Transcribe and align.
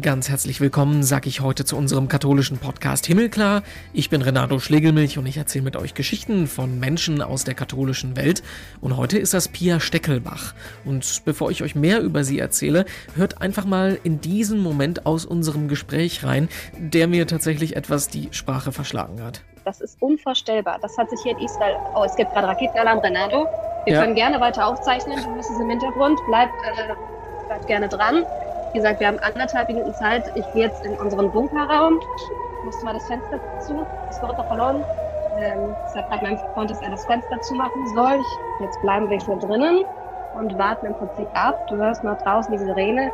Ganz 0.00 0.28
herzlich 0.28 0.60
willkommen, 0.60 1.04
sag 1.04 1.26
ich 1.26 1.40
heute 1.40 1.64
zu 1.64 1.76
unserem 1.76 2.08
katholischen 2.08 2.58
Podcast 2.58 3.06
Himmelklar. 3.06 3.62
Ich 3.92 4.10
bin 4.10 4.20
Renato 4.20 4.58
Schlegelmilch 4.58 5.16
und 5.16 5.26
ich 5.26 5.36
erzähle 5.36 5.64
mit 5.64 5.76
euch 5.76 5.94
Geschichten 5.94 6.48
von 6.48 6.80
Menschen 6.80 7.22
aus 7.22 7.44
der 7.44 7.54
katholischen 7.54 8.16
Welt. 8.16 8.42
Und 8.80 8.96
heute 8.96 9.16
ist 9.16 9.32
das 9.32 9.46
Pia 9.46 9.78
Steckelbach. 9.78 10.54
Und 10.84 11.22
bevor 11.24 11.52
ich 11.52 11.62
euch 11.62 11.76
mehr 11.76 12.00
über 12.02 12.24
sie 12.24 12.38
erzähle, 12.38 12.84
hört 13.14 13.40
einfach 13.40 13.64
mal 13.64 13.98
in 14.02 14.20
diesen 14.20 14.58
Moment 14.58 15.06
aus 15.06 15.24
unserem 15.24 15.68
Gespräch 15.68 16.24
rein, 16.24 16.48
der 16.76 17.06
mir 17.06 17.26
tatsächlich 17.26 17.76
etwas 17.76 18.08
die 18.08 18.28
Sprache 18.32 18.72
verschlagen 18.72 19.22
hat. 19.22 19.42
Das 19.64 19.80
ist 19.80 20.02
unvorstellbar. 20.02 20.78
Das 20.82 20.98
hat 20.98 21.10
sich 21.10 21.20
hier 21.22 21.32
in 21.32 21.44
Israel. 21.44 21.76
Oh, 21.94 22.02
es 22.04 22.16
gibt 22.16 22.32
gerade 22.32 22.48
Raketenalarm, 22.48 22.98
Renato. 22.98 23.46
Wir 23.84 23.94
ja. 23.94 24.02
können 24.02 24.16
gerne 24.16 24.40
weiter 24.40 24.66
aufzeichnen. 24.66 25.16
Du 25.24 25.36
bist 25.36 25.50
im 25.58 25.70
Hintergrund. 25.70 26.18
Bleibt, 26.26 26.52
äh, 26.64 27.46
bleibt 27.46 27.66
gerne 27.68 27.88
dran. 27.88 28.26
Wie 28.72 28.78
gesagt, 28.78 29.00
wir 29.00 29.06
haben 29.08 29.18
anderthalb 29.20 29.68
Minuten 29.68 29.94
Zeit. 29.94 30.30
Ich 30.34 30.44
gehe 30.52 30.66
jetzt 30.66 30.84
in 30.84 30.92
unseren 30.98 31.30
Bunkerraum. 31.30 32.00
Ich 32.58 32.64
musste 32.64 32.84
mal 32.84 32.94
das 32.94 33.06
Fenster 33.06 33.40
zu. 33.60 33.86
Das 34.08 34.20
wird 34.20 34.32
doch 34.32 34.46
verloren. 34.46 34.84
Ähm, 35.38 35.74
deshalb 35.86 36.10
hat 36.10 36.22
mein 36.22 36.38
Freund, 36.54 36.70
dass 36.70 36.80
er 36.80 36.90
das 36.90 37.04
Fenster 37.06 37.40
zumachen 37.42 37.86
soll. 37.94 38.20
Ich, 38.20 38.64
jetzt 38.64 38.80
bleiben 38.80 39.08
wir 39.10 39.18
hier 39.18 39.36
drinnen 39.36 39.84
und 40.38 40.58
warten 40.58 40.86
im 40.86 40.94
Prinzip 40.94 41.28
ab. 41.34 41.66
Du 41.68 41.76
hörst 41.76 42.04
noch 42.04 42.18
draußen 42.18 42.52
die 42.52 42.58
Sirene. 42.58 43.10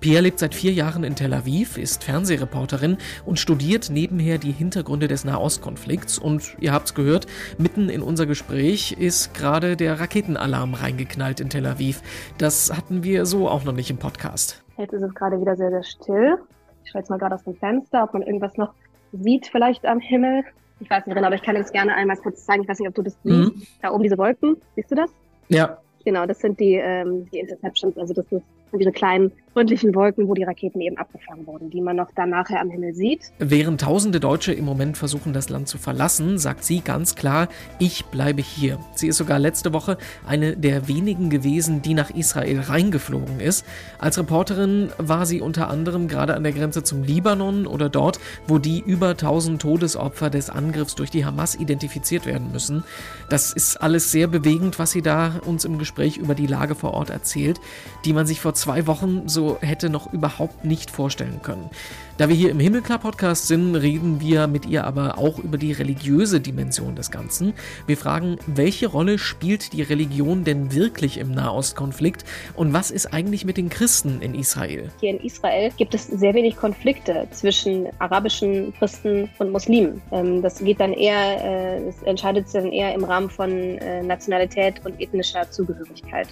Pia 0.00 0.20
lebt 0.20 0.38
seit 0.38 0.54
vier 0.54 0.72
Jahren 0.72 1.04
in 1.04 1.16
Tel 1.16 1.32
Aviv, 1.32 1.78
ist 1.78 2.04
Fernsehreporterin 2.04 2.98
und 3.24 3.40
studiert 3.40 3.88
nebenher 3.90 4.36
die 4.36 4.52
Hintergründe 4.52 5.08
des 5.08 5.24
Nahostkonflikts. 5.24 6.18
Und 6.18 6.54
ihr 6.60 6.72
habt's 6.72 6.94
gehört, 6.94 7.26
mitten 7.56 7.88
in 7.88 8.02
unser 8.02 8.26
Gespräch 8.26 8.92
ist 8.92 9.32
gerade 9.32 9.76
der 9.76 9.98
Raketenalarm 9.98 10.74
reingeknallt 10.74 11.40
in 11.40 11.48
Tel 11.48 11.66
Aviv. 11.66 12.02
Das 12.36 12.70
hatten 12.76 13.04
wir 13.04 13.24
so 13.24 13.48
auch 13.48 13.64
noch 13.64 13.72
nicht 13.72 13.90
im 13.90 13.96
Podcast. 13.96 14.65
Jetzt 14.78 14.92
ist 14.92 15.02
es 15.02 15.14
gerade 15.14 15.40
wieder 15.40 15.56
sehr, 15.56 15.70
sehr 15.70 15.82
still. 15.82 16.38
Ich 16.84 16.90
schaue 16.90 17.00
jetzt 17.00 17.10
mal 17.10 17.18
gerade 17.18 17.34
aus 17.34 17.44
dem 17.44 17.54
Fenster, 17.56 18.04
ob 18.04 18.12
man 18.12 18.22
irgendwas 18.22 18.56
noch 18.56 18.72
sieht, 19.12 19.46
vielleicht 19.46 19.86
am 19.86 20.00
Himmel. 20.00 20.44
Ich 20.80 20.90
weiß 20.90 21.06
nicht 21.06 21.14
genau, 21.14 21.26
aber 21.26 21.36
ich 21.36 21.42
kann 21.42 21.56
jetzt 21.56 21.72
gerne 21.72 21.94
einmal 21.94 22.16
kurz 22.16 22.44
zeigen. 22.44 22.62
Ich 22.62 22.68
weiß 22.68 22.78
nicht, 22.78 22.88
ob 22.88 22.94
du 22.94 23.02
das 23.02 23.16
mhm. 23.24 23.52
siehst. 23.56 23.82
Da 23.82 23.90
oben 23.92 24.02
diese 24.02 24.18
Wolken, 24.18 24.56
siehst 24.74 24.90
du 24.90 24.94
das? 24.94 25.10
Ja. 25.48 25.78
Genau, 26.04 26.26
das 26.26 26.38
sind 26.38 26.60
die, 26.60 26.74
ähm, 26.74 27.28
die 27.30 27.40
Interceptions. 27.40 27.96
Also 27.96 28.14
das 28.14 28.26
ist 28.30 28.44
diese 28.72 28.92
kleinen 28.92 29.32
freundlichen 29.56 29.94
Wolken, 29.94 30.28
wo 30.28 30.34
die 30.34 30.42
Raketen 30.42 30.82
eben 30.82 30.98
abgefangen 30.98 31.46
wurden, 31.46 31.70
die 31.70 31.80
man 31.80 31.96
noch 31.96 32.10
dann 32.14 32.28
nachher 32.28 32.60
am 32.60 32.68
Himmel 32.68 32.94
sieht. 32.94 33.32
Während 33.38 33.80
tausende 33.80 34.20
Deutsche 34.20 34.52
im 34.52 34.66
Moment 34.66 34.98
versuchen, 34.98 35.32
das 35.32 35.48
Land 35.48 35.66
zu 35.66 35.78
verlassen, 35.78 36.36
sagt 36.36 36.62
sie 36.62 36.80
ganz 36.80 37.14
klar, 37.14 37.48
ich 37.78 38.04
bleibe 38.04 38.42
hier. 38.42 38.78
Sie 38.94 39.08
ist 39.08 39.16
sogar 39.16 39.38
letzte 39.38 39.72
Woche 39.72 39.96
eine 40.26 40.58
der 40.58 40.88
wenigen 40.88 41.30
gewesen, 41.30 41.80
die 41.80 41.94
nach 41.94 42.10
Israel 42.10 42.60
reingeflogen 42.60 43.40
ist. 43.40 43.64
Als 43.98 44.18
Reporterin 44.18 44.90
war 44.98 45.24
sie 45.24 45.40
unter 45.40 45.70
anderem 45.70 46.06
gerade 46.06 46.34
an 46.34 46.42
der 46.42 46.52
Grenze 46.52 46.82
zum 46.82 47.02
Libanon 47.02 47.66
oder 47.66 47.88
dort, 47.88 48.20
wo 48.46 48.58
die 48.58 48.80
über 48.80 49.08
1000 49.12 49.62
Todesopfer 49.62 50.28
des 50.28 50.50
Angriffs 50.50 50.96
durch 50.96 51.10
die 51.10 51.24
Hamas 51.24 51.54
identifiziert 51.54 52.26
werden 52.26 52.52
müssen. 52.52 52.84
Das 53.30 53.54
ist 53.54 53.78
alles 53.78 54.12
sehr 54.12 54.26
bewegend, 54.26 54.78
was 54.78 54.90
sie 54.90 55.00
da 55.00 55.40
uns 55.46 55.64
im 55.64 55.78
Gespräch 55.78 56.18
über 56.18 56.34
die 56.34 56.46
Lage 56.46 56.74
vor 56.74 56.92
Ort 56.92 57.08
erzählt, 57.08 57.58
die 58.04 58.12
man 58.12 58.26
sich 58.26 58.42
vor 58.42 58.52
zwei 58.52 58.86
Wochen 58.86 59.30
so 59.30 59.45
hätte 59.60 59.88
noch 59.88 60.12
überhaupt 60.12 60.64
nicht 60.64 60.90
vorstellen 60.90 61.40
können. 61.42 61.70
Da 62.18 62.28
wir 62.30 62.36
hier 62.36 62.50
im 62.50 62.60
Himmelklar-Podcast 62.60 63.46
sind, 63.46 63.76
reden 63.76 64.20
wir 64.20 64.46
mit 64.46 64.64
ihr 64.64 64.84
aber 64.84 65.18
auch 65.18 65.38
über 65.38 65.58
die 65.58 65.72
religiöse 65.72 66.40
Dimension 66.40 66.96
des 66.96 67.10
Ganzen. 67.10 67.52
Wir 67.86 67.98
fragen, 67.98 68.38
welche 68.46 68.86
Rolle 68.86 69.18
spielt 69.18 69.74
die 69.74 69.82
Religion 69.82 70.42
denn 70.42 70.72
wirklich 70.72 71.18
im 71.18 71.32
Nahostkonflikt 71.32 72.24
und 72.54 72.72
was 72.72 72.90
ist 72.90 73.12
eigentlich 73.12 73.44
mit 73.44 73.58
den 73.58 73.68
Christen 73.68 74.22
in 74.22 74.34
Israel? 74.34 74.90
Hier 75.00 75.10
in 75.10 75.20
Israel 75.20 75.70
gibt 75.76 75.94
es 75.94 76.06
sehr 76.06 76.32
wenig 76.32 76.56
Konflikte 76.56 77.28
zwischen 77.32 77.88
arabischen 77.98 78.72
Christen 78.78 79.28
und 79.38 79.52
Muslimen. 79.52 80.00
Ähm, 80.10 80.42
das 80.42 80.58
geht 80.58 80.80
dann 80.80 80.94
eher, 80.94 81.84
es 81.86 82.02
äh, 82.02 82.06
entscheidet 82.06 82.48
sich 82.48 82.62
dann 82.62 82.72
eher 82.72 82.94
im 82.94 83.04
Rahmen 83.04 83.28
von 83.28 83.50
äh, 83.50 84.02
Nationalität 84.02 84.84
und 84.84 85.00
ethnischer 85.00 85.50
Zugehörigkeit. 85.50 86.28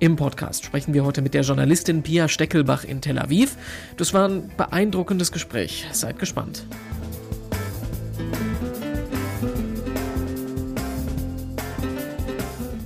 Im 0.00 0.16
Podcast 0.16 0.64
sprechen 0.64 0.92
wir 0.92 1.04
heute 1.04 1.22
mit 1.22 1.34
der 1.34 1.42
Journalistin 1.42 2.02
Pia 2.02 2.26
Steckelbach 2.26 2.84
in 2.84 3.00
Tel 3.00 3.18
Aviv. 3.18 3.56
Das 3.96 4.12
war 4.12 4.28
ein 4.28 4.50
beeindruckendes 4.56 5.30
Gespräch. 5.30 5.86
Seid 5.92 6.18
gespannt. 6.18 6.66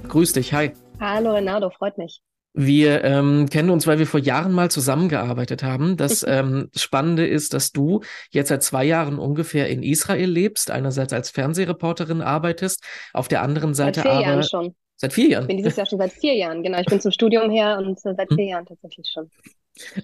Grüß 0.08 0.34
dich, 0.34 0.52
hi. 0.52 0.72
Hallo 1.00 1.32
Renato, 1.32 1.70
freut 1.70 1.96
mich. 1.96 2.20
Wir 2.52 3.04
ähm, 3.04 3.48
kennen 3.48 3.70
uns, 3.70 3.86
weil 3.86 3.98
wir 3.98 4.06
vor 4.06 4.20
Jahren 4.20 4.52
mal 4.52 4.70
zusammengearbeitet 4.70 5.62
haben. 5.62 5.96
Das 5.96 6.25
ähm, 6.28 6.70
Spannende 6.76 7.26
ist, 7.26 7.54
dass 7.54 7.72
du 7.72 8.00
jetzt 8.30 8.48
seit 8.48 8.62
zwei 8.62 8.84
Jahren 8.84 9.19
ungefähr 9.19 9.69
in 9.69 9.82
Israel 9.82 10.28
lebst, 10.28 10.70
einerseits 10.70 11.12
als 11.12 11.30
Fernsehreporterin 11.30 12.20
arbeitest, 12.20 12.84
auf 13.14 13.28
der 13.28 13.42
anderen 13.42 13.75
Seite 13.75 14.00
seit 14.00 14.06
vier 14.06 14.12
aber 14.12 14.22
Jahren 14.22 14.42
schon. 14.42 14.75
Seit 15.00 15.12
vier 15.12 15.28
Jahren? 15.28 15.44
Ich 15.44 15.48
bin 15.48 15.56
dieses 15.59 15.76
Jahr 15.76 15.86
schon 15.86 15.98
seit 15.98 16.12
vier 16.12 16.34
Jahren, 16.34 16.62
genau. 16.62 16.81
Ich 16.81 16.86
bin 16.86 17.00
zum 17.00 17.12
Studium 17.12 17.50
her 17.50 17.78
und 17.78 18.00
seit 18.00 18.28
vier 18.34 18.47
Jahren 18.47 18.66
tatsächlich 18.66 19.09
schon. 19.09 19.31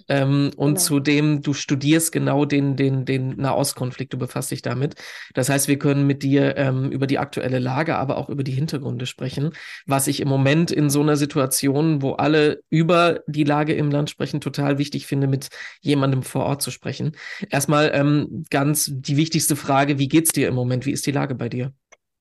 Ähm, 0.09 0.53
und 0.57 0.75
genau. 0.75 0.81
zudem, 0.81 1.43
du 1.43 1.53
studierst 1.53 2.13
genau 2.13 2.45
den, 2.45 2.77
den, 2.77 3.05
den 3.05 3.37
Nahostkonflikt, 3.37 4.13
du 4.13 4.19
befasst 4.19 4.53
dich 4.53 4.63
damit. 4.63 4.95
Das 5.35 5.49
heißt, 5.49 5.67
wir 5.67 5.81
können 5.81 6.07
mit 6.07 6.23
dir 6.23 6.57
ähm, 6.57 6.93
über 6.93 7.09
die 7.09 7.19
aktuelle 7.19 7.59
Lage, 7.59 7.97
aber 7.97 8.19
auch 8.19 8.29
über 8.29 8.45
die 8.45 8.53
Hintergründe 8.53 9.07
sprechen, 9.07 9.51
was 9.85 10.07
ich 10.07 10.21
im 10.21 10.29
Moment 10.29 10.71
in 10.71 10.91
so 10.91 11.01
einer 11.01 11.17
Situation, 11.17 12.01
wo 12.01 12.13
alle 12.13 12.63
über 12.71 13.21
die 13.27 13.43
Lage 13.43 13.75
im 13.75 13.91
Land 13.91 14.11
sprechen, 14.11 14.41
total 14.41 14.79
wichtig 14.79 15.09
finde, 15.09 15.27
mit 15.27 15.49
jemandem 15.81 16.23
vor 16.23 16.45
Ort 16.45 16.63
zu 16.63 16.71
sprechen. 16.71 17.17
Erstmal 17.51 17.91
ähm, 17.95 18.45
ganz 18.51 18.91
die 18.93 19.17
wichtigste 19.17 19.57
Frage, 19.57 19.99
wie 19.99 20.09
geht's 20.09 20.31
dir 20.31 20.47
im 20.47 20.55
Moment? 20.55 20.87
Wie 20.87 20.93
ist 20.93 21.07
die 21.07 21.13
Lage 21.13 21.35
bei 21.35 21.49
dir? 21.49 21.73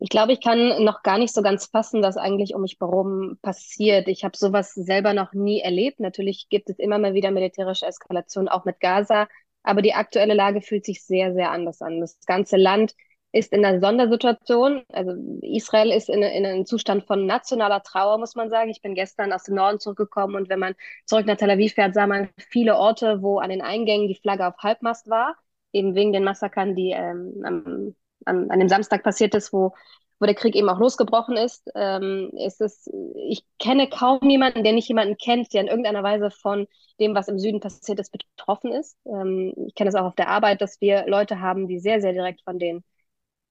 Ich 0.03 0.09
glaube, 0.09 0.33
ich 0.33 0.41
kann 0.41 0.83
noch 0.83 1.01
gar 1.01 1.17
nicht 1.17 1.33
so 1.33 1.41
ganz 1.41 1.67
fassen, 1.67 2.03
was 2.03 2.17
eigentlich 2.17 2.53
um 2.53 2.61
mich 2.63 2.75
herum 2.81 3.37
passiert. 3.41 4.09
Ich 4.09 4.25
habe 4.25 4.35
sowas 4.35 4.73
selber 4.73 5.13
noch 5.13 5.31
nie 5.31 5.61
erlebt. 5.61 6.01
Natürlich 6.01 6.49
gibt 6.49 6.69
es 6.69 6.77
immer 6.77 6.97
mal 6.99 7.13
wieder 7.13 7.31
militärische 7.31 7.85
Eskalation, 7.85 8.49
auch 8.49 8.65
mit 8.65 8.81
Gaza. 8.81 9.29
Aber 9.63 9.81
die 9.81 9.93
aktuelle 9.93 10.33
Lage 10.33 10.61
fühlt 10.61 10.83
sich 10.83 11.05
sehr, 11.05 11.33
sehr 11.33 11.51
anders 11.51 11.81
an. 11.81 12.01
Das 12.01 12.19
ganze 12.25 12.57
Land 12.57 12.95
ist 13.31 13.53
in 13.53 13.63
einer 13.63 13.79
Sondersituation. 13.79 14.83
Also 14.91 15.13
Israel 15.41 15.89
ist 15.91 16.09
in, 16.09 16.21
in 16.21 16.45
einem 16.45 16.65
Zustand 16.65 17.05
von 17.07 17.25
nationaler 17.25 17.81
Trauer, 17.81 18.17
muss 18.17 18.35
man 18.35 18.49
sagen. 18.49 18.71
Ich 18.71 18.81
bin 18.81 18.95
gestern 18.95 19.31
aus 19.31 19.43
dem 19.43 19.55
Norden 19.55 19.79
zurückgekommen 19.79 20.35
und 20.35 20.49
wenn 20.49 20.59
man 20.59 20.75
zurück 21.05 21.25
nach 21.27 21.37
Tel 21.37 21.49
Aviv 21.49 21.75
fährt, 21.75 21.93
sah 21.93 22.07
man 22.07 22.27
viele 22.49 22.75
Orte, 22.75 23.21
wo 23.21 23.39
an 23.39 23.51
den 23.51 23.61
Eingängen 23.61 24.09
die 24.09 24.19
Flagge 24.21 24.45
auf 24.47 24.57
Halbmast 24.57 25.09
war, 25.09 25.37
eben 25.71 25.95
wegen 25.95 26.11
den 26.11 26.25
Massakern, 26.25 26.75
die 26.75 26.91
ähm, 26.91 27.41
am 27.45 27.95
an, 28.25 28.49
an 28.49 28.59
dem 28.59 28.69
Samstag 28.69 29.03
passiert 29.03 29.35
ist, 29.35 29.53
wo, 29.53 29.73
wo 30.19 30.25
der 30.25 30.35
Krieg 30.35 30.55
eben 30.55 30.69
auch 30.69 30.79
losgebrochen 30.79 31.37
ist, 31.37 31.69
ähm, 31.75 32.31
ist 32.33 32.61
es, 32.61 32.89
ich 33.27 33.43
kenne 33.59 33.89
kaum 33.89 34.29
jemanden, 34.29 34.63
der 34.63 34.73
nicht 34.73 34.87
jemanden 34.87 35.17
kennt, 35.17 35.53
der 35.53 35.61
in 35.61 35.67
irgendeiner 35.67 36.03
Weise 36.03 36.31
von 36.31 36.67
dem, 36.99 37.15
was 37.15 37.27
im 37.27 37.39
Süden 37.39 37.59
passiert 37.59 37.99
ist, 37.99 38.11
betroffen 38.11 38.71
ist. 38.71 38.97
Ähm, 39.05 39.53
ich 39.67 39.75
kenne 39.75 39.89
es 39.89 39.95
auch 39.95 40.05
auf 40.05 40.15
der 40.15 40.29
Arbeit, 40.29 40.61
dass 40.61 40.81
wir 40.81 41.05
Leute 41.07 41.39
haben, 41.39 41.67
die 41.67 41.79
sehr, 41.79 42.01
sehr 42.01 42.13
direkt 42.13 42.41
von 42.43 42.59
den 42.59 42.83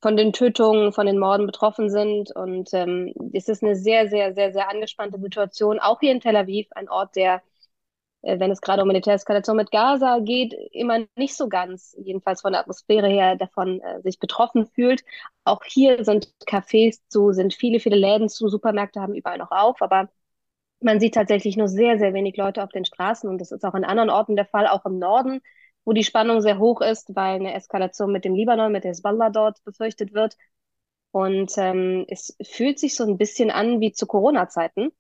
von 0.02 0.16
den 0.16 0.32
Tötungen, 0.32 0.92
von 0.92 1.06
den 1.06 1.18
Morden 1.18 1.46
betroffen 1.46 1.88
sind. 1.88 2.34
Und 2.34 2.70
ähm, 2.74 3.14
es 3.32 3.48
ist 3.48 3.62
eine 3.62 3.76
sehr, 3.76 4.08
sehr, 4.08 4.34
sehr, 4.34 4.52
sehr 4.52 4.68
angespannte 4.68 5.18
Situation, 5.20 5.78
auch 5.78 6.00
hier 6.00 6.12
in 6.12 6.20
Tel 6.20 6.36
Aviv, 6.36 6.66
ein 6.72 6.88
Ort, 6.88 7.14
der 7.16 7.40
wenn 8.22 8.50
es 8.50 8.60
gerade 8.60 8.82
um 8.82 8.88
Militäreskalation 8.88 9.56
mit 9.56 9.70
Gaza 9.70 10.20
geht, 10.20 10.54
immer 10.72 11.00
nicht 11.16 11.36
so 11.36 11.48
ganz, 11.48 11.96
jedenfalls 11.98 12.42
von 12.42 12.52
der 12.52 12.60
Atmosphäre 12.60 13.08
her, 13.08 13.36
davon 13.36 13.80
äh, 13.80 14.00
sich 14.02 14.18
betroffen 14.18 14.66
fühlt. 14.66 15.04
Auch 15.44 15.62
hier 15.64 16.04
sind 16.04 16.32
Cafés 16.46 17.00
zu, 17.08 17.32
sind 17.32 17.54
viele, 17.54 17.80
viele 17.80 17.96
Läden 17.96 18.28
zu, 18.28 18.48
Supermärkte 18.48 19.00
haben 19.00 19.14
überall 19.14 19.38
noch 19.38 19.50
auf, 19.50 19.82
aber 19.82 20.08
man 20.80 21.00
sieht 21.00 21.14
tatsächlich 21.14 21.56
nur 21.56 21.68
sehr, 21.68 21.98
sehr 21.98 22.14
wenig 22.14 22.36
Leute 22.36 22.62
auf 22.62 22.70
den 22.70 22.84
Straßen 22.84 23.28
und 23.28 23.38
das 23.40 23.52
ist 23.52 23.64
auch 23.64 23.74
in 23.74 23.84
anderen 23.84 24.10
Orten 24.10 24.36
der 24.36 24.46
Fall, 24.46 24.66
auch 24.66 24.84
im 24.86 24.98
Norden, 24.98 25.40
wo 25.84 25.92
die 25.92 26.04
Spannung 26.04 26.40
sehr 26.40 26.58
hoch 26.58 26.80
ist, 26.80 27.14
weil 27.14 27.36
eine 27.36 27.54
Eskalation 27.54 28.12
mit 28.12 28.24
dem 28.24 28.34
Libanon, 28.34 28.72
mit 28.72 28.84
der 28.84 28.92
Hezbollah 28.92 29.30
dort 29.30 29.62
befürchtet 29.64 30.12
wird. 30.14 30.36
Und 31.12 31.52
ähm, 31.58 32.06
es 32.08 32.36
fühlt 32.42 32.78
sich 32.78 32.96
so 32.96 33.04
ein 33.04 33.18
bisschen 33.18 33.50
an 33.50 33.80
wie 33.80 33.92
zu 33.92 34.06
Corona-Zeiten 34.06 34.92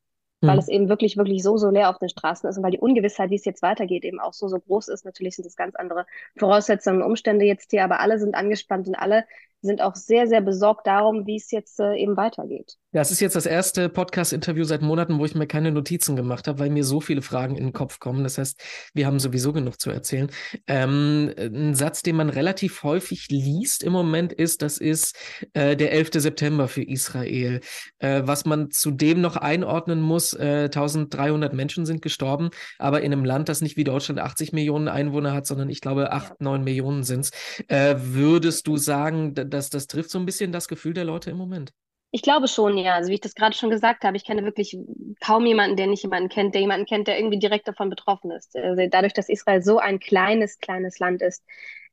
weil 0.42 0.54
mhm. 0.54 0.58
es 0.60 0.68
eben 0.68 0.88
wirklich, 0.88 1.16
wirklich 1.16 1.42
so, 1.42 1.56
so 1.56 1.70
leer 1.70 1.88
auf 1.88 1.98
den 1.98 2.08
Straßen 2.08 2.48
ist 2.48 2.56
und 2.58 2.62
weil 2.62 2.72
die 2.72 2.80
Ungewissheit, 2.80 3.30
wie 3.30 3.36
es 3.36 3.44
jetzt 3.44 3.62
weitergeht, 3.62 4.04
eben 4.04 4.20
auch 4.20 4.34
so, 4.34 4.48
so 4.48 4.58
groß 4.58 4.88
ist. 4.88 5.04
Natürlich 5.04 5.36
sind 5.36 5.46
es 5.46 5.56
ganz 5.56 5.74
andere 5.76 6.04
Voraussetzungen 6.36 7.02
und 7.02 7.08
Umstände 7.08 7.44
jetzt 7.44 7.70
hier, 7.70 7.84
aber 7.84 8.00
alle 8.00 8.18
sind 8.18 8.34
angespannt 8.34 8.88
und 8.88 8.96
alle 8.96 9.24
sind 9.62 9.80
auch 9.80 9.94
sehr, 9.94 10.26
sehr 10.26 10.40
besorgt 10.40 10.86
darum, 10.86 11.26
wie 11.26 11.36
es 11.36 11.50
jetzt 11.50 11.80
äh, 11.80 11.94
eben 11.94 12.16
weitergeht. 12.16 12.76
Ja, 12.94 13.00
es 13.00 13.10
ist 13.10 13.20
jetzt 13.20 13.36
das 13.36 13.46
erste 13.46 13.88
Podcast-Interview 13.88 14.64
seit 14.64 14.82
Monaten, 14.82 15.18
wo 15.18 15.24
ich 15.24 15.34
mir 15.34 15.46
keine 15.46 15.72
Notizen 15.72 16.14
gemacht 16.14 16.46
habe, 16.46 16.58
weil 16.58 16.68
mir 16.68 16.84
so 16.84 17.00
viele 17.00 17.22
Fragen 17.22 17.56
in 17.56 17.64
den 17.64 17.72
Kopf 17.72 18.00
kommen. 18.00 18.22
Das 18.22 18.36
heißt, 18.36 18.60
wir 18.92 19.06
haben 19.06 19.18
sowieso 19.18 19.54
genug 19.54 19.80
zu 19.80 19.90
erzählen. 19.90 20.30
Ähm, 20.66 21.32
ein 21.38 21.74
Satz, 21.74 22.02
den 22.02 22.16
man 22.16 22.28
relativ 22.28 22.82
häufig 22.82 23.28
liest 23.30 23.82
im 23.82 23.92
Moment 23.92 24.32
ist, 24.34 24.60
das 24.60 24.76
ist 24.76 25.16
äh, 25.54 25.74
der 25.74 25.92
11. 25.92 26.10
September 26.16 26.68
für 26.68 26.82
Israel. 26.82 27.60
Äh, 27.98 28.22
was 28.26 28.44
man 28.44 28.70
zudem 28.70 29.22
noch 29.22 29.36
einordnen 29.36 30.02
muss, 30.02 30.34
äh, 30.34 30.64
1300 30.64 31.54
Menschen 31.54 31.86
sind 31.86 32.02
gestorben, 32.02 32.50
aber 32.78 33.00
in 33.00 33.12
einem 33.12 33.24
Land, 33.24 33.48
das 33.48 33.62
nicht 33.62 33.78
wie 33.78 33.84
Deutschland 33.84 34.20
80 34.20 34.52
Millionen 34.52 34.88
Einwohner 34.88 35.32
hat, 35.32 35.46
sondern 35.46 35.70
ich 35.70 35.80
glaube 35.80 36.12
8, 36.12 36.28
ja. 36.28 36.36
9 36.40 36.62
Millionen 36.62 37.04
sind 37.04 37.20
es. 37.20 37.30
Äh, 37.68 37.94
würdest 37.98 38.66
du 38.66 38.76
sagen, 38.76 39.34
dass 39.52 39.70
das 39.70 39.86
trifft 39.86 40.10
so 40.10 40.18
ein 40.18 40.26
bisschen 40.26 40.52
das 40.52 40.68
Gefühl 40.68 40.94
der 40.94 41.04
Leute 41.04 41.30
im 41.30 41.36
Moment? 41.36 41.72
Ich 42.14 42.20
glaube 42.22 42.46
schon, 42.46 42.76
ja. 42.76 42.94
Also 42.94 43.08
wie 43.08 43.14
ich 43.14 43.20
das 43.20 43.34
gerade 43.34 43.56
schon 43.56 43.70
gesagt 43.70 44.04
habe, 44.04 44.16
ich 44.16 44.24
kenne 44.24 44.44
wirklich 44.44 44.76
kaum 45.20 45.46
jemanden, 45.46 45.76
der 45.76 45.86
nicht 45.86 46.02
jemanden 46.02 46.28
kennt, 46.28 46.54
der 46.54 46.60
jemanden 46.60 46.86
kennt, 46.86 47.08
der 47.08 47.18
irgendwie 47.18 47.38
direkt 47.38 47.66
davon 47.66 47.88
betroffen 47.88 48.30
ist. 48.30 48.54
Also 48.54 48.86
dadurch, 48.90 49.14
dass 49.14 49.30
Israel 49.30 49.62
so 49.62 49.78
ein 49.78 49.98
kleines, 49.98 50.58
kleines 50.58 50.98
Land 50.98 51.22
ist, 51.22 51.42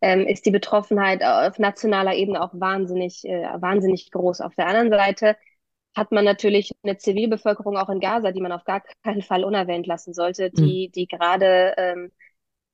ähm, 0.01 0.27
ist 0.27 0.45
die 0.45 0.51
Betroffenheit 0.51 1.23
auf 1.23 1.57
nationaler 1.57 2.15
Ebene 2.15 2.41
auch 2.41 2.51
wahnsinnig, 2.53 3.23
äh, 3.25 3.47
wahnsinnig 3.61 4.11
groß. 4.11 4.41
Auf 4.41 4.55
der 4.55 4.67
anderen 4.67 4.89
Seite 4.89 5.37
hat 5.95 6.11
man 6.11 6.25
natürlich 6.25 6.71
eine 6.83 6.97
Zivilbevölkerung 6.97 7.77
auch 7.77 7.89
in 7.89 7.99
Gaza, 7.99 8.31
die 8.31 8.41
man 8.41 8.51
auf 8.51 8.63
gar 8.63 8.83
keinen 9.03 9.21
Fall 9.21 9.43
unerwähnt 9.43 9.87
lassen 9.87 10.13
sollte, 10.13 10.51
die, 10.51 10.87
mhm. 10.87 10.91
die 10.91 11.07
gerade, 11.07 11.73
ähm, 11.77 12.11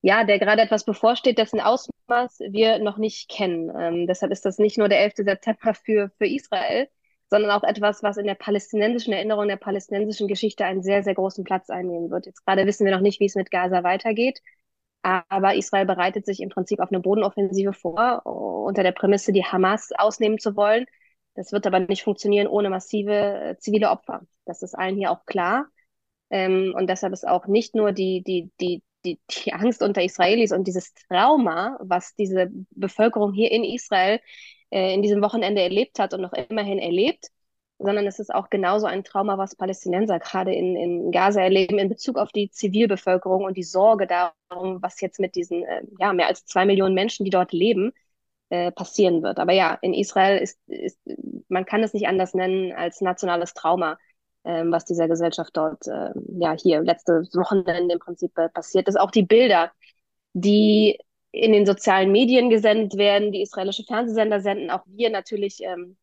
ja, 0.01 0.23
der 0.23 0.39
gerade 0.39 0.61
etwas 0.61 0.83
bevorsteht, 0.85 1.37
dessen 1.37 1.59
Ausmaß 2.07 2.39
wir 2.51 2.79
noch 2.79 2.97
nicht 2.97 3.29
kennen. 3.29 3.71
Ähm, 3.77 4.07
deshalb 4.07 4.31
ist 4.31 4.45
das 4.45 4.57
nicht 4.59 4.77
nur 4.77 4.89
der 4.89 5.01
11. 5.01 5.13
September 5.17 5.73
für, 5.73 6.11
für 6.17 6.27
Israel, 6.27 6.87
sondern 7.29 7.51
auch 7.51 7.63
etwas, 7.63 8.03
was 8.03 8.17
in 8.17 8.25
der 8.25 8.35
palästinensischen 8.35 9.13
Erinnerung, 9.13 9.47
der 9.47 9.57
palästinensischen 9.57 10.27
Geschichte 10.27 10.65
einen 10.65 10.83
sehr, 10.83 11.03
sehr 11.03 11.15
großen 11.15 11.43
Platz 11.43 11.69
einnehmen 11.69 12.11
wird. 12.11 12.25
Jetzt 12.27 12.45
gerade 12.45 12.65
wissen 12.65 12.85
wir 12.85 12.93
noch 12.93 13.01
nicht, 13.01 13.19
wie 13.19 13.25
es 13.25 13.35
mit 13.35 13.51
Gaza 13.51 13.83
weitergeht, 13.83 14.41
aber 15.01 15.55
Israel 15.55 15.85
bereitet 15.85 16.25
sich 16.25 16.41
im 16.41 16.49
Prinzip 16.49 16.79
auf 16.79 16.91
eine 16.91 16.99
Bodenoffensive 16.99 17.73
vor, 17.73 18.25
unter 18.25 18.83
der 18.83 18.91
Prämisse, 18.91 19.31
die 19.31 19.45
Hamas 19.45 19.91
ausnehmen 19.95 20.39
zu 20.39 20.55
wollen. 20.55 20.85
Das 21.35 21.51
wird 21.51 21.67
aber 21.67 21.79
nicht 21.79 22.03
funktionieren 22.03 22.47
ohne 22.47 22.69
massive 22.69 23.13
äh, 23.13 23.57
zivile 23.57 23.89
Opfer. 23.89 24.21
Das 24.45 24.61
ist 24.61 24.73
allen 24.75 24.95
hier 24.95 25.11
auch 25.11 25.25
klar. 25.25 25.67
Ähm, 26.29 26.73
und 26.75 26.89
deshalb 26.89 27.13
ist 27.13 27.27
auch 27.27 27.47
nicht 27.47 27.75
nur 27.75 27.91
die, 27.91 28.23
die, 28.23 28.51
die, 28.61 28.83
die, 29.05 29.19
die 29.29 29.53
Angst 29.53 29.81
unter 29.81 30.03
Israelis 30.03 30.51
und 30.51 30.65
dieses 30.67 30.93
Trauma, 30.93 31.77
was 31.81 32.15
diese 32.15 32.49
Bevölkerung 32.71 33.33
hier 33.33 33.51
in 33.51 33.63
Israel 33.63 34.19
äh, 34.71 34.93
in 34.93 35.01
diesem 35.01 35.21
Wochenende 35.21 35.61
erlebt 35.61 35.99
hat 35.99 36.13
und 36.13 36.21
noch 36.21 36.33
immerhin 36.33 36.79
erlebt, 36.79 37.27
sondern 37.77 38.07
es 38.07 38.19
ist 38.19 38.33
auch 38.33 38.49
genauso 38.49 38.85
ein 38.87 39.03
Trauma, 39.03 39.37
was 39.37 39.55
Palästinenser 39.55 40.19
gerade 40.19 40.53
in, 40.53 40.75
in 40.75 41.11
Gaza 41.11 41.41
erleben 41.41 41.77
in 41.77 41.89
Bezug 41.89 42.17
auf 42.17 42.31
die 42.31 42.49
Zivilbevölkerung 42.49 43.43
und 43.43 43.57
die 43.57 43.63
Sorge 43.63 44.07
darum, 44.07 44.81
was 44.81 45.01
jetzt 45.01 45.19
mit 45.19 45.35
diesen 45.35 45.63
äh, 45.63 45.83
ja, 45.99 46.13
mehr 46.13 46.27
als 46.27 46.45
zwei 46.45 46.65
Millionen 46.65 46.95
Menschen, 46.95 47.25
die 47.25 47.31
dort 47.31 47.51
leben, 47.51 47.91
äh, 48.49 48.71
passieren 48.71 49.23
wird. 49.23 49.39
Aber 49.39 49.53
ja, 49.53 49.77
in 49.81 49.93
Israel 49.93 50.37
ist, 50.37 50.59
ist, 50.67 50.99
man 51.49 51.65
kann 51.65 51.83
es 51.83 51.93
nicht 51.93 52.07
anders 52.07 52.33
nennen 52.33 52.71
als 52.73 53.01
nationales 53.01 53.53
Trauma, 53.53 53.97
äh, 54.45 54.63
was 54.67 54.85
dieser 54.85 55.07
Gesellschaft 55.07 55.55
dort, 55.57 55.87
äh, 55.87 56.11
ja, 56.39 56.53
hier 56.53 56.81
letztes 56.81 57.35
Wochenende 57.35 57.93
im 57.93 57.99
Prinzip 57.99 58.37
äh, 58.37 58.49
passiert 58.49 58.87
ist. 58.87 58.99
Auch 58.99 59.11
die 59.11 59.23
Bilder, 59.23 59.71
die 60.33 60.99
in 61.31 61.51
den 61.51 61.65
sozialen 61.65 62.11
Medien 62.11 62.49
gesendet 62.49 62.97
werden, 62.97 63.31
die 63.31 63.41
israelische 63.41 63.83
Fernsehsender 63.83 64.39
senden, 64.39 64.71
auch 64.71 64.83
wir 64.87 65.09
natürlich 65.09 65.61
ähm, 65.61 65.97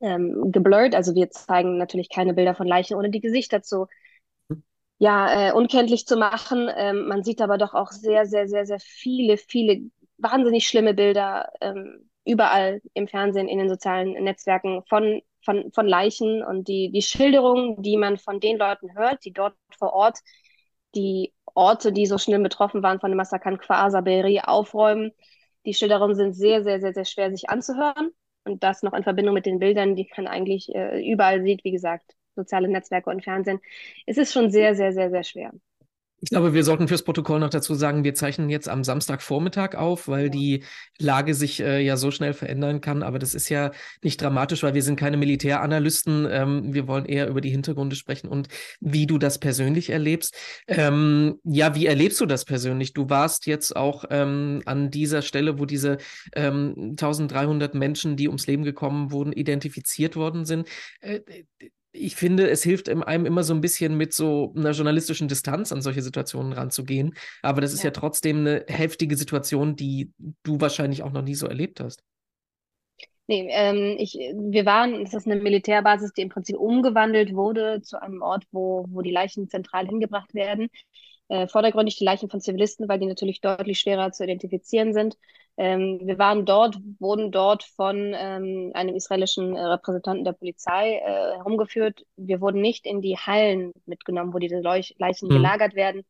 ähm, 0.00 0.52
geblurrt. 0.52 0.94
Also 0.94 1.14
wir 1.14 1.30
zeigen 1.30 1.76
natürlich 1.76 2.08
keine 2.08 2.34
Bilder 2.34 2.54
von 2.54 2.66
Leichen, 2.66 2.96
ohne 2.96 3.10
die 3.10 3.20
Gesichter 3.20 3.62
zu 3.62 3.86
ja, 4.98 5.48
äh, 5.48 5.52
unkenntlich 5.52 6.06
zu 6.06 6.16
machen. 6.16 6.70
Ähm, 6.74 7.08
man 7.08 7.24
sieht 7.24 7.42
aber 7.42 7.58
doch 7.58 7.74
auch 7.74 7.90
sehr, 7.90 8.26
sehr, 8.26 8.48
sehr, 8.48 8.64
sehr 8.66 8.78
viele, 8.80 9.36
viele 9.36 9.82
wahnsinnig 10.18 10.66
schlimme 10.66 10.94
Bilder 10.94 11.50
ähm, 11.60 12.08
überall 12.24 12.80
im 12.94 13.08
Fernsehen, 13.08 13.48
in 13.48 13.58
den 13.58 13.68
sozialen 13.68 14.12
Netzwerken 14.24 14.82
von, 14.88 15.20
von, 15.44 15.70
von 15.72 15.86
Leichen 15.86 16.42
und 16.42 16.68
die, 16.68 16.90
die 16.90 17.02
Schilderungen, 17.02 17.82
die 17.82 17.96
man 17.96 18.18
von 18.18 18.40
den 18.40 18.58
Leuten 18.58 18.94
hört, 18.96 19.24
die 19.24 19.32
dort 19.32 19.54
vor 19.76 19.92
Ort 19.92 20.20
die 20.94 21.32
Orte, 21.54 21.92
die 21.92 22.06
so 22.06 22.18
schnell 22.18 22.40
betroffen 22.40 22.82
waren 22.82 23.00
von 23.00 23.10
dem 23.10 23.16
Massaker 23.16 23.56
Kwasa 23.58 24.00
Beri, 24.00 24.40
aufräumen. 24.40 25.12
Die 25.66 25.74
Schilderungen 25.74 26.14
sind 26.14 26.34
sehr, 26.34 26.62
sehr, 26.62 26.80
sehr, 26.80 26.92
sehr 26.94 27.04
schwer 27.04 27.30
sich 27.30 27.48
anzuhören. 27.48 28.10
Und 28.44 28.62
das 28.62 28.82
noch 28.82 28.92
in 28.92 29.02
Verbindung 29.04 29.34
mit 29.34 29.46
den 29.46 29.58
Bildern, 29.58 29.96
die 29.96 30.08
man 30.16 30.26
eigentlich 30.26 30.74
äh, 30.74 31.00
überall 31.10 31.42
sieht, 31.42 31.64
wie 31.64 31.70
gesagt, 31.70 32.14
soziale 32.36 32.68
Netzwerke 32.68 33.10
und 33.10 33.24
Fernsehen. 33.24 33.60
Es 34.06 34.18
ist 34.18 34.32
schon 34.32 34.50
sehr, 34.50 34.74
sehr, 34.74 34.92
sehr, 34.92 35.10
sehr 35.10 35.24
schwer. 35.24 35.52
Ich 36.24 36.30
glaube, 36.30 36.54
wir 36.54 36.64
sollten 36.64 36.88
fürs 36.88 37.02
Protokoll 37.02 37.38
noch 37.38 37.50
dazu 37.50 37.74
sagen, 37.74 38.02
wir 38.02 38.14
zeichnen 38.14 38.48
jetzt 38.48 38.66
am 38.66 38.82
Samstagvormittag 38.82 39.74
auf, 39.74 40.08
weil 40.08 40.30
die 40.30 40.64
Lage 40.98 41.34
sich 41.34 41.60
äh, 41.60 41.80
ja 41.84 41.98
so 41.98 42.10
schnell 42.10 42.32
verändern 42.32 42.80
kann. 42.80 43.02
Aber 43.02 43.18
das 43.18 43.34
ist 43.34 43.50
ja 43.50 43.72
nicht 44.02 44.22
dramatisch, 44.22 44.62
weil 44.62 44.72
wir 44.72 44.82
sind 44.82 44.98
keine 44.98 45.18
Militäranalysten. 45.18 46.26
Ähm, 46.30 46.72
wir 46.72 46.88
wollen 46.88 47.04
eher 47.04 47.28
über 47.28 47.42
die 47.42 47.50
Hintergründe 47.50 47.94
sprechen 47.94 48.28
und 48.28 48.48
wie 48.80 49.06
du 49.06 49.18
das 49.18 49.38
persönlich 49.38 49.90
erlebst. 49.90 50.34
Ähm, 50.66 51.40
ja, 51.44 51.74
wie 51.74 51.84
erlebst 51.84 52.22
du 52.22 52.26
das 52.26 52.46
persönlich? 52.46 52.94
Du 52.94 53.10
warst 53.10 53.44
jetzt 53.44 53.76
auch 53.76 54.06
ähm, 54.08 54.62
an 54.64 54.90
dieser 54.90 55.20
Stelle, 55.20 55.58
wo 55.58 55.66
diese 55.66 55.98
1300 56.34 57.74
ähm, 57.74 57.78
Menschen, 57.78 58.16
die 58.16 58.28
ums 58.28 58.46
Leben 58.46 58.64
gekommen 58.64 59.12
wurden, 59.12 59.34
identifiziert 59.34 60.16
worden 60.16 60.46
sind. 60.46 60.68
Äh, 61.00 61.20
ich 61.94 62.16
finde, 62.16 62.50
es 62.50 62.62
hilft 62.62 62.88
einem 62.88 63.24
immer 63.24 63.44
so 63.44 63.54
ein 63.54 63.60
bisschen 63.60 63.96
mit 63.96 64.12
so 64.12 64.52
einer 64.56 64.72
journalistischen 64.72 65.28
Distanz 65.28 65.70
an 65.70 65.80
solche 65.80 66.02
Situationen 66.02 66.52
ranzugehen. 66.52 67.14
Aber 67.40 67.60
das 67.60 67.72
ist 67.72 67.84
ja, 67.84 67.88
ja 67.88 67.92
trotzdem 67.92 68.38
eine 68.38 68.64
heftige 68.66 69.16
Situation, 69.16 69.76
die 69.76 70.12
du 70.42 70.60
wahrscheinlich 70.60 71.02
auch 71.04 71.12
noch 71.12 71.22
nie 71.22 71.36
so 71.36 71.46
erlebt 71.46 71.80
hast. 71.80 72.02
Nee, 73.26 73.48
ähm, 73.50 73.96
ich, 73.98 74.14
wir 74.14 74.66
waren, 74.66 75.04
das 75.04 75.14
ist 75.14 75.26
eine 75.26 75.40
Militärbasis, 75.40 76.12
die 76.12 76.22
im 76.22 76.28
Prinzip 76.28 76.58
umgewandelt 76.58 77.32
wurde 77.32 77.80
zu 77.80 78.02
einem 78.02 78.20
Ort, 78.20 78.44
wo, 78.50 78.84
wo 78.90 79.00
die 79.00 79.12
Leichen 79.12 79.48
zentral 79.48 79.86
hingebracht 79.86 80.34
werden. 80.34 80.68
Äh, 81.28 81.46
vordergründig 81.48 81.96
die 81.96 82.04
Leichen 82.04 82.28
von 82.28 82.40
Zivilisten, 82.40 82.86
weil 82.88 82.98
die 82.98 83.06
natürlich 83.06 83.40
deutlich 83.40 83.80
schwerer 83.80 84.12
zu 84.12 84.24
identifizieren 84.24 84.92
sind. 84.92 85.16
Ähm, 85.56 86.00
wir 86.02 86.18
waren 86.18 86.44
dort, 86.44 86.76
wurden 86.98 87.30
dort 87.32 87.64
von 87.64 88.12
ähm, 88.14 88.72
einem 88.74 88.94
israelischen 88.94 89.56
äh, 89.56 89.62
Repräsentanten 89.62 90.24
der 90.24 90.32
Polizei 90.32 90.96
äh, 90.96 91.36
herumgeführt. 91.36 92.04
Wir 92.16 92.40
wurden 92.42 92.60
nicht 92.60 92.84
in 92.86 93.00
die 93.00 93.16
Hallen 93.16 93.72
mitgenommen, 93.86 94.34
wo 94.34 94.38
diese 94.38 94.60
Leuch 94.60 94.94
Leichen 94.98 95.28
mhm. 95.28 95.34
gelagert 95.34 95.74
werden. 95.74 96.04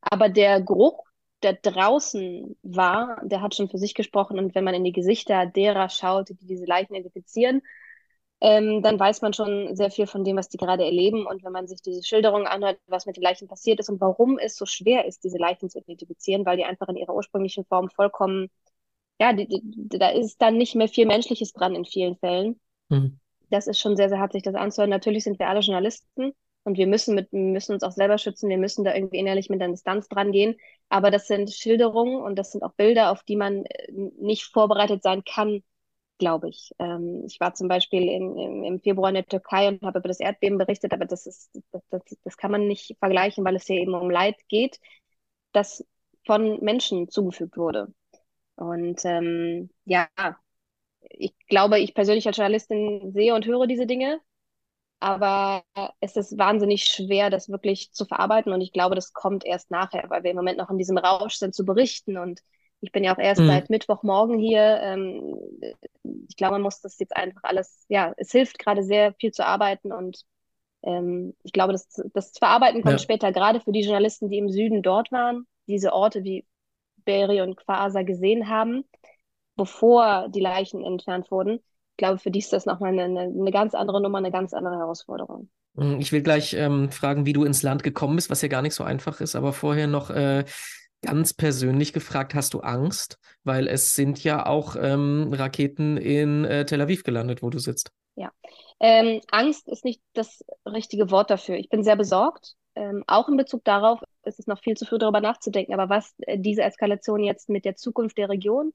Aber 0.00 0.28
der 0.28 0.60
Geruch, 0.60 1.04
der 1.42 1.52
draußen 1.54 2.56
war, 2.62 3.20
der 3.24 3.42
hat 3.42 3.54
schon 3.54 3.68
für 3.68 3.78
sich 3.78 3.94
gesprochen. 3.94 4.38
Und 4.38 4.54
wenn 4.54 4.64
man 4.64 4.74
in 4.74 4.84
die 4.84 4.92
Gesichter 4.92 5.46
derer 5.46 5.90
schaut, 5.90 6.30
die 6.30 6.46
diese 6.46 6.64
Leichen 6.64 6.94
identifizieren, 6.94 7.62
ähm, 8.40 8.82
dann 8.82 8.98
weiß 8.98 9.22
man 9.22 9.32
schon 9.32 9.76
sehr 9.76 9.90
viel 9.90 10.06
von 10.06 10.24
dem, 10.24 10.36
was 10.36 10.48
die 10.48 10.56
gerade 10.56 10.84
erleben. 10.84 11.26
Und 11.26 11.44
wenn 11.44 11.52
man 11.52 11.66
sich 11.68 11.82
diese 11.82 12.02
Schilderungen 12.02 12.46
anhört, 12.46 12.78
was 12.86 13.06
mit 13.06 13.16
den 13.16 13.22
Leichen 13.22 13.48
passiert 13.48 13.80
ist 13.80 13.90
und 13.90 14.00
warum 14.00 14.38
es 14.38 14.56
so 14.56 14.66
schwer 14.66 15.04
ist, 15.06 15.24
diese 15.24 15.38
Leichen 15.38 15.68
zu 15.68 15.78
identifizieren, 15.78 16.46
weil 16.46 16.56
die 16.56 16.64
einfach 16.64 16.88
in 16.88 16.96
ihrer 16.96 17.14
ursprünglichen 17.14 17.64
Form 17.64 17.90
vollkommen 17.90 18.50
ja, 19.20 19.34
die, 19.34 19.46
die, 19.46 19.98
da 19.98 20.08
ist 20.08 20.40
dann 20.40 20.56
nicht 20.56 20.74
mehr 20.74 20.88
viel 20.88 21.06
Menschliches 21.06 21.52
dran 21.52 21.74
in 21.74 21.84
vielen 21.84 22.16
Fällen. 22.16 22.58
Mhm. 22.88 23.20
Das 23.50 23.66
ist 23.66 23.78
schon 23.78 23.96
sehr, 23.96 24.08
sehr 24.08 24.18
hart, 24.18 24.32
sich 24.32 24.42
das 24.42 24.54
anzuhören. 24.54 24.90
Natürlich 24.90 25.24
sind 25.24 25.38
wir 25.38 25.48
alle 25.48 25.60
Journalisten 25.60 26.32
und 26.64 26.78
wir 26.78 26.86
müssen, 26.86 27.14
mit, 27.14 27.32
müssen 27.32 27.74
uns 27.74 27.82
auch 27.82 27.92
selber 27.92 28.16
schützen. 28.16 28.48
Wir 28.48 28.56
müssen 28.56 28.82
da 28.82 28.94
irgendwie 28.94 29.18
innerlich 29.18 29.50
mit 29.50 29.60
einer 29.60 29.72
Distanz 29.72 30.08
dran 30.08 30.32
gehen. 30.32 30.56
Aber 30.88 31.10
das 31.10 31.26
sind 31.26 31.52
Schilderungen 31.52 32.22
und 32.22 32.36
das 32.36 32.52
sind 32.52 32.62
auch 32.62 32.72
Bilder, 32.72 33.10
auf 33.10 33.22
die 33.22 33.36
man 33.36 33.66
äh, 33.66 33.92
nicht 33.92 34.44
vorbereitet 34.44 35.02
sein 35.02 35.22
kann, 35.24 35.62
glaube 36.20 36.48
ich. 36.50 36.72
Ähm, 36.78 37.24
ich 37.26 37.40
war 37.40 37.54
zum 37.54 37.68
Beispiel 37.68 38.04
in, 38.08 38.38
im, 38.38 38.64
im 38.64 38.80
Februar 38.80 39.10
in 39.10 39.16
der 39.16 39.26
Türkei 39.26 39.68
und 39.68 39.82
habe 39.82 39.98
über 39.98 40.08
das 40.08 40.20
Erdbeben 40.20 40.58
berichtet, 40.58 40.92
aber 40.92 41.06
das 41.06 41.26
ist, 41.26 41.50
das, 41.72 41.82
das, 41.90 42.02
das 42.22 42.36
kann 42.36 42.52
man 42.52 42.68
nicht 42.68 42.96
vergleichen, 43.00 43.44
weil 43.44 43.56
es 43.56 43.66
hier 43.66 43.80
eben 43.80 43.94
um 43.94 44.10
Leid 44.10 44.36
geht, 44.48 44.78
das 45.52 45.84
von 46.26 46.60
Menschen 46.62 47.08
zugefügt 47.08 47.56
wurde. 47.56 47.92
Und 48.56 49.04
ähm, 49.04 49.70
ja, 49.86 50.08
ich 51.00 51.34
glaube, 51.48 51.78
ich 51.80 51.94
persönlich 51.94 52.26
als 52.26 52.36
Journalistin 52.36 53.12
sehe 53.12 53.34
und 53.34 53.46
höre 53.46 53.66
diese 53.66 53.86
Dinge, 53.86 54.20
aber 55.00 55.64
es 56.00 56.16
ist 56.16 56.38
wahnsinnig 56.38 56.84
schwer, 56.84 57.30
das 57.30 57.48
wirklich 57.48 57.92
zu 57.92 58.04
verarbeiten. 58.04 58.52
Und 58.52 58.60
ich 58.60 58.72
glaube, 58.72 58.94
das 58.94 59.12
kommt 59.14 59.44
erst 59.46 59.70
nachher, 59.70 60.10
weil 60.10 60.22
wir 60.24 60.30
im 60.30 60.36
Moment 60.36 60.58
noch 60.58 60.70
in 60.70 60.78
diesem 60.78 60.98
Rausch 60.98 61.36
sind 61.36 61.54
zu 61.54 61.64
berichten. 61.64 62.18
Und 62.18 62.42
ich 62.80 62.92
bin 62.92 63.04
ja 63.04 63.14
auch 63.14 63.18
erst 63.18 63.40
mhm. 63.40 63.46
seit 63.46 63.70
Mittwochmorgen 63.70 64.38
hier. 64.38 64.80
Ähm, 64.82 65.36
ich 66.28 66.36
glaube, 66.36 66.54
man 66.54 66.62
muss 66.62 66.80
das 66.80 66.98
jetzt 66.98 67.16
einfach 67.16 67.42
alles, 67.44 67.84
ja, 67.88 68.14
es 68.16 68.32
hilft 68.32 68.58
gerade 68.58 68.82
sehr 68.82 69.14
viel 69.14 69.32
zu 69.32 69.46
arbeiten 69.46 69.92
und 69.92 70.22
ähm, 70.82 71.34
ich 71.42 71.52
glaube, 71.52 71.72
das, 71.72 71.88
das 72.14 72.32
Verarbeiten 72.38 72.82
kommt 72.82 72.94
ja. 72.94 72.98
später, 72.98 73.32
gerade 73.32 73.60
für 73.60 73.72
die 73.72 73.82
Journalisten, 73.82 74.30
die 74.30 74.38
im 74.38 74.50
Süden 74.50 74.82
dort 74.82 75.12
waren, 75.12 75.46
diese 75.66 75.92
Orte 75.92 76.24
wie 76.24 76.46
Beri 77.04 77.42
und 77.42 77.56
Quasa 77.56 78.02
gesehen 78.02 78.48
haben. 78.48 78.84
bevor 79.56 80.30
die 80.30 80.40
Leichen 80.40 80.82
entfernt 80.82 81.30
wurden. 81.30 81.56
Ich 81.56 81.96
glaube, 81.98 82.18
für 82.18 82.30
die 82.30 82.38
ist 82.38 82.50
das 82.50 82.64
nochmal 82.64 82.98
eine, 82.98 83.20
eine 83.20 83.50
ganz 83.50 83.74
andere 83.74 84.00
Nummer, 84.00 84.16
eine 84.16 84.30
ganz 84.30 84.54
andere 84.54 84.76
Herausforderung. 84.76 85.50
Hm, 85.76 86.00
ich 86.00 86.12
will 86.12 86.22
gleich 86.22 86.54
ähm, 86.54 86.90
fragen, 86.90 87.26
wie 87.26 87.34
du 87.34 87.44
ins 87.44 87.62
Land 87.62 87.82
gekommen 87.82 88.16
bist, 88.16 88.30
was 88.30 88.40
ja 88.40 88.48
gar 88.48 88.62
nicht 88.62 88.74
so 88.74 88.84
einfach 88.84 89.20
ist, 89.20 89.36
aber 89.36 89.52
vorher 89.52 89.86
noch 89.86 90.08
äh, 90.08 90.44
ganz 91.02 91.32
persönlich 91.34 91.92
gefragt, 91.92 92.34
hast 92.34 92.54
du 92.54 92.60
Angst? 92.60 93.18
Weil 93.44 93.66
es 93.66 93.94
sind 93.94 94.22
ja 94.22 94.46
auch 94.46 94.76
ähm, 94.78 95.32
Raketen 95.32 95.96
in 95.96 96.44
äh, 96.44 96.64
Tel 96.66 96.80
Aviv 96.80 97.04
gelandet, 97.04 97.42
wo 97.42 97.50
du 97.50 97.58
sitzt. 97.58 97.90
Ja, 98.16 98.30
ähm, 98.80 99.20
Angst 99.30 99.68
ist 99.68 99.84
nicht 99.84 100.02
das 100.14 100.44
richtige 100.66 101.10
Wort 101.10 101.30
dafür. 101.30 101.56
Ich 101.56 101.68
bin 101.68 101.82
sehr 101.82 101.96
besorgt. 101.96 102.54
Ähm, 102.74 103.02
auch 103.06 103.28
in 103.28 103.36
Bezug 103.36 103.64
darauf 103.64 104.00
ist 104.24 104.38
es 104.38 104.46
noch 104.46 104.62
viel 104.62 104.76
zu 104.76 104.86
früh 104.86 104.98
darüber 104.98 105.20
nachzudenken, 105.20 105.74
aber 105.74 105.88
was 105.88 106.14
äh, 106.20 106.38
diese 106.38 106.62
Eskalation 106.62 107.22
jetzt 107.22 107.48
mit 107.48 107.64
der 107.64 107.76
Zukunft 107.76 108.16
der 108.16 108.28
Region, 108.28 108.72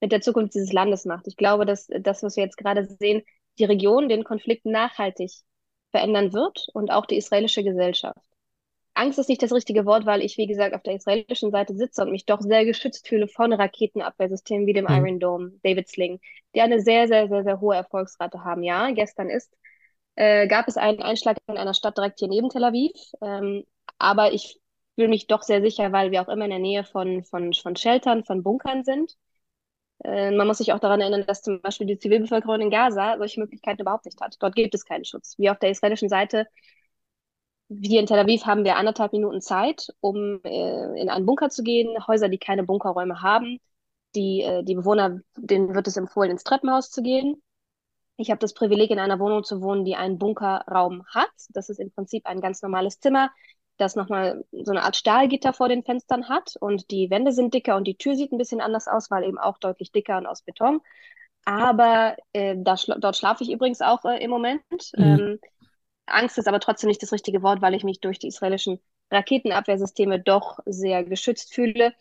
mit 0.00 0.12
der 0.12 0.20
Zukunft 0.20 0.54
dieses 0.54 0.72
Landes 0.72 1.04
macht. 1.04 1.26
Ich 1.26 1.36
glaube, 1.36 1.64
dass 1.66 1.88
das, 1.88 2.22
was 2.22 2.36
wir 2.36 2.44
jetzt 2.44 2.56
gerade 2.56 2.84
sehen, 2.84 3.22
die 3.58 3.64
Region 3.64 4.08
den 4.08 4.24
Konflikt 4.24 4.66
nachhaltig 4.66 5.30
verändern 5.90 6.32
wird 6.32 6.68
und 6.74 6.90
auch 6.90 7.06
die 7.06 7.16
israelische 7.16 7.64
Gesellschaft. 7.64 8.20
Angst 8.98 9.18
ist 9.18 9.28
nicht 9.28 9.42
das 9.42 9.52
richtige 9.52 9.86
Wort, 9.86 10.06
weil 10.06 10.22
ich, 10.22 10.36
wie 10.38 10.46
gesagt, 10.46 10.74
auf 10.74 10.82
der 10.82 10.94
israelischen 10.94 11.52
Seite 11.52 11.74
sitze 11.76 12.02
und 12.02 12.10
mich 12.10 12.26
doch 12.26 12.40
sehr 12.40 12.64
geschützt 12.64 13.06
fühle 13.06 13.28
von 13.28 13.52
Raketenabwehrsystemen 13.52 14.66
wie 14.66 14.72
dem 14.72 14.86
mhm. 14.86 14.94
Iron 14.94 15.20
Dome, 15.20 15.52
David 15.62 15.88
Sling, 15.88 16.20
die 16.54 16.60
eine 16.60 16.80
sehr, 16.80 17.06
sehr, 17.06 17.28
sehr, 17.28 17.44
sehr 17.44 17.60
hohe 17.60 17.76
Erfolgsrate 17.76 18.42
haben. 18.44 18.64
Ja, 18.64 18.90
gestern 18.90 19.30
ist, 19.30 19.56
äh, 20.16 20.48
gab 20.48 20.66
es 20.66 20.76
einen 20.76 21.00
Einschlag 21.00 21.38
in 21.46 21.56
einer 21.56 21.74
Stadt 21.74 21.96
direkt 21.96 22.18
hier 22.18 22.28
neben 22.28 22.48
Tel 22.48 22.64
Aviv, 22.64 22.92
ähm, 23.22 23.64
aber 23.98 24.32
ich 24.32 24.60
fühle 24.96 25.08
mich 25.08 25.28
doch 25.28 25.42
sehr 25.42 25.62
sicher, 25.62 25.92
weil 25.92 26.10
wir 26.10 26.22
auch 26.22 26.28
immer 26.28 26.46
in 26.46 26.50
der 26.50 26.58
Nähe 26.58 26.82
von, 26.82 27.22
von, 27.22 27.52
von 27.52 27.76
Sheltern, 27.76 28.24
von 28.24 28.42
Bunkern 28.42 28.82
sind. 28.82 29.16
Äh, 30.02 30.32
man 30.32 30.48
muss 30.48 30.58
sich 30.58 30.72
auch 30.72 30.80
daran 30.80 31.00
erinnern, 31.00 31.24
dass 31.24 31.42
zum 31.42 31.60
Beispiel 31.60 31.86
die 31.86 31.98
Zivilbevölkerung 31.98 32.60
in 32.60 32.70
Gaza 32.70 33.16
solche 33.18 33.40
Möglichkeiten 33.40 33.82
überhaupt 33.82 34.06
nicht 34.06 34.20
hat. 34.20 34.36
Dort 34.40 34.56
gibt 34.56 34.74
es 34.74 34.84
keinen 34.84 35.04
Schutz. 35.04 35.36
Wie 35.38 35.50
auf 35.50 35.58
der 35.60 35.70
israelischen 35.70 36.08
Seite 36.08 36.46
hier 37.68 38.00
in 38.00 38.06
Tel 38.06 38.18
Aviv 38.18 38.46
haben 38.46 38.64
wir 38.64 38.76
anderthalb 38.76 39.12
Minuten 39.12 39.40
Zeit, 39.40 39.88
um 40.00 40.40
äh, 40.44 41.00
in 41.00 41.10
einen 41.10 41.26
Bunker 41.26 41.50
zu 41.50 41.62
gehen. 41.62 42.06
Häuser, 42.06 42.28
die 42.28 42.38
keine 42.38 42.62
Bunkerräume 42.62 43.20
haben, 43.22 43.58
die, 44.14 44.42
äh, 44.42 44.62
die 44.64 44.74
Bewohner, 44.74 45.20
denen 45.36 45.74
wird 45.74 45.86
es 45.86 45.96
empfohlen, 45.96 46.30
ins 46.30 46.44
Treppenhaus 46.44 46.90
zu 46.90 47.02
gehen. 47.02 47.42
Ich 48.16 48.30
habe 48.30 48.40
das 48.40 48.54
Privileg, 48.54 48.90
in 48.90 48.98
einer 48.98 49.20
Wohnung 49.20 49.44
zu 49.44 49.60
wohnen, 49.60 49.84
die 49.84 49.96
einen 49.96 50.18
Bunkerraum 50.18 51.04
hat. 51.06 51.30
Das 51.50 51.68
ist 51.68 51.78
im 51.78 51.90
Prinzip 51.92 52.26
ein 52.26 52.40
ganz 52.40 52.62
normales 52.62 52.98
Zimmer, 52.98 53.30
das 53.76 53.94
nochmal 53.94 54.44
so 54.50 54.72
eine 54.72 54.82
Art 54.82 54.96
Stahlgitter 54.96 55.52
vor 55.52 55.68
den 55.68 55.84
Fenstern 55.84 56.28
hat. 56.28 56.54
Und 56.58 56.90
die 56.90 57.10
Wände 57.10 57.32
sind 57.32 57.54
dicker 57.54 57.76
und 57.76 57.84
die 57.84 57.96
Tür 57.96 58.16
sieht 58.16 58.32
ein 58.32 58.38
bisschen 58.38 58.60
anders 58.60 58.88
aus, 58.88 59.10
weil 59.10 59.24
eben 59.24 59.38
auch 59.38 59.58
deutlich 59.58 59.92
dicker 59.92 60.18
und 60.18 60.26
aus 60.26 60.42
Beton. 60.42 60.80
Aber 61.44 62.16
äh, 62.32 62.56
da 62.58 62.76
schla 62.76 62.96
dort 62.98 63.16
schlafe 63.16 63.44
ich 63.44 63.52
übrigens 63.52 63.80
auch 63.82 64.04
äh, 64.04 64.22
im 64.22 64.30
Moment. 64.30 64.62
Mhm. 64.96 65.04
Ähm, 65.04 65.38
Angst 66.10 66.38
ist 66.38 66.48
aber 66.48 66.60
trotzdem 66.60 66.88
nicht 66.88 67.02
das 67.02 67.12
richtige 67.12 67.42
Wort, 67.42 67.62
weil 67.62 67.74
ich 67.74 67.84
mich 67.84 68.00
durch 68.00 68.18
die 68.18 68.28
israelischen 68.28 68.80
Raketenabwehrsysteme 69.10 70.20
doch 70.20 70.58
sehr 70.66 71.04
geschützt 71.04 71.54
fühle. 71.54 71.92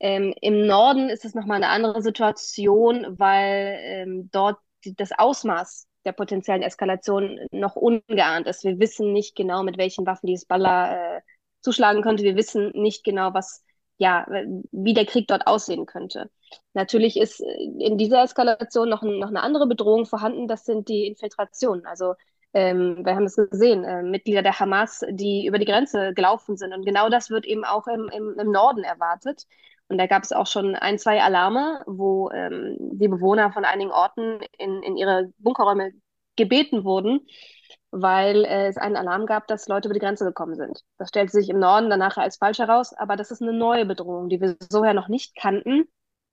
Ähm, 0.00 0.34
Im 0.40 0.66
Norden 0.66 1.10
ist 1.10 1.24
es 1.24 1.34
nochmal 1.34 1.56
eine 1.56 1.68
andere 1.68 2.02
Situation, 2.02 3.18
weil 3.18 3.78
ähm, 3.82 4.30
dort 4.32 4.58
die, 4.84 4.94
das 4.94 5.10
Ausmaß 5.16 5.86
der 6.04 6.12
potenziellen 6.12 6.62
Eskalation 6.62 7.38
noch 7.50 7.76
ungeahnt 7.76 8.46
ist. 8.46 8.64
Wir 8.64 8.78
wissen 8.78 9.12
nicht 9.12 9.36
genau, 9.36 9.62
mit 9.62 9.76
welchen 9.76 10.06
Waffen 10.06 10.26
dieses 10.26 10.46
Baller 10.46 11.18
äh, 11.18 11.20
zuschlagen 11.60 12.02
könnte. 12.02 12.24
Wir 12.24 12.36
wissen 12.36 12.70
nicht 12.74 13.04
genau, 13.04 13.34
was, 13.34 13.62
ja, 13.98 14.26
wie 14.72 14.94
der 14.94 15.04
Krieg 15.04 15.28
dort 15.28 15.46
aussehen 15.46 15.84
könnte. 15.84 16.30
Natürlich 16.72 17.18
ist 17.18 17.40
in 17.40 17.98
dieser 17.98 18.22
Eskalation 18.22 18.88
noch, 18.88 19.02
noch 19.02 19.28
eine 19.28 19.42
andere 19.42 19.66
Bedrohung 19.66 20.06
vorhanden. 20.06 20.48
Das 20.48 20.64
sind 20.64 20.88
die 20.88 21.06
Infiltrationen. 21.06 21.84
Also 21.84 22.14
ähm, 22.52 23.04
wir 23.04 23.14
haben 23.14 23.24
es 23.24 23.36
gesehen, 23.36 23.84
äh, 23.84 24.02
Mitglieder 24.02 24.42
der 24.42 24.58
Hamas, 24.58 25.04
die 25.10 25.46
über 25.46 25.58
die 25.58 25.66
Grenze 25.66 26.12
gelaufen 26.14 26.56
sind. 26.56 26.72
Und 26.72 26.84
genau 26.84 27.08
das 27.08 27.30
wird 27.30 27.46
eben 27.46 27.64
auch 27.64 27.86
im, 27.86 28.08
im, 28.12 28.38
im 28.38 28.50
Norden 28.50 28.82
erwartet. 28.82 29.46
Und 29.88 29.98
da 29.98 30.06
gab 30.06 30.22
es 30.22 30.32
auch 30.32 30.46
schon 30.46 30.74
ein, 30.76 30.98
zwei 30.98 31.22
Alarme, 31.22 31.82
wo 31.86 32.30
ähm, 32.30 32.76
die 32.78 33.08
Bewohner 33.08 33.52
von 33.52 33.64
einigen 33.64 33.90
Orten 33.90 34.40
in, 34.58 34.82
in 34.82 34.96
ihre 34.96 35.32
Bunkerräume 35.38 35.92
gebeten 36.36 36.84
wurden, 36.84 37.26
weil 37.90 38.44
äh, 38.44 38.68
es 38.68 38.76
einen 38.76 38.96
Alarm 38.96 39.26
gab, 39.26 39.46
dass 39.48 39.68
Leute 39.68 39.88
über 39.88 39.94
die 39.94 40.00
Grenze 40.00 40.24
gekommen 40.24 40.54
sind. 40.54 40.82
Das 40.98 41.08
stellte 41.08 41.32
sich 41.32 41.48
im 41.50 41.58
Norden 41.58 41.90
danach 41.90 42.16
als 42.18 42.36
falsch 42.36 42.58
heraus, 42.58 42.92
aber 42.94 43.16
das 43.16 43.30
ist 43.30 43.42
eine 43.42 43.52
neue 43.52 43.84
Bedrohung, 43.84 44.28
die 44.28 44.40
wir 44.40 44.56
vorher 44.70 44.94
noch 44.94 45.08
nicht 45.08 45.36
kannten 45.36 45.88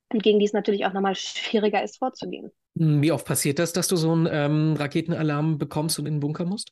gegen 0.10 0.40
die 0.40 0.46
es 0.46 0.54
natürlich 0.54 0.86
auch 0.86 0.94
nochmal 0.94 1.16
schwieriger 1.16 1.84
ist 1.84 1.98
vorzugehen. 1.98 2.52
Hm, 2.78 3.02
wie 3.02 3.12
oft 3.12 3.26
passiert 3.26 3.60
das, 3.60 3.74
dass 3.74 3.88
du 3.88 3.96
so 3.96 4.12
einen 4.12 4.28
ähm, 4.32 4.76
Raketenalarm 4.78 5.58
bekommst 5.58 6.00
und 6.00 6.06
in 6.06 6.16
den 6.16 6.20
Bunker 6.20 6.46
musst? 6.46 6.72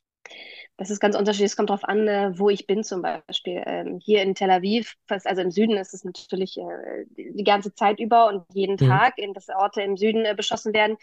Das 0.77 0.89
ist 0.89 0.99
ganz 0.99 1.15
unterschiedlich. 1.15 1.51
Es 1.51 1.55
kommt 1.55 1.69
darauf 1.69 1.85
an, 1.85 2.07
äh, 2.07 2.37
wo 2.37 2.49
ich 2.49 2.67
bin 2.67 2.83
zum 2.83 3.01
Beispiel. 3.01 3.63
Ähm, 3.65 3.99
hier 4.03 4.21
in 4.23 4.35
Tel 4.35 4.51
Aviv, 4.51 4.95
also 5.07 5.41
im 5.41 5.51
Süden 5.51 5.77
ist 5.77 5.93
es 5.93 6.03
natürlich 6.03 6.57
äh, 6.57 7.05
die 7.15 7.43
ganze 7.45 7.73
Zeit 7.73 7.99
über 7.99 8.27
und 8.27 8.43
jeden 8.53 8.73
mhm. 8.73 8.89
Tag, 8.89 9.17
in 9.17 9.33
das 9.33 9.47
Orte 9.49 9.81
im 9.81 9.95
Süden 9.95 10.25
äh, 10.25 10.33
beschossen 10.35 10.73
werden. 10.73 10.97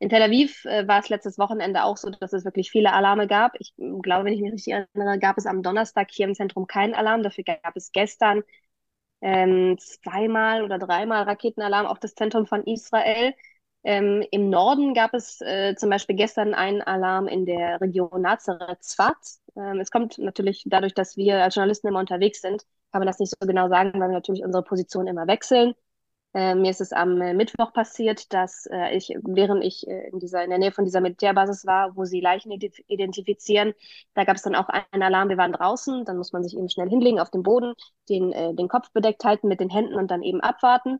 In 0.00 0.08
Tel 0.08 0.22
Aviv 0.22 0.64
war 0.64 0.98
es 0.98 1.10
letztes 1.10 1.38
Wochenende 1.38 1.84
auch 1.84 1.96
so, 1.96 2.10
dass 2.10 2.32
es 2.32 2.44
wirklich 2.44 2.72
viele 2.72 2.92
Alarme 2.92 3.28
gab. 3.28 3.52
Ich 3.60 3.72
glaube, 3.76 4.24
wenn 4.24 4.32
ich 4.32 4.40
mich 4.40 4.52
richtig 4.52 4.72
erinnere, 4.72 5.20
gab 5.20 5.38
es 5.38 5.46
am 5.46 5.62
Donnerstag 5.62 6.08
hier 6.10 6.26
im 6.26 6.34
Zentrum 6.34 6.66
keinen 6.66 6.94
Alarm. 6.94 7.22
Dafür 7.22 7.44
gab 7.44 7.76
es 7.76 7.92
gestern 7.92 8.42
ähm, 9.22 9.78
zweimal 9.78 10.64
oder 10.64 10.78
dreimal 10.78 11.22
Raketenalarm 11.24 11.86
auf 11.86 11.98
das 11.98 12.14
Zentrum 12.14 12.46
von 12.46 12.64
Israel. 12.64 13.34
Ähm, 13.84 14.24
Im 14.30 14.50
Norden 14.50 14.94
gab 14.94 15.14
es 15.14 15.40
äh, 15.40 15.74
zum 15.76 15.90
Beispiel 15.90 16.16
gestern 16.16 16.54
einen 16.54 16.82
Alarm 16.82 17.26
in 17.26 17.46
der 17.46 17.80
Region 17.80 18.22
Nazareth-Zfat. 18.22 19.16
Ähm, 19.56 19.80
es 19.80 19.90
kommt 19.90 20.18
natürlich 20.18 20.64
dadurch, 20.66 20.94
dass 20.94 21.16
wir 21.16 21.42
als 21.42 21.54
Journalisten 21.54 21.88
immer 21.88 22.00
unterwegs 22.00 22.40
sind, 22.40 22.64
kann 22.92 23.00
man 23.00 23.06
das 23.06 23.18
nicht 23.18 23.30
so 23.30 23.46
genau 23.46 23.68
sagen, 23.68 23.92
weil 23.94 24.08
wir 24.08 24.14
natürlich 24.14 24.44
unsere 24.44 24.62
Position 24.62 25.06
immer 25.06 25.26
wechseln. 25.26 25.74
Äh, 26.34 26.54
mir 26.54 26.70
ist 26.70 26.80
es 26.80 26.92
am 26.92 27.20
äh, 27.20 27.34
Mittwoch 27.34 27.72
passiert, 27.74 28.32
dass 28.32 28.66
äh, 28.66 28.96
ich, 28.96 29.14
während 29.22 29.62
ich 29.64 29.86
äh, 29.86 30.08
in, 30.08 30.18
dieser, 30.18 30.42
in 30.44 30.50
der 30.50 30.58
Nähe 30.58 30.72
von 30.72 30.84
dieser 30.84 31.00
Militärbasis 31.02 31.66
war, 31.66 31.94
wo 31.96 32.04
sie 32.06 32.20
Leichen 32.20 32.50
identifizieren, 32.52 33.74
da 34.14 34.24
gab 34.24 34.36
es 34.36 34.42
dann 34.42 34.54
auch 34.54 34.68
einen 34.68 35.02
Alarm, 35.02 35.28
wir 35.28 35.36
waren 35.36 35.52
draußen, 35.52 36.04
dann 36.06 36.16
muss 36.16 36.32
man 36.32 36.42
sich 36.42 36.56
eben 36.56 36.70
schnell 36.70 36.88
hinlegen 36.88 37.20
auf 37.20 37.30
dem 37.30 37.42
Boden, 37.42 37.74
den, 38.08 38.32
äh, 38.32 38.54
den 38.54 38.68
Kopf 38.68 38.90
bedeckt 38.92 39.24
halten 39.24 39.48
mit 39.48 39.60
den 39.60 39.68
Händen 39.70 39.94
und 39.94 40.10
dann 40.10 40.22
eben 40.22 40.40
abwarten. 40.40 40.98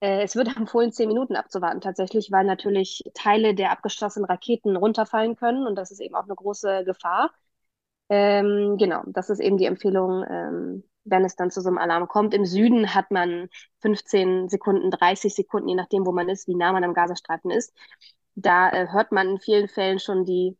Äh, 0.00 0.22
es 0.22 0.36
wird 0.36 0.48
empfohlen, 0.56 0.92
zehn 0.92 1.08
Minuten 1.08 1.36
abzuwarten 1.36 1.80
tatsächlich, 1.80 2.30
weil 2.30 2.44
natürlich 2.44 3.02
Teile 3.14 3.54
der 3.54 3.72
abgeschossenen 3.72 4.26
Raketen 4.26 4.76
runterfallen 4.76 5.36
können 5.36 5.66
und 5.66 5.76
das 5.76 5.90
ist 5.90 6.00
eben 6.00 6.14
auch 6.14 6.24
eine 6.24 6.34
große 6.36 6.84
Gefahr. 6.84 7.30
Ähm, 8.08 8.76
genau, 8.78 9.02
das 9.06 9.30
ist 9.30 9.40
eben 9.40 9.58
die 9.58 9.66
Empfehlung, 9.66 10.24
ähm, 10.28 10.84
wenn 11.10 11.24
es 11.24 11.36
dann 11.36 11.50
zu 11.50 11.60
so 11.60 11.68
einem 11.68 11.78
Alarm 11.78 12.08
kommt. 12.08 12.34
Im 12.34 12.44
Süden 12.44 12.94
hat 12.94 13.10
man 13.10 13.48
15 13.80 14.48
Sekunden, 14.48 14.90
30 14.90 15.34
Sekunden, 15.34 15.68
je 15.68 15.74
nachdem, 15.74 16.06
wo 16.06 16.12
man 16.12 16.28
ist, 16.28 16.48
wie 16.48 16.54
nah 16.54 16.72
man 16.72 16.84
am 16.84 16.94
Gazastreifen 16.94 17.50
ist. 17.50 17.72
Da 18.34 18.70
äh, 18.70 18.88
hört 18.90 19.12
man 19.12 19.30
in 19.30 19.40
vielen 19.40 19.68
Fällen 19.68 19.98
schon 19.98 20.24
die, 20.24 20.56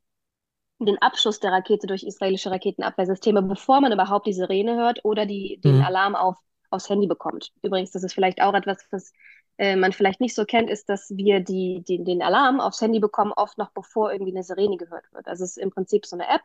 den 0.78 0.98
Abschuss 0.98 1.40
der 1.40 1.52
Rakete 1.52 1.86
durch 1.86 2.04
israelische 2.04 2.50
Raketenabwehrsysteme, 2.50 3.42
bevor 3.42 3.80
man 3.80 3.92
überhaupt 3.92 4.26
die 4.26 4.32
Sirene 4.32 4.76
hört 4.76 5.04
oder 5.04 5.26
die, 5.26 5.60
den 5.62 5.78
mhm. 5.78 5.84
Alarm 5.84 6.16
auf 6.16 6.36
aufs 6.70 6.88
Handy 6.88 7.06
bekommt. 7.06 7.52
Übrigens, 7.62 7.92
das 7.92 8.02
ist 8.02 8.14
vielleicht 8.14 8.42
auch 8.42 8.54
etwas, 8.54 8.86
was 8.90 9.12
äh, 9.58 9.76
man 9.76 9.92
vielleicht 9.92 10.20
nicht 10.20 10.34
so 10.34 10.44
kennt, 10.44 10.70
ist, 10.70 10.88
dass 10.88 11.10
wir 11.10 11.40
die, 11.40 11.82
die, 11.86 12.02
den 12.04 12.22
Alarm 12.22 12.60
aufs 12.60 12.80
Handy 12.80 13.00
bekommen, 13.00 13.32
oft 13.34 13.58
noch 13.58 13.70
bevor 13.70 14.12
irgendwie 14.12 14.32
eine 14.32 14.42
Sirene 14.42 14.76
gehört 14.76 15.12
wird. 15.12 15.26
Also 15.26 15.44
es 15.44 15.56
ist 15.56 15.62
im 15.62 15.70
Prinzip 15.70 16.06
so 16.06 16.16
eine 16.16 16.28
App, 16.28 16.42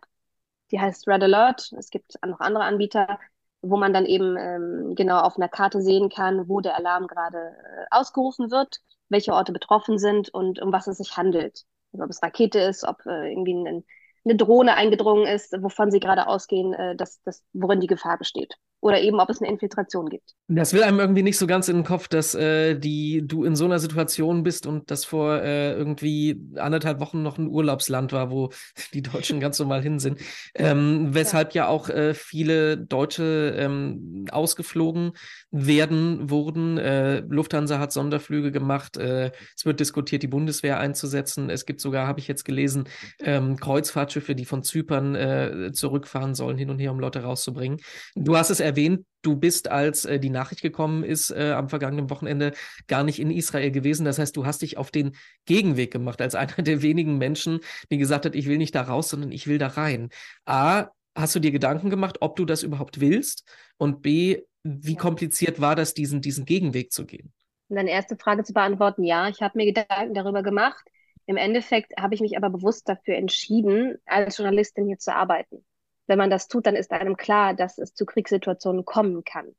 die 0.72 0.80
heißt 0.80 1.08
Red 1.08 1.24
Alert. 1.24 1.72
Es 1.78 1.90
gibt 1.90 2.18
noch 2.26 2.40
andere 2.40 2.64
Anbieter, 2.64 3.20
wo 3.64 3.78
man 3.78 3.94
dann 3.94 4.06
eben 4.06 4.38
ähm, 4.38 4.96
genau 4.96 5.20
auf 5.20 5.38
einer 5.38 5.50
Karte 5.50 5.82
sehen 5.82 6.10
kann, 6.10 6.48
wo 6.48 6.60
der 6.62 6.76
Alarm 6.78 7.08
gerade 7.08 7.38
äh, 7.38 7.86
ausgerufen 7.90 8.52
wird, 8.52 8.82
welche 9.10 9.34
Orte 9.34 9.52
betroffen 9.52 9.98
sind 9.98 10.30
und 10.30 10.62
um 10.62 10.72
was 10.72 10.88
es 10.88 10.98
sich 10.98 11.18
handelt. 11.18 11.64
Also 11.94 12.04
ob 12.04 12.10
es 12.10 12.22
Rakete 12.22 12.60
ist, 12.60 12.84
ob 12.84 13.06
äh, 13.06 13.32
irgendwie 13.32 13.54
ein, 13.54 13.86
eine 14.26 14.36
Drohne 14.36 14.76
eingedrungen 14.76 15.26
ist, 15.26 15.54
wovon 15.62 15.92
sie 15.92 16.00
gerade 16.00 16.28
ausgehen, 16.28 16.74
äh, 16.74 16.96
dass, 16.96 17.22
dass, 17.24 17.44
worin 17.54 17.80
die 17.80 17.88
Gefahr 17.88 18.18
besteht 18.18 18.58
oder 18.84 19.02
eben 19.02 19.20
ob 19.20 19.30
es 19.30 19.42
eine 19.42 19.50
Infiltration 19.50 20.10
gibt. 20.10 20.36
Das 20.48 20.74
will 20.74 20.84
einem 20.84 21.00
irgendwie 21.00 21.24
nicht 21.24 21.38
so 21.38 21.48
ganz 21.48 21.70
in 21.70 21.78
den 21.78 21.86
Kopf, 21.86 22.08
dass 22.08 22.36
äh, 22.36 22.78
die, 22.78 23.24
du 23.26 23.46
in 23.46 23.56
so 23.56 23.66
einer 23.66 23.80
Situation 23.80 24.44
bist 24.44 24.68
und 24.68 24.92
das 24.92 25.06
vor 25.06 25.42
äh, 25.42 25.74
irgendwie 25.74 26.40
anderthalb 26.58 27.00
Wochen 27.00 27.24
noch 27.24 27.38
ein 27.38 27.48
Urlaubsland 27.48 28.12
war, 28.12 28.30
wo 28.30 28.50
die 28.94 29.02
Deutschen 29.02 29.40
ganz 29.40 29.58
normal 29.58 29.82
hin 29.82 30.00
sind. 30.00 30.20
Ähm, 30.54 31.14
weshalb 31.14 31.54
ja, 31.54 31.64
ja 31.64 31.70
auch 31.70 31.90
äh, 31.90 32.14
viele 32.14 32.78
Deutsche 32.78 33.56
ähm, 33.58 34.26
ausgeflogen 34.32 35.14
werden, 35.52 36.30
wurden. 36.30 36.78
Äh, 36.78 37.20
Lufthansa 37.20 37.80
hat 37.80 37.94
Sonderflüge 37.94 38.52
gemacht. 38.52 38.98
Äh, 38.98 39.32
es 39.56 39.66
wird 39.66 39.80
diskutiert, 39.80 40.24
die 40.24 40.28
Bundeswehr 40.28 40.80
einzusetzen. 40.80 41.50
Es 41.50 41.66
gibt 41.66 41.80
sogar, 41.80 42.06
habe 42.06 42.20
ich 42.20 42.28
jetzt 42.28 42.44
gelesen, 42.44 42.86
ähm, 43.22 43.58
Kreuzfahrtschiffe, 43.58 44.36
die 44.36 44.46
von 44.46 44.64
Zypern 44.64 45.16
äh, 45.16 45.72
zurückfahren 45.72 46.36
sollen, 46.36 46.58
hin 46.58 46.70
und 46.70 46.80
her, 46.80 46.92
um 46.92 47.00
Leute 47.00 47.24
rauszubringen. 47.24 47.80
Du 48.16 48.36
hast 48.36 48.50
es 48.50 48.60
erwähnt, 48.60 48.73
erwähnt, 48.74 49.06
du 49.22 49.36
bist, 49.36 49.72
als 49.72 50.06
äh, 50.06 50.20
die 50.20 50.30
Nachricht 50.30 50.62
gekommen 50.62 51.04
ist 51.04 51.32
äh, 51.32 51.52
am 51.52 51.70
vergangenen 51.70 52.10
Wochenende, 52.10 52.54
gar 52.88 53.04
nicht 53.04 53.20
in 53.20 53.32
Israel 53.32 53.72
gewesen. 53.72 54.06
Das 54.06 54.20
heißt, 54.20 54.36
du 54.36 54.46
hast 54.46 54.62
dich 54.62 54.78
auf 54.78 54.92
den 54.92 55.16
Gegenweg 55.46 55.92
gemacht, 55.92 56.22
als 56.22 56.36
einer 56.36 56.54
der 56.54 56.82
wenigen 56.82 57.18
Menschen, 57.18 57.60
die 57.92 57.98
gesagt 57.98 58.26
hat, 58.26 58.36
ich 58.36 58.48
will 58.48 58.58
nicht 58.58 58.76
da 58.76 58.82
raus, 58.82 59.10
sondern 59.10 59.32
ich 59.32 59.48
will 59.48 59.58
da 59.58 59.68
rein. 59.68 60.10
A, 60.46 60.88
hast 61.16 61.36
du 61.36 61.40
dir 61.40 61.52
Gedanken 61.52 61.90
gemacht, 61.90 62.18
ob 62.22 62.36
du 62.36 62.46
das 62.46 62.64
überhaupt 62.64 63.00
willst? 63.00 63.48
Und 63.78 64.02
B, 64.02 64.42
wie 64.64 64.96
kompliziert 64.96 65.60
war 65.62 65.76
das, 65.76 65.94
diesen, 65.94 66.22
diesen 66.22 66.46
Gegenweg 66.46 66.92
zu 66.92 67.06
gehen? 67.06 67.34
Um 67.70 67.76
deine 67.76 67.92
erste 67.92 68.18
Frage 68.18 68.44
zu 68.44 68.54
beantworten, 68.54 69.04
ja, 69.04 69.30
ich 69.30 69.42
habe 69.42 69.58
mir 69.58 69.66
Gedanken 69.66 70.14
darüber 70.14 70.44
gemacht. 70.44 70.84
Im 71.26 71.38
Endeffekt 71.38 71.94
habe 71.98 72.14
ich 72.14 72.22
mich 72.22 72.36
aber 72.36 72.50
bewusst 72.50 72.90
dafür 72.90 73.16
entschieden, 73.16 73.96
als 74.06 74.38
Journalistin 74.38 74.88
hier 74.88 74.98
zu 74.98 75.16
arbeiten. 75.16 75.64
Wenn 76.08 76.18
man 76.18 76.30
das 76.30 76.48
tut, 76.48 76.66
dann 76.68 76.76
ist 76.76 76.92
einem 76.92 77.18
klar, 77.18 77.54
dass 77.54 77.78
es 77.78 77.94
zu 77.94 78.06
Kriegssituationen 78.06 78.86
kommen 78.86 79.24
kann. 79.24 79.56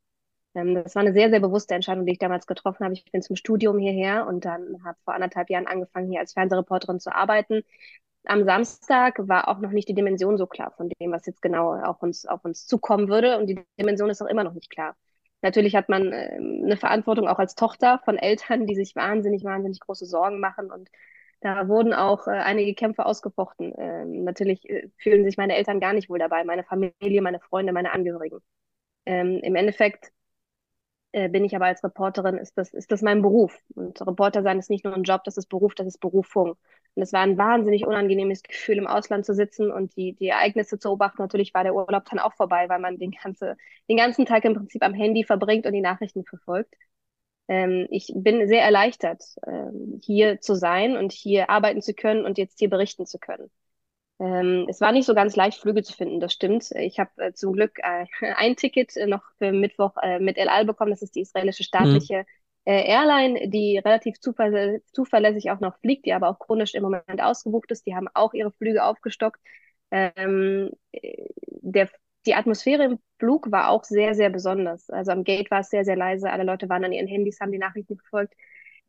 Ähm, 0.55 0.75
das 0.75 0.95
war 0.95 1.01
eine 1.01 1.13
sehr, 1.13 1.29
sehr 1.29 1.39
bewusste 1.39 1.75
Entscheidung, 1.75 2.05
die 2.05 2.13
ich 2.13 2.19
damals 2.19 2.47
getroffen 2.47 2.83
habe. 2.85 2.93
Ich 2.93 3.05
bin 3.11 3.21
zum 3.21 3.35
Studium 3.35 3.77
hierher 3.79 4.27
und 4.27 4.45
dann 4.45 4.83
habe 4.83 4.97
vor 5.03 5.13
anderthalb 5.13 5.49
Jahren 5.49 5.67
angefangen, 5.67 6.09
hier 6.09 6.19
als 6.21 6.33
Fernsehreporterin 6.33 6.99
zu 6.99 7.13
arbeiten. 7.13 7.63
Am 8.25 8.43
Samstag 8.45 9.27
war 9.27 9.47
auch 9.49 9.59
noch 9.59 9.71
nicht 9.71 9.87
die 9.89 9.93
Dimension 9.93 10.37
so 10.37 10.47
klar 10.47 10.71
von 10.77 10.89
dem, 10.89 11.11
was 11.11 11.25
jetzt 11.27 11.41
genau 11.41 11.75
auf 11.75 12.01
uns, 12.01 12.25
auf 12.25 12.43
uns 12.45 12.65
zukommen 12.65 13.07
würde. 13.09 13.37
Und 13.37 13.47
die 13.47 13.59
Dimension 13.79 14.09
ist 14.09 14.21
auch 14.21 14.27
immer 14.27 14.43
noch 14.43 14.53
nicht 14.53 14.69
klar. 14.71 14.95
Natürlich 15.41 15.75
hat 15.75 15.89
man 15.89 16.11
äh, 16.11 16.37
eine 16.37 16.77
Verantwortung 16.77 17.27
auch 17.27 17.39
als 17.39 17.55
Tochter 17.55 18.01
von 18.05 18.17
Eltern, 18.17 18.65
die 18.67 18.75
sich 18.75 18.95
wahnsinnig, 18.95 19.43
wahnsinnig 19.43 19.79
große 19.79 20.05
Sorgen 20.05 20.39
machen 20.39 20.71
und 20.71 20.89
da 21.45 21.67
wurden 21.67 21.93
auch 21.93 22.27
äh, 22.27 22.31
einige 22.31 22.73
Kämpfe 22.73 23.05
ausgefochten. 23.05 23.71
Ähm, 23.77 24.23
natürlich 24.23 24.67
äh, 24.67 24.89
fühlen 24.97 25.23
sich 25.23 25.37
meine 25.37 25.55
Eltern 25.55 25.79
gar 25.79 25.93
nicht 25.93 26.09
wohl 26.09 26.17
dabei, 26.17 26.43
meine 26.43 26.63
Familie, 26.63 27.21
meine 27.21 27.39
Freunde, 27.39 27.71
meine 27.71 27.93
Angehörigen. 27.93 28.39
Ähm, 29.05 29.39
Im 29.43 29.55
Endeffekt 29.55 30.11
äh, 31.11 31.29
bin 31.29 31.45
ich 31.45 31.55
aber 31.55 31.65
als 31.67 31.83
Reporterin, 31.83 32.37
ist 32.37 32.57
das, 32.57 32.73
ist 32.73 32.91
das 32.91 33.03
mein 33.03 33.21
Beruf. 33.21 33.55
Und 33.75 34.01
Reporter 34.01 34.41
sein 34.41 34.57
ist 34.57 34.71
nicht 34.71 34.85
nur 34.85 34.95
ein 34.95 35.03
Job, 35.03 35.23
das 35.23 35.37
ist 35.37 35.47
Beruf, 35.47 35.75
das 35.75 35.85
ist 35.85 35.99
Berufung. 35.99 36.55
Und 36.95 37.03
es 37.03 37.13
war 37.13 37.21
ein 37.21 37.37
wahnsinnig 37.37 37.85
unangenehmes 37.85 38.41
Gefühl, 38.41 38.77
im 38.79 38.87
Ausland 38.87 39.25
zu 39.25 39.35
sitzen 39.35 39.71
und 39.71 39.95
die, 39.95 40.13
die 40.13 40.29
Ereignisse 40.29 40.79
zu 40.79 40.89
beobachten. 40.89 41.21
Natürlich 41.21 41.53
war 41.53 41.63
der 41.63 41.75
Urlaub 41.75 42.05
dann 42.09 42.19
auch 42.19 42.33
vorbei, 42.33 42.69
weil 42.69 42.79
man 42.79 42.97
den, 42.97 43.11
ganze, 43.11 43.55
den 43.87 43.97
ganzen 43.97 44.25
Tag 44.25 44.45
im 44.45 44.55
Prinzip 44.55 44.83
am 44.83 44.95
Handy 44.95 45.23
verbringt 45.23 45.67
und 45.67 45.73
die 45.73 45.81
Nachrichten 45.81 46.25
verfolgt 46.25 46.73
ähm, 47.47 47.87
ich 47.89 48.11
bin 48.15 48.47
sehr 48.47 48.63
erleichtert, 48.63 49.23
ähm, 49.45 49.99
hier 50.03 50.41
zu 50.41 50.55
sein 50.55 50.97
und 50.97 51.11
hier 51.11 51.49
arbeiten 51.49 51.81
zu 51.81 51.93
können 51.93 52.25
und 52.25 52.37
jetzt 52.37 52.59
hier 52.59 52.69
berichten 52.69 53.05
zu 53.05 53.19
können. 53.19 53.49
Ähm, 54.19 54.65
es 54.69 54.79
war 54.79 54.91
nicht 54.91 55.05
so 55.05 55.13
ganz 55.13 55.35
leicht, 55.35 55.59
Flüge 55.59 55.83
zu 55.83 55.93
finden, 55.93 56.19
das 56.19 56.33
stimmt. 56.33 56.71
Ich 56.71 56.99
habe 56.99 57.11
äh, 57.17 57.33
zum 57.33 57.53
Glück 57.53 57.79
äh, 57.79 58.05
ein 58.35 58.55
Ticket 58.55 58.95
äh, 58.95 59.07
noch 59.07 59.23
für 59.37 59.51
Mittwoch 59.51 59.95
äh, 60.01 60.19
mit 60.19 60.37
El 60.37 60.49
Al 60.49 60.65
bekommen. 60.65 60.91
Das 60.91 61.01
ist 61.01 61.15
die 61.15 61.21
israelische 61.21 61.63
staatliche 61.63 62.19
mhm. 62.19 62.25
Äh, 62.67 62.89
Airline, 62.89 63.47
die 63.49 63.77
relativ 63.77 64.19
zuver 64.19 64.79
zuverlässig 64.91 65.51
auch 65.51 65.59
noch 65.59 65.77
fliegt, 65.81 66.07
die 66.07 66.13
aber 66.13 66.29
auch 66.29 66.39
chronisch 66.39 66.73
im 66.73 66.81
Moment 66.81 67.21
ausgebucht 67.21 67.69
ist. 67.69 67.85
Die 67.85 67.93
haben 67.93 68.07
auch 68.15 68.33
ihre 68.33 68.51
Flüge 68.51 68.83
aufgestockt. 68.83 69.39
Ähm, 69.91 70.71
äh, 70.91 71.27
der 71.61 71.89
die 72.25 72.35
Atmosphäre 72.35 72.83
im 72.85 72.99
Flug 73.19 73.51
war 73.51 73.69
auch 73.69 73.83
sehr, 73.83 74.15
sehr 74.15 74.29
besonders. 74.29 74.89
Also 74.89 75.11
am 75.11 75.23
Gate 75.23 75.51
war 75.51 75.61
es 75.61 75.69
sehr, 75.69 75.85
sehr 75.85 75.95
leise. 75.95 76.31
Alle 76.31 76.43
Leute 76.43 76.69
waren 76.69 76.83
an 76.83 76.91
ihren 76.91 77.07
Handys, 77.07 77.39
haben 77.39 77.51
die 77.51 77.57
Nachrichten 77.57 77.97
verfolgt. 77.97 78.33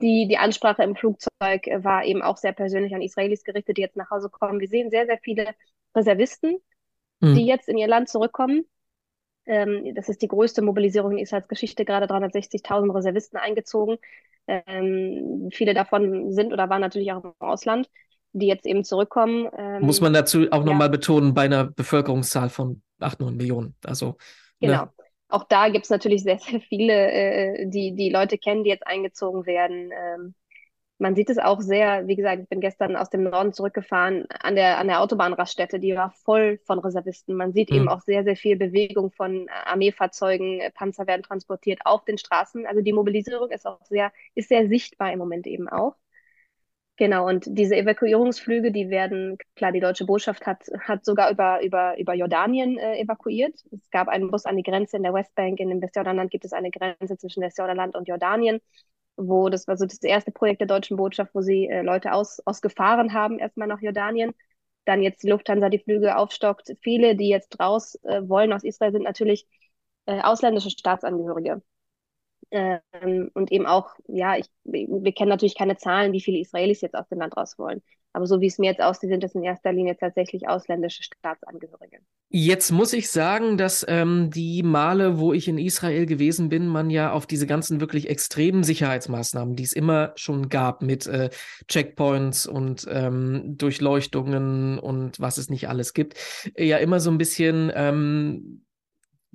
Die, 0.00 0.26
die 0.28 0.38
Ansprache 0.38 0.82
im 0.82 0.94
Flugzeug 0.94 1.66
war 1.78 2.04
eben 2.04 2.22
auch 2.22 2.36
sehr 2.36 2.52
persönlich 2.52 2.94
an 2.94 3.02
Israelis 3.02 3.44
gerichtet, 3.44 3.76
die 3.76 3.82
jetzt 3.82 3.96
nach 3.96 4.10
Hause 4.10 4.28
kommen. 4.28 4.60
Wir 4.60 4.68
sehen 4.68 4.90
sehr, 4.90 5.06
sehr 5.06 5.18
viele 5.22 5.54
Reservisten, 5.94 6.58
mhm. 7.20 7.34
die 7.34 7.46
jetzt 7.46 7.68
in 7.68 7.78
ihr 7.78 7.88
Land 7.88 8.08
zurückkommen. 8.08 8.66
Ähm, 9.46 9.94
das 9.94 10.08
ist 10.08 10.22
die 10.22 10.28
größte 10.28 10.60
Mobilisierung 10.60 11.12
in 11.12 11.18
Israels 11.18 11.48
Geschichte, 11.48 11.84
gerade 11.84 12.06
360.000 12.06 12.94
Reservisten 12.94 13.38
eingezogen. 13.38 13.96
Ähm, 14.46 15.48
viele 15.52 15.72
davon 15.72 16.32
sind 16.32 16.52
oder 16.52 16.68
waren 16.68 16.80
natürlich 16.80 17.12
auch 17.12 17.24
im 17.24 17.32
Ausland 17.38 17.88
die 18.38 18.46
jetzt 18.46 18.66
eben 18.66 18.84
zurückkommen. 18.84 19.48
Ähm, 19.56 19.82
Muss 19.82 20.00
man 20.00 20.12
dazu 20.12 20.46
auch 20.50 20.58
ja. 20.58 20.64
nochmal 20.64 20.90
betonen, 20.90 21.34
bei 21.34 21.42
einer 21.42 21.64
Bevölkerungszahl 21.64 22.50
von 22.50 22.82
8, 23.00 23.20
9 23.20 23.36
Millionen. 23.36 23.74
Also, 23.84 24.16
ne? 24.60 24.68
genau. 24.68 24.84
Ne? 24.84 24.92
Auch 25.28 25.44
da 25.44 25.68
gibt 25.68 25.84
es 25.84 25.90
natürlich 25.90 26.22
sehr, 26.22 26.38
sehr 26.38 26.60
viele, 26.60 27.10
äh, 27.10 27.68
die 27.68 27.94
die 27.94 28.10
Leute 28.10 28.38
kennen, 28.38 28.64
die 28.64 28.70
jetzt 28.70 28.86
eingezogen 28.86 29.44
werden. 29.46 29.90
Ähm, 29.92 30.34
man 30.98 31.14
sieht 31.14 31.28
es 31.28 31.38
auch 31.38 31.60
sehr, 31.60 32.06
wie 32.06 32.16
gesagt, 32.16 32.42
ich 32.42 32.48
bin 32.48 32.60
gestern 32.60 32.96
aus 32.96 33.10
dem 33.10 33.24
Norden 33.24 33.52
zurückgefahren, 33.52 34.26
an 34.40 34.54
der, 34.54 34.78
an 34.78 34.86
der 34.86 35.02
Autobahnraststätte, 35.02 35.78
die 35.78 35.94
war 35.94 36.10
voll 36.24 36.58
von 36.64 36.78
Reservisten. 36.78 37.36
Man 37.36 37.52
sieht 37.52 37.70
mhm. 37.70 37.76
eben 37.76 37.88
auch 37.88 38.00
sehr, 38.00 38.24
sehr 38.24 38.36
viel 38.36 38.56
Bewegung 38.56 39.10
von 39.12 39.48
Armeefahrzeugen, 39.66 40.62
Panzer 40.74 41.06
werden 41.06 41.22
transportiert 41.22 41.80
auf 41.84 42.04
den 42.04 42.16
Straßen. 42.16 42.66
Also 42.66 42.80
die 42.80 42.94
Mobilisierung 42.94 43.50
ist 43.50 43.66
auch 43.66 43.84
sehr, 43.84 44.10
ist 44.34 44.48
sehr 44.48 44.68
sichtbar 44.68 45.12
im 45.12 45.18
Moment 45.18 45.46
eben 45.46 45.68
auch. 45.68 45.96
Genau, 46.98 47.26
und 47.28 47.44
diese 47.46 47.76
Evakuierungsflüge, 47.76 48.72
die 48.72 48.88
werden, 48.88 49.36
klar, 49.54 49.70
die 49.70 49.80
deutsche 49.80 50.06
Botschaft 50.06 50.46
hat, 50.46 50.64
hat 50.80 51.04
sogar 51.04 51.30
über, 51.30 51.62
über, 51.62 51.98
über 51.98 52.14
Jordanien 52.14 52.78
äh, 52.78 52.98
evakuiert. 52.98 53.54
Es 53.70 53.90
gab 53.90 54.08
einen 54.08 54.30
Bus 54.30 54.46
an 54.46 54.56
die 54.56 54.62
Grenze 54.62 54.96
in 54.96 55.02
der 55.02 55.12
Westbank, 55.12 55.60
in 55.60 55.68
dem 55.68 55.82
Westjordanland 55.82 56.30
gibt 56.30 56.46
es 56.46 56.54
eine 56.54 56.70
Grenze 56.70 57.18
zwischen 57.18 57.42
Westjordanland 57.42 57.96
und 57.96 58.08
Jordanien, 58.08 58.60
wo 59.16 59.50
das 59.50 59.68
war 59.68 59.76
so 59.76 59.84
das 59.84 60.02
erste 60.02 60.32
Projekt 60.32 60.60
der 60.60 60.68
deutschen 60.68 60.96
Botschaft, 60.96 61.34
wo 61.34 61.42
sie 61.42 61.66
äh, 61.68 61.82
Leute 61.82 62.12
aus, 62.12 62.40
aus 62.46 62.62
Gefahren 62.62 63.12
haben, 63.12 63.38
erstmal 63.38 63.68
nach 63.68 63.80
Jordanien. 63.82 64.32
Dann 64.86 65.02
jetzt 65.02 65.22
die 65.22 65.28
Lufthansa 65.28 65.68
die 65.68 65.80
Flüge 65.80 66.16
aufstockt. 66.16 66.72
Viele, 66.82 67.14
die 67.16 67.28
jetzt 67.28 67.60
raus 67.60 67.96
äh, 68.04 68.22
wollen 68.26 68.52
aus 68.54 68.64
Israel, 68.64 68.92
sind 68.92 69.02
natürlich 69.02 69.46
äh, 70.06 70.20
ausländische 70.22 70.70
Staatsangehörige. 70.70 71.62
Ähm, 72.50 73.30
und 73.34 73.50
eben 73.52 73.66
auch, 73.66 73.94
ja, 74.06 74.36
ich, 74.36 74.46
wir 74.64 75.12
kennen 75.12 75.30
natürlich 75.30 75.56
keine 75.56 75.76
Zahlen, 75.76 76.12
wie 76.12 76.20
viele 76.20 76.38
Israelis 76.38 76.80
jetzt 76.80 76.94
aus 76.94 77.08
dem 77.08 77.18
Land 77.18 77.36
raus 77.36 77.58
wollen. 77.58 77.82
Aber 78.16 78.26
so 78.26 78.40
wie 78.40 78.46
es 78.46 78.56
mir 78.56 78.70
jetzt 78.70 78.80
aussieht, 78.80 79.10
sind 79.10 79.22
das 79.22 79.34
in 79.34 79.44
erster 79.44 79.74
Linie 79.74 79.94
tatsächlich 79.94 80.48
ausländische 80.48 81.02
Staatsangehörige. 81.02 81.98
Jetzt 82.30 82.72
muss 82.72 82.94
ich 82.94 83.10
sagen, 83.10 83.58
dass 83.58 83.84
ähm, 83.86 84.30
die 84.30 84.62
Male, 84.62 85.18
wo 85.18 85.34
ich 85.34 85.48
in 85.48 85.58
Israel 85.58 86.06
gewesen 86.06 86.48
bin, 86.48 86.66
man 86.66 86.88
ja 86.88 87.12
auf 87.12 87.26
diese 87.26 87.46
ganzen 87.46 87.78
wirklich 87.78 88.08
extremen 88.08 88.64
Sicherheitsmaßnahmen, 88.64 89.54
die 89.54 89.64
es 89.64 89.74
immer 89.74 90.12
schon 90.16 90.48
gab, 90.48 90.80
mit 90.80 91.06
äh, 91.06 91.28
Checkpoints 91.68 92.46
und 92.46 92.86
ähm, 92.90 93.58
Durchleuchtungen 93.58 94.78
und 94.78 95.20
was 95.20 95.36
es 95.36 95.50
nicht 95.50 95.68
alles 95.68 95.92
gibt, 95.92 96.14
ja 96.56 96.78
immer 96.78 97.00
so 97.00 97.10
ein 97.10 97.18
bisschen 97.18 97.70
ähm, 97.74 98.65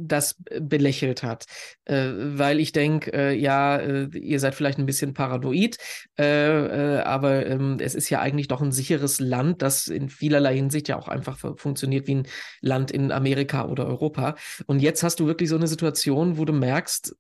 das 0.08 0.36
belächelt 0.60 1.24
hat, 1.24 1.46
äh, 1.86 2.10
weil 2.16 2.60
ich 2.60 2.72
denke, 2.72 3.14
äh, 3.14 3.34
ja, 3.34 3.78
äh, 3.78 4.08
ihr 4.18 4.40
seid 4.40 4.56
vielleicht 4.56 4.80
ein 4.80 4.86
bisschen 4.86 5.14
paranoid, 5.14 5.78
äh, 6.20 6.26
äh, 6.26 7.00
aber 7.02 7.46
ähm, 7.46 7.78
es 7.80 7.96
ist 7.96 8.10
ja 8.10 8.20
eigentlich 8.20 8.48
doch 8.48 8.62
ein 8.62 8.72
sicheres 8.72 9.20
Land, 9.20 9.62
das 9.62 9.88
in 9.88 10.10
vielerlei 10.10 10.56
Hinsicht 10.56 10.88
ja 10.88 10.98
auch 10.98 11.08
einfach 11.08 11.38
funktioniert 11.58 12.08
wie 12.08 12.16
ein 12.16 12.28
Land 12.62 12.92
in 12.92 13.12
Amerika 13.12 13.66
oder 13.66 13.86
Europa. 13.88 14.36
Und 14.66 14.82
jetzt 14.82 15.04
hast 15.04 15.20
du 15.20 15.28
wirklich 15.28 15.50
so 15.50 15.56
eine 15.56 15.68
Situation, 15.68 16.38
wo 16.38 16.46
du 16.46 16.54
merkst, 16.54 17.16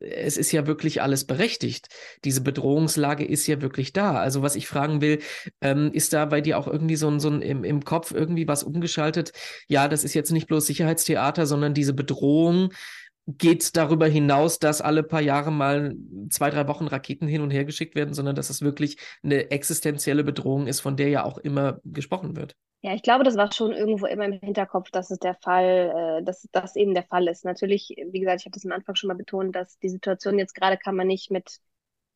es 0.00 0.36
ist 0.36 0.52
ja 0.52 0.66
wirklich 0.66 1.02
alles 1.02 1.26
berechtigt. 1.26 1.88
Diese 2.24 2.40
Bedrohungslage 2.40 3.24
ist 3.24 3.46
ja 3.46 3.60
wirklich 3.60 3.92
da. 3.92 4.14
Also 4.16 4.42
was 4.42 4.56
ich 4.56 4.66
fragen 4.66 5.00
will, 5.00 5.20
ähm, 5.60 5.92
ist 5.92 6.12
da 6.12 6.24
bei 6.24 6.40
dir 6.40 6.58
auch 6.58 6.66
irgendwie 6.66 6.96
so 6.96 7.08
ein, 7.08 7.20
so 7.20 7.28
ein 7.28 7.42
im, 7.42 7.64
im 7.64 7.84
Kopf 7.84 8.12
irgendwie 8.12 8.48
was 8.48 8.62
umgeschaltet? 8.62 9.32
Ja, 9.68 9.88
das 9.88 10.04
ist 10.04 10.14
jetzt 10.14 10.32
nicht 10.32 10.48
bloß 10.48 10.66
Sicherheitstheater, 10.66 11.46
sondern 11.46 11.74
diese 11.74 11.94
Bedrohung 11.94 12.72
geht 13.26 13.76
darüber 13.76 14.06
hinaus, 14.06 14.58
dass 14.58 14.80
alle 14.80 15.02
paar 15.02 15.20
Jahre 15.20 15.52
mal 15.52 15.94
zwei, 16.30 16.50
drei 16.50 16.66
Wochen 16.68 16.86
Raketen 16.86 17.28
hin 17.28 17.42
und 17.42 17.50
her 17.50 17.64
geschickt 17.64 17.94
werden, 17.94 18.14
sondern 18.14 18.34
dass 18.34 18.50
es 18.50 18.62
wirklich 18.62 18.96
eine 19.22 19.50
existenzielle 19.50 20.24
Bedrohung 20.24 20.66
ist, 20.66 20.80
von 20.80 20.96
der 20.96 21.08
ja 21.08 21.24
auch 21.24 21.38
immer 21.38 21.80
gesprochen 21.84 22.36
wird. 22.36 22.56
Ja, 22.82 22.94
ich 22.94 23.02
glaube, 23.02 23.24
das 23.24 23.36
war 23.36 23.52
schon 23.52 23.72
irgendwo 23.72 24.06
immer 24.06 24.24
im 24.24 24.32
Hinterkopf, 24.32 24.90
dass 24.90 25.10
es 25.10 25.18
der 25.18 25.34
Fall, 25.34 26.20
äh, 26.20 26.24
dass 26.24 26.48
das 26.52 26.76
eben 26.76 26.94
der 26.94 27.02
Fall 27.02 27.28
ist. 27.28 27.44
Natürlich, 27.44 27.94
wie 28.10 28.20
gesagt, 28.20 28.40
ich 28.40 28.46
habe 28.46 28.54
das 28.54 28.64
am 28.64 28.72
Anfang 28.72 28.94
schon 28.94 29.08
mal 29.08 29.14
betont, 29.14 29.54
dass 29.54 29.78
die 29.78 29.90
Situation 29.90 30.38
jetzt 30.38 30.54
gerade 30.54 30.78
kann 30.78 30.96
man 30.96 31.06
nicht 31.06 31.30
mit 31.30 31.60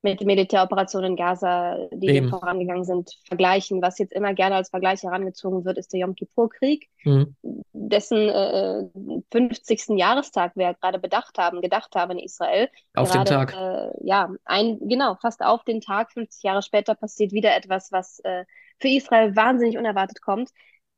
mit 0.05 0.20
Militäroperationen 0.20 1.12
in 1.12 1.16
Gaza, 1.16 1.79
die 1.90 2.09
Eben. 2.09 2.29
vorangegangen 2.29 2.85
sind, 2.85 3.18
vergleichen. 3.27 3.81
Was 3.81 3.98
jetzt 3.98 4.12
immer 4.12 4.35
gerne 4.35 4.57
als 4.57 4.68
Vergleich 4.68 5.03
herangezogen 5.03 5.64
wird, 5.64 5.79
ist 5.79 5.94
der 5.94 6.00
Yom 6.00 6.14
Kippur-Krieg, 6.14 6.90
mhm. 7.05 7.35
dessen 7.72 8.29
äh, 8.29 8.85
50. 9.33 9.96
Jahrestag 9.98 10.57
wir 10.57 10.74
gerade 10.74 10.98
bedacht 10.98 11.38
haben, 11.38 11.62
gedacht 11.62 11.96
haben 11.96 12.12
in 12.12 12.18
Israel. 12.18 12.68
Auf 12.94 13.11
gerade, 13.11 13.24
den 13.24 13.46
Tag. 13.46 13.55
Äh, 13.55 14.07
ja, 14.07 14.29
ein, 14.44 14.79
genau, 14.83 15.16
fast 15.22 15.42
auf 15.42 15.64
den 15.64 15.81
Tag, 15.81 16.12
50 16.12 16.42
Jahre 16.42 16.61
später 16.61 16.94
passiert 16.94 17.33
wieder 17.33 17.57
etwas, 17.57 17.90
was 17.90 18.20
äh, 18.20 18.44
für 18.80 18.88
Israel 18.88 19.37
wahnsinnig 19.37 19.78
unerwartet 19.78 20.20
kommt. 20.20 20.50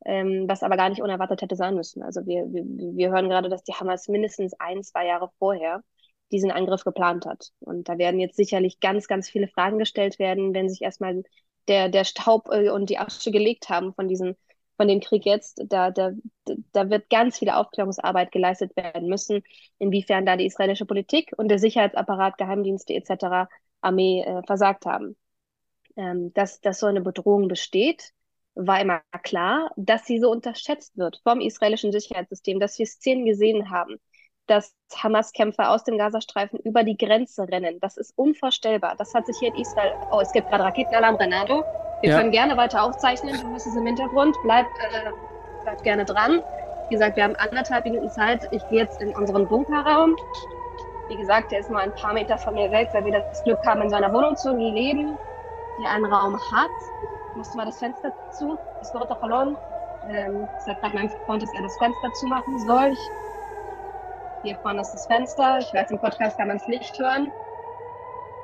Ähm, 0.04 0.44
was 0.46 0.62
aber 0.62 0.76
gar 0.76 0.88
nicht 0.88 1.02
unerwartet 1.02 1.42
hätte 1.42 1.56
sein 1.56 1.74
müssen. 1.74 2.02
Also 2.02 2.24
wir, 2.26 2.44
wir, 2.52 2.64
wir 2.64 3.10
hören 3.10 3.28
gerade, 3.28 3.48
dass 3.48 3.64
die 3.64 3.72
Hamas 3.72 4.06
mindestens 4.08 4.54
ein, 4.60 4.84
zwei 4.84 5.06
Jahre 5.06 5.30
vorher 5.38 5.82
diesen 6.30 6.52
Angriff 6.52 6.84
geplant 6.84 7.26
hat. 7.26 7.50
Und 7.60 7.88
da 7.88 7.98
werden 7.98 8.20
jetzt 8.20 8.36
sicherlich 8.36 8.78
ganz, 8.78 9.08
ganz 9.08 9.28
viele 9.28 9.48
Fragen 9.48 9.78
gestellt 9.78 10.18
werden, 10.18 10.54
wenn 10.54 10.68
sich 10.68 10.82
erstmal 10.82 11.24
der, 11.66 11.88
der 11.88 12.04
Staub 12.04 12.48
äh, 12.52 12.70
und 12.70 12.90
die 12.90 12.98
Asche 12.98 13.30
gelegt 13.32 13.68
haben 13.68 13.94
von 13.94 14.06
diesen 14.06 14.36
von 14.76 14.88
dem 14.88 15.00
Krieg 15.00 15.24
jetzt, 15.24 15.62
da, 15.68 15.90
da, 15.90 16.12
da 16.72 16.90
wird 16.90 17.08
ganz 17.10 17.38
viel 17.38 17.50
Aufklärungsarbeit 17.50 18.30
geleistet 18.30 18.76
werden 18.76 19.08
müssen, 19.08 19.42
inwiefern 19.78 20.26
da 20.26 20.36
die 20.36 20.46
israelische 20.46 20.86
Politik 20.86 21.32
und 21.36 21.48
der 21.48 21.58
Sicherheitsapparat, 21.58 22.38
Geheimdienste 22.38 22.94
etc., 22.94 23.48
Armee 23.80 24.22
äh, 24.22 24.42
versagt 24.46 24.86
haben. 24.86 25.16
Ähm, 25.96 26.32
dass, 26.34 26.60
dass 26.60 26.80
so 26.80 26.86
eine 26.86 27.00
Bedrohung 27.00 27.48
besteht, 27.48 28.12
war 28.54 28.80
immer 28.80 29.02
klar, 29.22 29.70
dass 29.76 30.06
sie 30.06 30.18
so 30.18 30.30
unterschätzt 30.30 30.96
wird 30.96 31.20
vom 31.22 31.40
israelischen 31.40 31.92
Sicherheitssystem, 31.92 32.58
dass 32.58 32.78
wir 32.78 32.86
Szenen 32.86 33.26
gesehen 33.26 33.70
haben, 33.70 33.96
dass 34.46 34.74
Hamas-Kämpfer 34.94 35.70
aus 35.70 35.84
dem 35.84 35.98
Gazastreifen 35.98 36.58
über 36.60 36.84
die 36.84 36.96
Grenze 36.96 37.48
rennen. 37.48 37.78
Das 37.80 37.96
ist 37.96 38.16
unvorstellbar. 38.16 38.94
Das 38.96 39.12
hat 39.14 39.26
sich 39.26 39.36
hier 39.38 39.48
in 39.48 39.60
Israel. 39.60 39.92
Oh, 40.10 40.20
es 40.20 40.32
gibt 40.32 40.48
gerade 40.48 40.64
Raketenalarm, 40.64 41.16
Renato. 41.16 41.64
Wir 42.00 42.10
ja. 42.10 42.18
können 42.18 42.30
gerne 42.30 42.56
weiter 42.56 42.82
aufzeichnen. 42.82 43.38
Du 43.40 43.50
hörst 43.50 43.66
es 43.66 43.76
im 43.76 43.86
Hintergrund. 43.86 44.36
Bleib, 44.42 44.66
äh, 44.66 45.10
bleib 45.62 45.82
gerne 45.82 46.04
dran. 46.04 46.42
Wie 46.88 46.94
gesagt, 46.94 47.16
wir 47.16 47.24
haben 47.24 47.36
anderthalb 47.36 47.84
Minuten 47.84 48.10
Zeit. 48.10 48.48
Ich 48.52 48.66
gehe 48.68 48.80
jetzt 48.80 49.00
in 49.02 49.14
unseren 49.16 49.48
Bunkerraum. 49.48 50.14
Wie 51.08 51.16
gesagt, 51.16 51.52
der 51.52 51.60
ist 51.60 51.70
nur 51.70 51.80
ein 51.80 51.94
paar 51.94 52.12
Meter 52.12 52.38
von 52.38 52.54
mir 52.54 52.70
weg, 52.70 52.88
weil 52.92 53.04
wir 53.04 53.12
das 53.12 53.42
Glück 53.44 53.64
haben, 53.66 53.82
in 53.82 53.90
seiner 53.90 54.12
Wohnung 54.12 54.36
zu 54.36 54.56
leben, 54.56 55.18
die 55.78 55.86
einen 55.86 56.04
Raum 56.06 56.38
hat. 56.52 56.70
Musste 57.34 57.56
mal 57.56 57.66
das 57.66 57.78
Fenster 57.78 58.12
zu. 58.30 58.58
Es 58.80 58.92
wird 58.94 59.10
doch 59.10 59.18
verloren. 59.18 59.56
Ähm, 60.08 60.48
ich 60.66 60.80
gerade 60.80 60.94
meinem 60.94 61.10
Freund, 61.26 61.42
dass 61.42 61.52
er 61.54 61.62
das 61.62 61.76
Fenster 61.78 62.12
zumachen 62.14 62.58
soll. 62.60 62.92
Ich 62.92 63.10
hier 64.42 64.56
vorne 64.58 64.80
ist 64.80 64.92
das 64.92 65.06
Fenster. 65.06 65.58
Ich 65.58 65.74
weiß, 65.74 65.90
im 65.90 65.98
Podcast 65.98 66.38
kann 66.38 66.48
man 66.48 66.58
es 66.58 66.68
nicht 66.68 66.98
hören. 66.98 67.32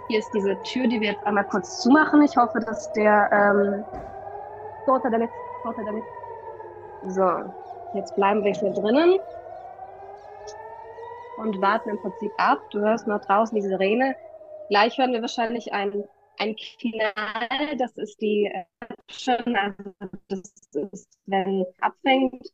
Hier 0.09 0.19
ist 0.19 0.31
diese 0.35 0.61
Tür, 0.63 0.89
die 0.89 1.01
wir 1.01 1.13
jetzt 1.13 1.25
einmal 1.25 1.45
kurz 1.45 1.81
zumachen. 1.81 2.23
Ich 2.23 2.37
hoffe, 2.37 2.59
dass 2.59 2.93
der 2.93 3.31
ähm, 3.33 3.85
damit, 4.87 5.31
damit. 5.65 6.05
So, 7.07 7.31
jetzt 7.95 8.17
bleiben 8.17 8.45
wir 8.45 8.53
hier 8.53 8.73
drinnen 8.73 9.21
und 11.37 11.61
warten 11.61 11.91
im 11.91 12.01
Prinzip 12.01 12.33
ab. 12.37 12.59
Du 12.71 12.81
hörst 12.81 13.07
noch 13.07 13.21
draußen 13.21 13.55
die 13.55 13.63
Sirene. 13.63 14.17
Gleich 14.69 14.99
hören 14.99 15.13
wir 15.13 15.23
wahrscheinlich 15.23 15.73
ein, 15.73 16.05
ein 16.43 16.57
Knall. 16.57 17.77
Das 17.77 17.97
ist 17.97 18.21
die 18.21 18.47
äh, 18.47 18.65
also 19.29 19.93
das 20.29 20.53
ist, 20.93 21.19
wenn 21.27 21.65
abfängt. 21.81 22.47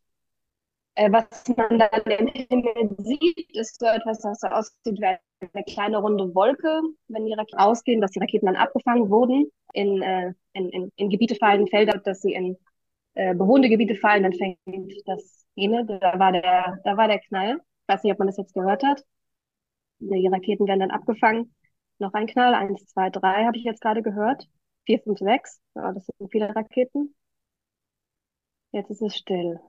Äh, 0.95 1.13
was 1.13 1.27
man 1.57 1.79
dann 1.79 2.03
im 2.03 2.27
Himmel 2.27 2.97
sieht, 2.99 3.57
ist 3.57 3.79
so 3.79 3.87
etwas, 3.87 4.25
was 4.25 4.41
so 4.41 4.49
aussieht 4.49 5.01
wie 5.01 5.07
eine 5.07 5.65
kleine 5.65 5.99
runde 5.99 6.35
Wolke, 6.35 6.83
wenn 7.07 7.25
die 7.25 7.35
Raketen 7.35 7.59
ausgehen, 7.59 8.01
dass 8.01 8.11
die 8.11 8.19
Raketen 8.19 8.47
dann 8.47 8.57
abgefangen 8.57 9.09
wurden, 9.09 9.51
in, 9.75 10.03
äh, 10.03 10.33
in, 10.55 10.69
in, 10.71 10.93
in 10.97 11.09
Gebiete 11.09 11.37
fallen, 11.37 11.69
Felder, 11.69 11.99
dass 11.99 12.21
sie 12.23 12.33
in 12.33 12.57
äh, 13.15 13.35
bewohnte 13.35 13.69
Gebiete 13.69 13.95
fallen, 13.95 14.25
dann 14.25 14.33
fängt 14.33 14.59
das 15.07 15.47
Gene, 15.55 15.85
da 15.87 16.19
war 16.19 16.33
der, 16.33 16.81
da 16.85 16.97
war 16.97 17.07
der 17.09 17.21
Knall. 17.21 17.61
Ich 17.83 17.95
weiß 17.95 18.03
nicht, 18.03 18.13
ob 18.13 18.19
man 18.19 18.29
das 18.29 18.37
jetzt 18.37 18.55
gehört 18.55 18.83
hat. 18.83 19.05
Die 20.01 20.27
Raketen 20.27 20.67
werden 20.67 20.81
dann 20.81 20.91
abgefangen. 20.91 21.55
Noch 21.99 22.13
ein 22.15 22.27
Knall, 22.27 22.55
eins, 22.55 22.87
zwei, 22.87 23.11
drei 23.11 23.45
habe 23.45 23.57
ich 23.57 23.65
jetzt 23.65 23.81
gerade 23.81 24.03
gehört. 24.03 24.49
Vier, 24.87 25.01
fünf, 25.01 25.19
sechs. 25.19 25.61
Ja, 25.75 25.93
das 25.93 26.07
sind 26.07 26.31
viele 26.31 26.55
Raketen. 26.55 27.15
Jetzt 28.73 28.91
ist 28.91 29.03
es 29.03 29.15
still. 29.17 29.61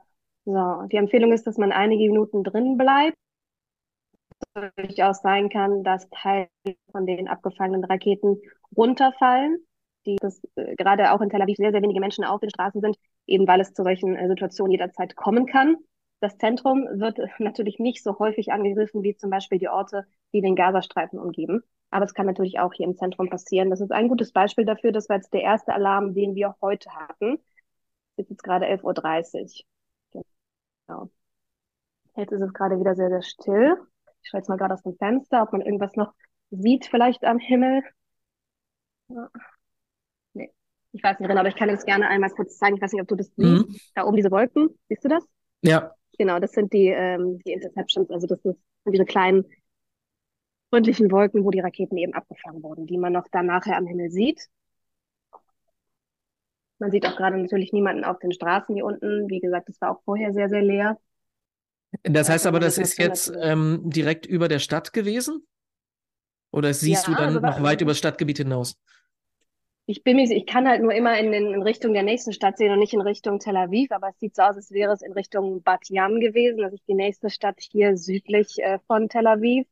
So, 0.45 0.83
die 0.91 0.97
Empfehlung 0.97 1.33
ist, 1.33 1.45
dass 1.47 1.57
man 1.57 1.71
einige 1.73 2.05
Minuten 2.09 2.43
drin 2.43 2.77
bleibt. 2.77 3.17
Durchaus 4.75 5.21
sein 5.21 5.49
kann, 5.49 5.83
dass 5.83 6.09
Teile 6.09 6.49
von 6.91 7.05
den 7.05 7.27
abgefallenen 7.27 7.83
Raketen 7.83 8.37
runterfallen, 8.75 9.57
die 10.05 10.17
das, 10.21 10.41
äh, 10.55 10.75
gerade 10.75 11.11
auch 11.11 11.21
in 11.21 11.29
Tel 11.29 11.41
Aviv 11.41 11.57
sehr, 11.57 11.71
sehr 11.71 11.81
wenige 11.81 11.99
Menschen 11.99 12.23
auf 12.23 12.39
den 12.39 12.49
Straßen 12.49 12.81
sind, 12.81 12.97
eben 13.27 13.47
weil 13.47 13.61
es 13.61 13.73
zu 13.73 13.83
solchen 13.83 14.15
äh, 14.15 14.27
Situationen 14.27 14.71
jederzeit 14.71 15.15
kommen 15.15 15.45
kann. 15.45 15.77
Das 16.19 16.37
Zentrum 16.37 16.85
wird 16.99 17.19
natürlich 17.39 17.79
nicht 17.79 18.03
so 18.03 18.17
häufig 18.19 18.51
angegriffen 18.51 19.03
wie 19.03 19.15
zum 19.15 19.29
Beispiel 19.29 19.59
die 19.59 19.69
Orte, 19.69 20.05
die 20.33 20.41
den 20.41 20.55
Gazastreifen 20.55 21.19
umgeben. 21.19 21.63
Aber 21.91 22.05
es 22.05 22.13
kann 22.13 22.25
natürlich 22.25 22.59
auch 22.59 22.73
hier 22.73 22.85
im 22.85 22.95
Zentrum 22.95 23.29
passieren. 23.29 23.69
Das 23.69 23.81
ist 23.81 23.91
ein 23.91 24.07
gutes 24.07 24.31
Beispiel 24.31 24.65
dafür. 24.65 24.91
Das 24.91 25.09
war 25.09 25.15
jetzt 25.15 25.33
der 25.33 25.41
erste 25.41 25.73
Alarm, 25.73 26.13
den 26.13 26.35
wir 26.35 26.55
heute 26.61 26.91
hatten. 26.91 27.39
Es 28.15 28.25
ist 28.25 28.29
jetzt 28.31 28.43
gerade 28.43 28.65
11.30 28.67 29.63
Uhr. 30.13 30.23
Genau. 30.87 31.09
Jetzt 32.15 32.31
ist 32.31 32.41
es 32.41 32.53
gerade 32.53 32.79
wieder 32.79 32.95
sehr, 32.95 33.09
sehr 33.09 33.21
still. 33.21 33.77
Ich 34.21 34.29
schaue 34.29 34.39
jetzt 34.39 34.49
mal 34.49 34.57
gerade 34.57 34.73
aus 34.73 34.83
dem 34.83 34.95
Fenster, 34.97 35.41
ob 35.41 35.53
man 35.53 35.61
irgendwas 35.61 35.95
noch 35.95 36.13
sieht, 36.51 36.85
vielleicht 36.85 37.23
am 37.23 37.39
Himmel. 37.39 37.81
Ja. 39.07 39.29
Nee, 40.33 40.51
ich 40.91 41.03
weiß 41.03 41.19
nicht 41.19 41.27
genau, 41.27 41.39
aber 41.39 41.49
ich 41.49 41.55
kann 41.55 41.69
es 41.69 41.85
gerne 41.85 42.07
einmal 42.07 42.29
kurz 42.31 42.57
zeigen. 42.57 42.75
Ich 42.75 42.81
weiß 42.81 42.91
nicht, 42.91 43.01
ob 43.01 43.07
du 43.07 43.15
das 43.15 43.31
mhm. 43.37 43.65
siehst. 43.69 43.91
Da 43.95 44.03
oben 44.05 44.17
diese 44.17 44.31
Wolken, 44.31 44.69
siehst 44.89 45.05
du 45.05 45.09
das? 45.09 45.23
Ja. 45.61 45.93
Genau, 46.17 46.39
das 46.39 46.51
sind 46.51 46.73
die, 46.73 46.87
ähm, 46.87 47.39
die 47.45 47.53
Interceptions, 47.53 48.09
also 48.11 48.27
das 48.27 48.41
sind 48.41 48.57
diese 48.85 49.05
kleinen 49.05 49.45
freundlichen 50.69 51.11
Wolken, 51.11 51.43
wo 51.43 51.51
die 51.51 51.59
Raketen 51.59 51.97
eben 51.97 52.13
abgefangen 52.13 52.63
wurden, 52.63 52.85
die 52.85 52.97
man 52.97 53.13
noch 53.13 53.27
dann 53.31 53.45
nachher 53.45 53.77
am 53.77 53.87
Himmel 53.87 54.11
sieht. 54.11 54.47
Man 56.79 56.91
sieht 56.91 57.05
auch 57.05 57.17
gerade 57.17 57.37
natürlich 57.37 57.73
niemanden 57.73 58.05
auf 58.05 58.19
den 58.19 58.31
Straßen 58.31 58.73
hier 58.75 58.85
unten. 58.85 59.29
Wie 59.29 59.39
gesagt, 59.39 59.69
es 59.69 59.81
war 59.81 59.91
auch 59.91 60.01
vorher 60.03 60.31
sehr, 60.33 60.47
sehr 60.47 60.61
leer. 60.61 60.97
Das 62.03 62.29
heißt 62.29 62.47
aber, 62.47 62.59
das 62.59 62.77
ist 62.77 62.97
jetzt 62.97 63.33
ähm, 63.41 63.81
direkt 63.83 64.25
über 64.25 64.47
der 64.47 64.59
Stadt 64.59 64.93
gewesen? 64.93 65.45
Oder 66.51 66.73
siehst 66.73 67.07
ja, 67.07 67.13
du 67.13 67.17
dann 67.17 67.35
also, 67.35 67.39
noch 67.39 67.61
weit 67.61 67.81
über 67.81 67.91
das 67.91 67.97
Stadtgebiet 67.97 68.37
hinaus? 68.37 68.77
Ich 69.85 70.03
bin 70.03 70.17
mir, 70.17 70.31
ich 70.31 70.45
kann 70.45 70.67
halt 70.67 70.83
nur 70.83 70.93
immer 70.93 71.17
in, 71.17 71.33
in 71.33 71.63
Richtung 71.63 71.93
der 71.93 72.03
nächsten 72.03 72.31
Stadt 72.31 72.57
sehen 72.57 72.71
und 72.71 72.79
nicht 72.79 72.93
in 72.93 73.01
Richtung 73.01 73.39
Tel 73.39 73.57
Aviv, 73.57 73.91
aber 73.91 74.09
es 74.09 74.19
sieht 74.19 74.35
so 74.35 74.43
aus, 74.43 74.55
als 74.55 74.71
wäre 74.71 74.93
es 74.93 75.01
in 75.01 75.13
Richtung 75.13 75.63
Bat 75.63 75.89
Yam 75.89 76.19
gewesen. 76.19 76.59
Das 76.59 76.73
ist 76.73 76.87
die 76.87 76.93
nächste 76.93 77.29
Stadt 77.29 77.59
hier 77.59 77.97
südlich 77.97 78.59
äh, 78.59 78.79
von 78.87 79.09
Tel 79.09 79.25
Aviv. 79.25 79.67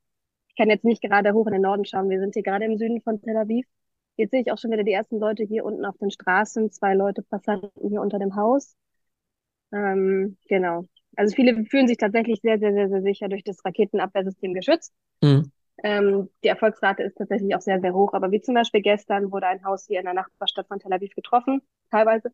Ich 0.57 0.59
kann 0.59 0.71
jetzt 0.71 0.85
nicht 0.85 1.03
gerade 1.03 1.33
hoch 1.33 1.45
in 1.45 1.53
den 1.53 1.61
Norden 1.61 1.85
schauen. 1.85 2.09
Wir 2.09 2.19
sind 2.19 2.33
hier 2.33 2.41
gerade 2.41 2.65
im 2.65 2.79
Süden 2.79 2.99
von 3.03 3.21
Tel 3.21 3.37
Aviv. 3.37 3.67
Jetzt 4.15 4.31
sehe 4.31 4.41
ich 4.41 4.51
auch 4.51 4.57
schon 4.57 4.71
wieder 4.71 4.83
die 4.83 4.91
ersten 4.91 5.19
Leute 5.19 5.43
hier 5.43 5.63
unten 5.63 5.85
auf 5.85 5.95
den 5.99 6.09
Straßen, 6.09 6.71
zwei 6.71 6.95
Leute 6.95 7.21
Passanten 7.21 7.89
hier 7.89 8.01
unter 8.01 8.17
dem 8.17 8.35
Haus. 8.35 8.75
Ähm, 9.71 10.35
genau. 10.47 10.85
Also 11.15 11.35
viele 11.35 11.63
fühlen 11.65 11.87
sich 11.87 11.97
tatsächlich 11.97 12.41
sehr, 12.41 12.57
sehr, 12.57 12.73
sehr, 12.73 12.89
sehr 12.89 13.03
sicher 13.03 13.29
durch 13.29 13.43
das 13.43 13.63
Raketenabwehrsystem 13.63 14.55
geschützt. 14.55 14.93
Mhm. 15.21 15.51
Ähm, 15.83 16.29
die 16.43 16.47
Erfolgsrate 16.47 17.03
ist 17.03 17.19
tatsächlich 17.19 17.55
auch 17.55 17.61
sehr, 17.61 17.79
sehr 17.79 17.93
hoch. 17.93 18.13
Aber 18.13 18.31
wie 18.31 18.41
zum 18.41 18.55
Beispiel 18.55 18.81
gestern 18.81 19.31
wurde 19.31 19.45
ein 19.45 19.63
Haus 19.63 19.85
hier 19.85 19.99
in 19.99 20.05
der 20.05 20.15
Nachbarstadt 20.15 20.67
von 20.67 20.79
Tel 20.79 20.91
Aviv 20.91 21.13
getroffen, 21.13 21.61
teilweise. 21.91 22.31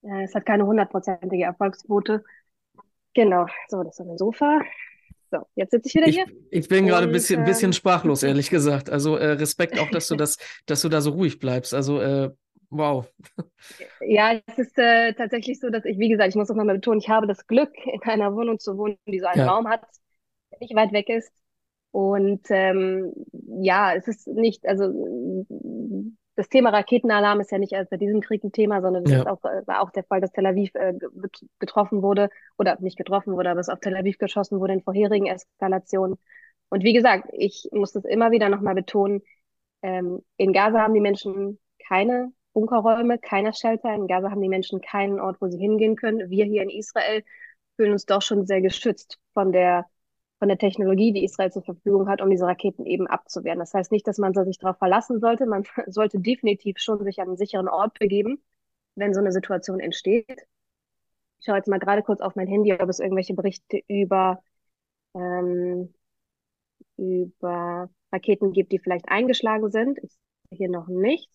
Äh, 0.00 0.22
es 0.22 0.34
hat 0.34 0.46
keine 0.46 0.64
hundertprozentige 0.64 1.44
Erfolgsquote. 1.44 2.24
Genau, 3.12 3.44
so, 3.68 3.82
das 3.82 4.00
ist 4.00 4.06
ein 4.06 4.16
Sofa. 4.16 4.62
So, 5.30 5.46
jetzt 5.54 5.72
sitze 5.72 5.88
ich 5.88 5.94
wieder 5.94 6.06
hier. 6.06 6.26
Ich, 6.50 6.68
bin 6.68 6.86
gerade 6.86 7.06
ein 7.06 7.12
bisschen, 7.12 7.42
äh, 7.42 7.44
bisschen 7.44 7.72
sprachlos, 7.72 8.22
ehrlich 8.22 8.48
gesagt. 8.48 8.88
Also 8.88 9.16
äh, 9.16 9.32
Respekt 9.32 9.78
auch, 9.78 9.90
dass 9.90 10.08
du 10.08 10.16
das, 10.16 10.38
dass 10.66 10.82
du 10.82 10.88
da 10.88 11.00
so 11.00 11.10
ruhig 11.10 11.38
bleibst. 11.38 11.74
Also 11.74 12.00
äh, 12.00 12.30
wow. 12.70 13.06
Ja, 14.00 14.40
es 14.46 14.58
ist 14.58 14.78
äh, 14.78 15.12
tatsächlich 15.12 15.60
so, 15.60 15.70
dass 15.70 15.84
ich, 15.84 15.98
wie 15.98 16.08
gesagt, 16.08 16.30
ich 16.30 16.36
muss 16.36 16.50
auch 16.50 16.54
nochmal 16.54 16.76
betonen, 16.76 17.00
ich 17.00 17.08
habe 17.08 17.26
das 17.26 17.46
Glück, 17.46 17.72
in 17.84 18.02
einer 18.02 18.34
Wohnung 18.34 18.58
zu 18.58 18.78
wohnen, 18.78 18.96
die 19.06 19.20
so 19.20 19.26
einen 19.26 19.40
ja. 19.40 19.52
Raum 19.52 19.68
hat, 19.68 19.82
der 20.52 20.60
nicht 20.60 20.74
weit 20.74 20.92
weg 20.92 21.08
ist. 21.08 21.30
Und 21.90 22.46
ähm, 22.50 23.12
ja, 23.60 23.94
es 23.94 24.08
ist 24.08 24.26
nicht, 24.28 24.66
also 24.66 25.46
das 26.38 26.48
Thema 26.48 26.70
Raketenalarm 26.70 27.40
ist 27.40 27.50
ja 27.50 27.58
nicht 27.58 27.72
erst 27.72 27.90
bei 27.90 27.96
diesem 27.96 28.20
Krieg 28.20 28.44
ein 28.44 28.52
Thema, 28.52 28.80
sondern 28.80 29.02
es 29.02 29.10
ja. 29.10 29.18
ist 29.18 29.26
auch, 29.26 29.42
äh, 29.44 29.66
war 29.66 29.82
auch 29.82 29.90
der 29.90 30.04
Fall, 30.04 30.20
dass 30.20 30.30
Tel 30.30 30.46
Aviv 30.46 30.72
äh, 30.74 30.94
getroffen 31.58 32.00
wurde 32.00 32.30
oder 32.56 32.78
nicht 32.80 32.96
getroffen 32.96 33.32
wurde, 33.32 33.50
aber 33.50 33.58
es 33.58 33.68
auf 33.68 33.80
Tel 33.80 33.96
Aviv 33.96 34.18
geschossen 34.18 34.60
wurde 34.60 34.74
in 34.74 34.82
vorherigen 34.82 35.26
Eskalationen. 35.26 36.16
Und 36.68 36.84
wie 36.84 36.92
gesagt, 36.92 37.28
ich 37.32 37.68
muss 37.72 37.90
das 37.90 38.04
immer 38.04 38.30
wieder 38.30 38.50
nochmal 38.50 38.76
betonen, 38.76 39.20
ähm, 39.82 40.22
in 40.36 40.52
Gaza 40.52 40.80
haben 40.80 40.94
die 40.94 41.00
Menschen 41.00 41.58
keine 41.88 42.30
Bunkerräume, 42.52 43.18
keine 43.18 43.52
Shelter. 43.52 43.92
In 43.92 44.06
Gaza 44.06 44.30
haben 44.30 44.40
die 44.40 44.48
Menschen 44.48 44.80
keinen 44.80 45.18
Ort, 45.18 45.40
wo 45.40 45.48
sie 45.48 45.58
hingehen 45.58 45.96
können. 45.96 46.30
Wir 46.30 46.44
hier 46.44 46.62
in 46.62 46.70
Israel 46.70 47.24
fühlen 47.74 47.90
uns 47.90 48.06
doch 48.06 48.22
schon 48.22 48.46
sehr 48.46 48.60
geschützt 48.60 49.18
von 49.34 49.50
der 49.50 49.86
von 50.38 50.48
der 50.48 50.58
Technologie, 50.58 51.12
die 51.12 51.24
Israel 51.24 51.50
zur 51.50 51.62
Verfügung 51.62 52.08
hat, 52.08 52.22
um 52.22 52.30
diese 52.30 52.46
Raketen 52.46 52.86
eben 52.86 53.06
abzuwehren. 53.06 53.58
Das 53.58 53.74
heißt 53.74 53.90
nicht, 53.92 54.06
dass 54.06 54.18
man 54.18 54.32
sich 54.34 54.58
darauf 54.58 54.78
verlassen 54.78 55.20
sollte. 55.20 55.46
Man 55.46 55.64
sollte 55.88 56.20
definitiv 56.20 56.78
schon 56.78 57.02
sich 57.04 57.20
an 57.20 57.28
einen 57.28 57.36
sicheren 57.36 57.68
Ort 57.68 57.98
begeben, 57.98 58.42
wenn 58.94 59.14
so 59.14 59.20
eine 59.20 59.32
Situation 59.32 59.80
entsteht. 59.80 60.46
Ich 61.40 61.46
schaue 61.46 61.56
jetzt 61.56 61.68
mal 61.68 61.78
gerade 61.78 62.02
kurz 62.02 62.20
auf 62.20 62.36
mein 62.36 62.48
Handy, 62.48 62.72
ob 62.72 62.88
es 62.88 63.00
irgendwelche 63.00 63.34
Berichte 63.34 63.80
über, 63.88 64.42
ähm, 65.14 65.94
über 66.96 67.90
Raketen 68.12 68.52
gibt, 68.52 68.72
die 68.72 68.78
vielleicht 68.78 69.08
eingeschlagen 69.08 69.70
sind. 69.70 69.98
Ich 70.02 70.12
sehe 70.12 70.58
hier 70.58 70.70
noch 70.70 70.88
nichts. 70.88 71.32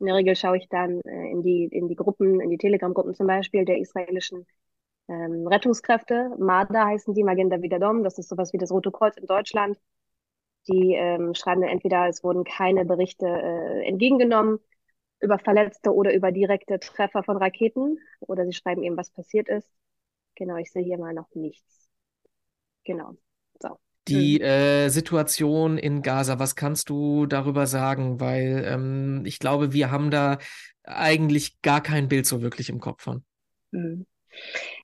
In 0.00 0.06
der 0.06 0.16
Regel 0.16 0.36
schaue 0.36 0.58
ich 0.58 0.68
dann 0.68 1.00
äh, 1.02 1.30
in 1.30 1.42
die, 1.42 1.64
in 1.64 1.88
die 1.88 1.96
Gruppen, 1.96 2.40
in 2.40 2.50
die 2.50 2.58
Telegram-Gruppen 2.58 3.14
zum 3.14 3.26
Beispiel 3.26 3.64
der 3.64 3.78
israelischen 3.78 4.46
ähm, 5.08 5.46
Rettungskräfte. 5.46 6.30
MADA 6.38 6.86
heißen 6.86 7.14
die, 7.14 7.24
Magenta 7.24 7.60
Vidadom. 7.60 8.04
Das 8.04 8.18
ist 8.18 8.28
sowas 8.28 8.52
wie 8.52 8.58
das 8.58 8.70
Rote 8.70 8.90
Kreuz 8.90 9.16
in 9.16 9.26
Deutschland. 9.26 9.78
Die 10.68 10.94
ähm, 10.94 11.34
schreiben 11.34 11.60
dann 11.60 11.70
entweder, 11.70 12.08
es 12.08 12.24
wurden 12.24 12.44
keine 12.44 12.84
Berichte 12.84 13.26
äh, 13.26 13.86
entgegengenommen. 13.86 14.60
über 15.20 15.38
Verletzte 15.38 15.94
oder 15.94 16.14
über 16.14 16.32
direkte 16.32 16.78
Treffer 16.78 17.22
von 17.22 17.36
Raketen. 17.36 17.98
Oder 18.20 18.44
sie 18.46 18.52
schreiben 18.52 18.82
eben, 18.82 18.96
was 18.96 19.10
passiert 19.10 19.48
ist. 19.48 19.70
Genau, 20.36 20.56
ich 20.56 20.70
sehe 20.72 20.82
hier 20.82 20.98
mal 20.98 21.14
noch 21.14 21.28
nichts. 21.34 21.88
Genau. 22.84 23.12
So. 23.60 23.78
Die 24.08 24.38
mhm. 24.38 24.44
äh, 24.44 24.88
Situation 24.90 25.78
in 25.78 26.02
Gaza, 26.02 26.38
was 26.38 26.56
kannst 26.56 26.90
du 26.90 27.26
darüber 27.26 27.66
sagen? 27.66 28.20
Weil 28.20 28.64
ähm, 28.66 29.22
ich 29.24 29.38
glaube, 29.38 29.72
wir 29.72 29.90
haben 29.90 30.10
da 30.10 30.38
eigentlich 30.82 31.62
gar 31.62 31.82
kein 31.82 32.08
Bild 32.08 32.26
so 32.26 32.42
wirklich 32.42 32.68
im 32.68 32.80
Kopf 32.80 33.02
von. 33.02 33.24
Mhm. 33.70 34.06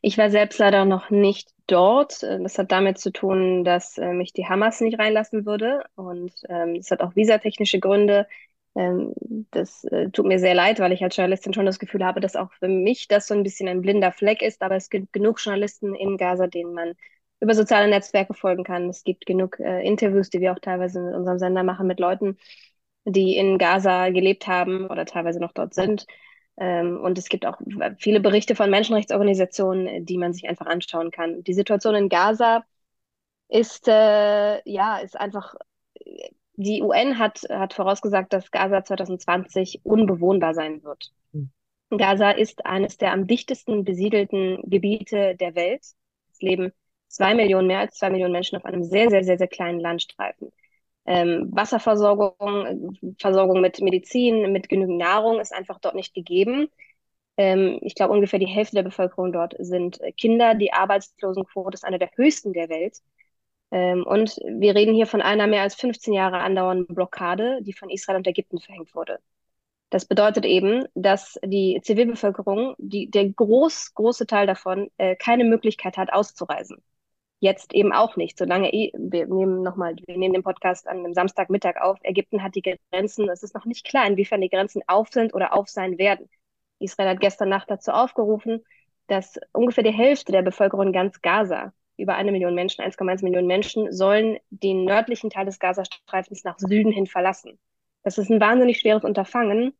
Ich 0.02 0.18
war 0.18 0.30
selbst 0.30 0.58
leider 0.58 0.84
noch 0.84 1.10
nicht 1.10 1.50
dort. 1.66 2.22
Das 2.22 2.58
hat 2.58 2.72
damit 2.72 2.98
zu 2.98 3.12
tun, 3.12 3.64
dass 3.64 3.98
äh, 3.98 4.12
mich 4.12 4.32
die 4.32 4.46
Hamas 4.46 4.80
nicht 4.80 4.98
reinlassen 4.98 5.46
würde. 5.46 5.84
Und 5.96 6.32
ähm, 6.48 6.80
hat 6.90 7.00
auch 7.00 7.16
visatechnische 7.16 7.80
Gründe. 7.80 8.26
Ähm, 8.76 9.14
das 9.50 9.84
äh, 9.84 10.10
tut 10.10 10.26
mir 10.26 10.38
sehr 10.38 10.54
leid, 10.54 10.80
weil 10.80 10.92
ich 10.92 11.02
als 11.02 11.16
Journalistin 11.16 11.52
schon 11.54 11.66
das 11.66 11.78
Gefühl 11.78 12.04
habe, 12.04 12.20
dass 12.20 12.36
auch 12.36 12.52
für 12.52 12.68
mich 12.68 13.08
das 13.08 13.26
so 13.26 13.34
ein 13.34 13.42
bisschen 13.42 13.68
ein 13.68 13.82
blinder 13.82 14.12
Fleck 14.12 14.42
ist. 14.42 14.62
Aber 14.62 14.76
es 14.76 14.90
gibt 14.90 15.12
genug 15.12 15.40
Journalisten 15.42 15.94
in 15.94 16.16
Gaza, 16.16 16.46
denen 16.46 16.74
man 16.74 16.94
über 17.40 17.54
soziale 17.54 17.88
Netzwerke 17.88 18.34
folgen 18.34 18.64
kann. 18.64 18.88
Es 18.88 19.02
gibt 19.04 19.26
genug 19.26 19.58
äh, 19.60 19.82
Interviews, 19.86 20.30
die 20.30 20.40
wir 20.40 20.52
auch 20.52 20.58
teilweise 20.60 21.00
mit 21.00 21.14
unserem 21.14 21.38
Sender 21.38 21.62
machen 21.64 21.86
mit 21.86 21.98
Leuten, 22.00 22.36
die 23.04 23.36
in 23.36 23.58
Gaza 23.58 24.10
gelebt 24.10 24.46
haben 24.46 24.86
oder 24.86 25.06
teilweise 25.06 25.40
noch 25.40 25.52
dort 25.52 25.74
sind. 25.74 26.06
Ähm, 26.60 27.00
und 27.00 27.16
es 27.16 27.28
gibt 27.30 27.46
auch 27.46 27.58
viele 27.98 28.20
Berichte 28.20 28.54
von 28.54 28.70
Menschenrechtsorganisationen, 28.70 30.04
die 30.04 30.18
man 30.18 30.34
sich 30.34 30.46
einfach 30.48 30.66
anschauen 30.66 31.10
kann. 31.10 31.42
Die 31.42 31.54
Situation 31.54 31.94
in 31.94 32.10
Gaza 32.10 32.64
ist, 33.48 33.88
äh, 33.88 34.60
ja, 34.70 34.98
ist 34.98 35.18
einfach, 35.18 35.54
die 36.54 36.82
UN 36.82 37.18
hat, 37.18 37.40
hat 37.48 37.72
vorausgesagt, 37.72 38.32
dass 38.34 38.50
Gaza 38.50 38.84
2020 38.84 39.80
unbewohnbar 39.84 40.52
sein 40.52 40.84
wird. 40.84 41.10
Mhm. 41.32 41.50
Gaza 41.96 42.30
ist 42.30 42.66
eines 42.66 42.98
der 42.98 43.12
am 43.12 43.26
dichtesten 43.26 43.84
besiedelten 43.84 44.58
Gebiete 44.64 45.36
der 45.36 45.54
Welt. 45.54 45.80
Es 46.30 46.40
leben 46.40 46.72
zwei 47.08 47.34
Millionen, 47.34 47.66
mehr 47.68 47.80
als 47.80 47.96
zwei 47.96 48.10
Millionen 48.10 48.32
Menschen 48.32 48.56
auf 48.56 48.66
einem 48.66 48.84
sehr, 48.84 49.08
sehr, 49.08 49.24
sehr, 49.24 49.38
sehr 49.38 49.48
kleinen 49.48 49.80
Landstreifen. 49.80 50.52
Ähm, 51.10 51.48
Wasserversorgung, 51.50 52.96
Versorgung 53.18 53.60
mit 53.60 53.80
Medizin, 53.80 54.52
mit 54.52 54.68
genügend 54.68 54.98
Nahrung 54.98 55.40
ist 55.40 55.52
einfach 55.52 55.80
dort 55.80 55.96
nicht 55.96 56.14
gegeben. 56.14 56.68
Ähm, 57.36 57.80
ich 57.82 57.96
glaube, 57.96 58.14
ungefähr 58.14 58.38
die 58.38 58.46
Hälfte 58.46 58.76
der 58.76 58.84
Bevölkerung 58.84 59.32
dort 59.32 59.56
sind 59.58 60.00
Kinder. 60.16 60.54
Die 60.54 60.72
Arbeitslosenquote 60.72 61.74
ist 61.74 61.84
eine 61.84 61.98
der 61.98 62.10
höchsten 62.14 62.52
der 62.52 62.68
Welt. 62.68 62.98
Ähm, 63.72 64.04
und 64.06 64.36
wir 64.46 64.76
reden 64.76 64.94
hier 64.94 65.06
von 65.08 65.20
einer 65.20 65.48
mehr 65.48 65.62
als 65.62 65.74
15 65.74 66.14
Jahre 66.14 66.38
andauernden 66.38 66.94
Blockade, 66.94 67.60
die 67.62 67.72
von 67.72 67.90
Israel 67.90 68.18
und 68.18 68.28
Ägypten 68.28 68.60
verhängt 68.60 68.94
wurde. 68.94 69.18
Das 69.90 70.06
bedeutet 70.06 70.46
eben, 70.46 70.84
dass 70.94 71.40
die 71.44 71.80
Zivilbevölkerung, 71.82 72.76
die, 72.78 73.10
der 73.10 73.28
groß, 73.30 73.94
große 73.94 74.26
Teil 74.28 74.46
davon, 74.46 74.90
äh, 74.98 75.16
keine 75.16 75.44
Möglichkeit 75.44 75.96
hat, 75.96 76.12
auszureisen 76.12 76.82
jetzt 77.40 77.74
eben 77.74 77.92
auch 77.92 78.16
nicht. 78.16 78.38
Solange 78.38 78.70
wir 78.70 79.26
nehmen 79.26 79.62
nochmal, 79.62 79.96
wir 80.06 80.16
nehmen 80.16 80.34
den 80.34 80.42
Podcast 80.42 80.86
an 80.86 80.98
einem 80.98 81.14
Samstagmittag 81.14 81.76
auf. 81.80 81.98
Ägypten 82.02 82.42
hat 82.42 82.54
die 82.54 82.62
Grenzen, 82.62 83.28
es 83.28 83.42
ist 83.42 83.54
noch 83.54 83.64
nicht 83.64 83.84
klar, 83.84 84.06
inwiefern 84.06 84.40
die 84.40 84.50
Grenzen 84.50 84.82
auf 84.86 85.08
sind 85.08 85.34
oder 85.34 85.54
auf 85.54 85.68
sein 85.68 85.98
werden. 85.98 86.28
Israel 86.78 87.10
hat 87.10 87.20
gestern 87.20 87.48
Nacht 87.48 87.70
dazu 87.70 87.90
aufgerufen, 87.90 88.64
dass 89.06 89.40
ungefähr 89.52 89.84
die 89.84 89.92
Hälfte 89.92 90.32
der 90.32 90.42
Bevölkerung 90.42 90.92
ganz 90.92 91.20
Gaza, 91.20 91.72
über 91.96 92.14
eine 92.14 92.32
Million 92.32 92.54
Menschen, 92.54 92.82
1,1 92.84 93.24
Millionen 93.24 93.46
Menschen, 93.46 93.92
sollen 93.92 94.38
den 94.50 94.84
nördlichen 94.84 95.30
Teil 95.30 95.46
des 95.46 95.58
Gazastreifens 95.58 96.44
nach 96.44 96.58
Süden 96.58 96.92
hin 96.92 97.06
verlassen. 97.06 97.58
Das 98.02 98.16
ist 98.16 98.30
ein 98.30 98.40
wahnsinnig 98.40 98.78
schweres 98.80 99.04
Unterfangen, 99.04 99.74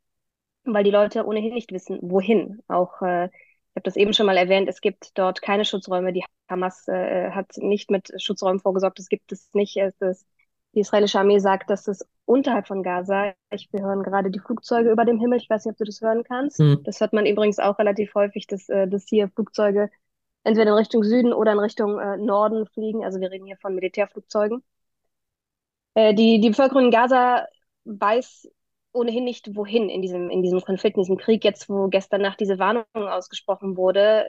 weil 0.65 0.85
die 0.85 0.91
Leute 0.91 1.25
ohnehin 1.25 1.55
nicht 1.55 1.73
wissen, 1.73 1.99
wohin. 2.03 2.63
Auch 2.69 3.01
äh, 3.01 3.31
ich 3.71 3.77
habe 3.77 3.85
das 3.85 3.97
eben 3.97 4.13
schon 4.13 4.27
mal 4.27 4.37
erwähnt, 4.37 4.69
es 4.69 4.81
gibt 4.81 5.17
dort 5.17 5.43
keine 5.43 5.65
Schutzräume. 5.65 6.13
Die 6.13 6.25
Hamas 6.49 6.89
äh, 6.89 7.31
hat 7.31 7.57
nicht 7.57 7.89
mit 7.89 8.11
Schutzräumen 8.21 8.59
vorgesorgt. 8.59 8.99
Es 8.99 9.09
gibt 9.09 9.31
es 9.31 9.49
nicht. 9.55 9.77
Es 9.77 9.95
ist, 10.01 10.27
die 10.75 10.81
israelische 10.81 11.21
Armee 11.21 11.39
sagt, 11.39 11.71
dass 11.71 11.87
es 11.87 12.05
unterhalb 12.25 12.67
von 12.67 12.83
Gaza, 12.83 13.33
ich, 13.51 13.69
wir 13.73 13.83
hören 13.83 14.03
gerade 14.03 14.31
die 14.33 14.41
Flugzeuge 14.41 14.91
über 14.91 15.05
dem 15.05 15.21
Himmel. 15.21 15.39
Ich 15.39 15.49
weiß 15.49 15.65
nicht, 15.65 15.75
ob 15.75 15.79
du 15.79 15.85
das 15.85 16.01
hören 16.01 16.25
kannst. 16.25 16.59
Mhm. 16.59 16.83
Das 16.83 17.01
hört 17.01 17.13
man 17.13 17.27
übrigens 17.27 17.61
auch 17.61 17.79
relativ 17.79 18.13
häufig, 18.17 18.49
dass, 18.49 18.69
äh, 18.69 18.89
dass 18.89 19.07
hier 19.09 19.29
Flugzeuge 19.29 19.89
entweder 20.43 20.71
in 20.73 20.77
Richtung 20.77 21.05
Süden 21.05 21.33
oder 21.33 21.53
in 21.53 21.61
Richtung 21.61 22.01
äh, 22.01 22.17
Norden 22.17 22.67
fliegen. 22.67 23.05
Also 23.05 23.21
wir 23.21 23.31
reden 23.31 23.47
hier 23.47 23.59
von 23.59 23.77
Militärflugzeugen. 23.77 24.65
Äh, 25.95 26.15
die, 26.15 26.41
die 26.41 26.51
Bevölkerung 26.51 26.87
in 26.87 26.91
Gaza 26.91 27.47
weiß 27.85 28.49
ohnehin 28.93 29.25
nicht, 29.25 29.55
wohin 29.57 29.89
in 29.89 30.03
diesem, 30.03 30.31
in 30.31 30.43
diesem 30.43 30.61
Konflikt, 30.61 30.97
in 30.97 31.03
diesem 31.03 31.17
Krieg. 31.17 31.45
Jetzt, 31.45 31.69
wo 31.69 31.89
gestern 31.89 32.23
Nacht 32.23 32.41
diese 32.41 32.59
Warnung 32.59 32.85
ausgesprochen 32.95 33.77
wurde, 33.77 34.27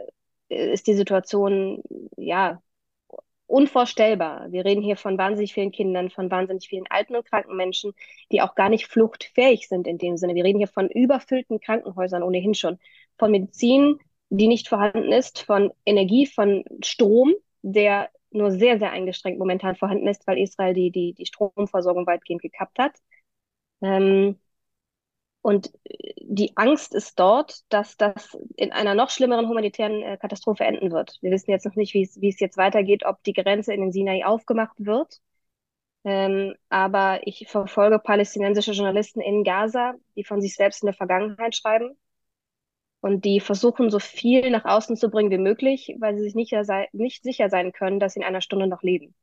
ist 0.49 0.87
die 0.87 0.93
Situation, 0.93 1.81
ja, 2.17 2.61
unvorstellbar. 3.47 4.51
Wir 4.51 4.63
reden 4.63 4.81
hier 4.81 4.95
von 4.95 5.17
wahnsinnig 5.17 5.53
vielen 5.53 5.71
Kindern, 5.71 6.09
von 6.09 6.31
wahnsinnig 6.31 6.67
vielen 6.69 6.87
alten 6.89 7.15
und 7.15 7.25
kranken 7.25 7.57
Menschen, 7.57 7.93
die 8.31 8.41
auch 8.41 8.55
gar 8.55 8.69
nicht 8.69 8.87
fluchtfähig 8.87 9.67
sind 9.67 9.87
in 9.87 9.97
dem 9.97 10.17
Sinne. 10.17 10.35
Wir 10.35 10.45
reden 10.45 10.59
hier 10.59 10.69
von 10.69 10.89
überfüllten 10.89 11.59
Krankenhäusern 11.59 12.23
ohnehin 12.23 12.53
schon, 12.53 12.79
von 13.17 13.31
Medizin, 13.31 13.99
die 14.29 14.47
nicht 14.47 14.69
vorhanden 14.69 15.11
ist, 15.11 15.41
von 15.41 15.71
Energie, 15.85 16.25
von 16.25 16.63
Strom, 16.83 17.33
der 17.61 18.09
nur 18.31 18.51
sehr, 18.51 18.79
sehr 18.79 18.91
eingeschränkt 18.91 19.37
momentan 19.37 19.75
vorhanden 19.75 20.07
ist, 20.07 20.25
weil 20.27 20.37
Israel 20.37 20.73
die, 20.73 20.89
die, 20.89 21.13
die 21.13 21.25
Stromversorgung 21.25 22.07
weitgehend 22.07 22.41
gekappt 22.41 22.79
hat. 22.79 22.93
Ähm, 23.81 24.39
und 25.41 25.71
äh, 25.85 26.13
die 26.17 26.55
Angst 26.55 26.93
ist 26.93 27.19
dort, 27.19 27.61
dass 27.69 27.97
das 27.97 28.37
in 28.55 28.71
einer 28.71 28.93
noch 28.93 29.09
schlimmeren 29.09 29.47
humanitären 29.47 30.01
äh, 30.01 30.17
Katastrophe 30.17 30.63
enden 30.63 30.91
wird. 30.91 31.17
Wir 31.21 31.31
wissen 31.31 31.51
jetzt 31.51 31.65
noch 31.65 31.75
nicht, 31.75 31.93
wie 31.93 32.03
es, 32.03 32.19
wie 32.21 32.29
es 32.29 32.39
jetzt 32.39 32.57
weitergeht, 32.57 33.05
ob 33.05 33.23
die 33.23 33.33
Grenze 33.33 33.73
in 33.73 33.81
den 33.81 33.91
Sinai 33.91 34.25
aufgemacht 34.25 34.75
wird. 34.77 35.19
Ähm, 36.03 36.55
aber 36.69 37.21
ich 37.27 37.47
verfolge 37.47 37.99
palästinensische 37.99 38.71
Journalisten 38.71 39.21
in 39.21 39.43
Gaza, 39.43 39.93
die 40.15 40.23
von 40.23 40.41
sich 40.41 40.55
selbst 40.55 40.81
in 40.81 40.87
der 40.87 40.95
Vergangenheit 40.95 41.55
schreiben 41.55 41.95
und 43.01 43.25
die 43.25 43.39
versuchen, 43.39 43.91
so 43.91 43.99
viel 43.99 44.49
nach 44.49 44.65
außen 44.65 44.95
zu 44.95 45.09
bringen 45.09 45.31
wie 45.31 45.37
möglich, 45.37 45.95
weil 45.99 46.15
sie 46.15 46.23
sich 46.23 46.35
nicht, 46.35 46.53
nicht 46.93 47.23
sicher 47.23 47.49
sein 47.49 47.71
können, 47.71 47.99
dass 47.99 48.13
sie 48.13 48.19
in 48.19 48.25
einer 48.25 48.41
Stunde 48.41 48.67
noch 48.67 48.81
leben. 48.81 49.13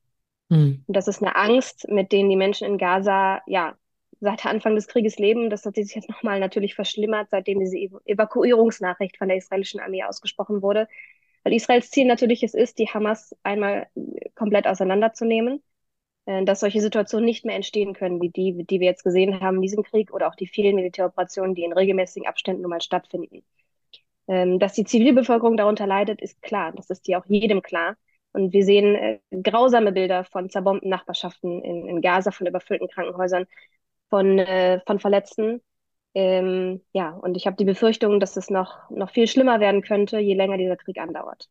Mhm. 0.49 0.85
Und 0.87 0.97
das 0.97 1.09
ist 1.09 1.23
eine 1.23 1.35
Angst, 1.35 1.89
mit 1.89 2.13
denen 2.13 2.31
die 2.31 2.37
Menschen 2.37 2.67
in 2.67 2.79
Gaza 2.79 3.43
ja 3.47 3.77
seit 4.21 4.47
Anfang 4.47 4.75
des 4.75 4.89
Krieges 4.89 5.19
leben. 5.19 5.51
Das 5.51 5.65
hat 5.65 5.77
sich 5.77 5.95
jetzt 5.95 6.09
nochmal 6.09 6.41
natürlich 6.41 6.75
verschlimmert, 6.75 7.31
seitdem 7.31 7.61
diese 7.61 7.77
Evakuierungsnachricht 7.77 9.17
von 9.17 9.29
der 9.29 9.39
israelischen 9.39 9.81
Armee 9.81 10.05
ausgesprochen 10.05 10.63
wurde. 10.63 10.89
Weil 11.45 11.55
Israels 11.55 11.91
Ziel 11.91 12.07
natürlich 12.07 12.43
es 12.43 12.55
ist, 12.55 12.79
die 12.79 12.89
Hamas 12.89 13.35
einmal 13.43 13.87
komplett 14.35 14.67
auseinanderzunehmen, 14.67 15.63
äh, 16.27 16.45
dass 16.45 16.61
solche 16.61 16.81
Situationen 16.81 17.25
nicht 17.25 17.45
mehr 17.45 17.57
entstehen 17.57 17.95
können, 17.95 18.21
wie 18.21 18.31
die, 18.31 18.65
die 18.67 18.81
wir 18.81 18.87
jetzt 18.87 19.05
gesehen 19.05 19.41
haben 19.41 19.57
in 19.57 19.63
diesem 19.63 19.83
Krieg 19.83 20.13
oder 20.13 20.29
auch 20.29 20.35
die 20.35 20.47
vielen 20.47 20.77
Militäroperationen, 20.77 21.55
die 21.55 21.65
in 21.65 21.73
regelmäßigen 21.73 22.29
Abständen 22.29 22.63
nun 22.63 22.71
mal 22.71 22.81
stattfinden. 22.81 23.43
Ähm, 24.29 24.59
dass 24.59 24.75
die 24.75 24.85
Zivilbevölkerung 24.85 25.57
darunter 25.57 25.87
leidet, 25.87 26.21
ist 26.21 26.43
klar. 26.43 26.73
Das 26.73 26.91
ist 26.91 27.09
ja 27.09 27.21
auch 27.21 27.27
jedem 27.27 27.63
klar. 27.63 27.97
Und 28.33 28.53
wir 28.53 28.65
sehen 28.65 28.95
äh, 28.95 29.21
grausame 29.43 29.93
Bilder 29.93 30.25
von 30.25 30.51
zerbombten 30.51 30.91
Nachbarschaften 30.91 31.65
in, 31.65 31.89
in 31.89 32.01
Gaza, 32.03 32.31
von 32.31 32.47
überfüllten 32.47 32.89
Krankenhäusern, 32.89 33.47
von, 34.11 34.39
äh, 34.39 34.81
von 34.87 35.01
Verletzten. 35.01 35.63
Ähm, 36.15 36.83
ja, 36.93 37.11
und 37.11 37.37
ich 37.37 37.47
habe 37.47 37.57
die 37.57 37.65
Befürchtung, 37.65 38.21
dass 38.21 38.37
es 38.37 38.51
noch, 38.51 38.91
noch 38.91 39.11
viel 39.11 39.27
schlimmer 39.27 39.61
werden 39.61 39.83
könnte, 39.83 40.19
je 40.19 40.35
länger 40.35 40.57
dieser 40.57 40.77
Krieg 40.77 40.99
andauert 40.99 41.49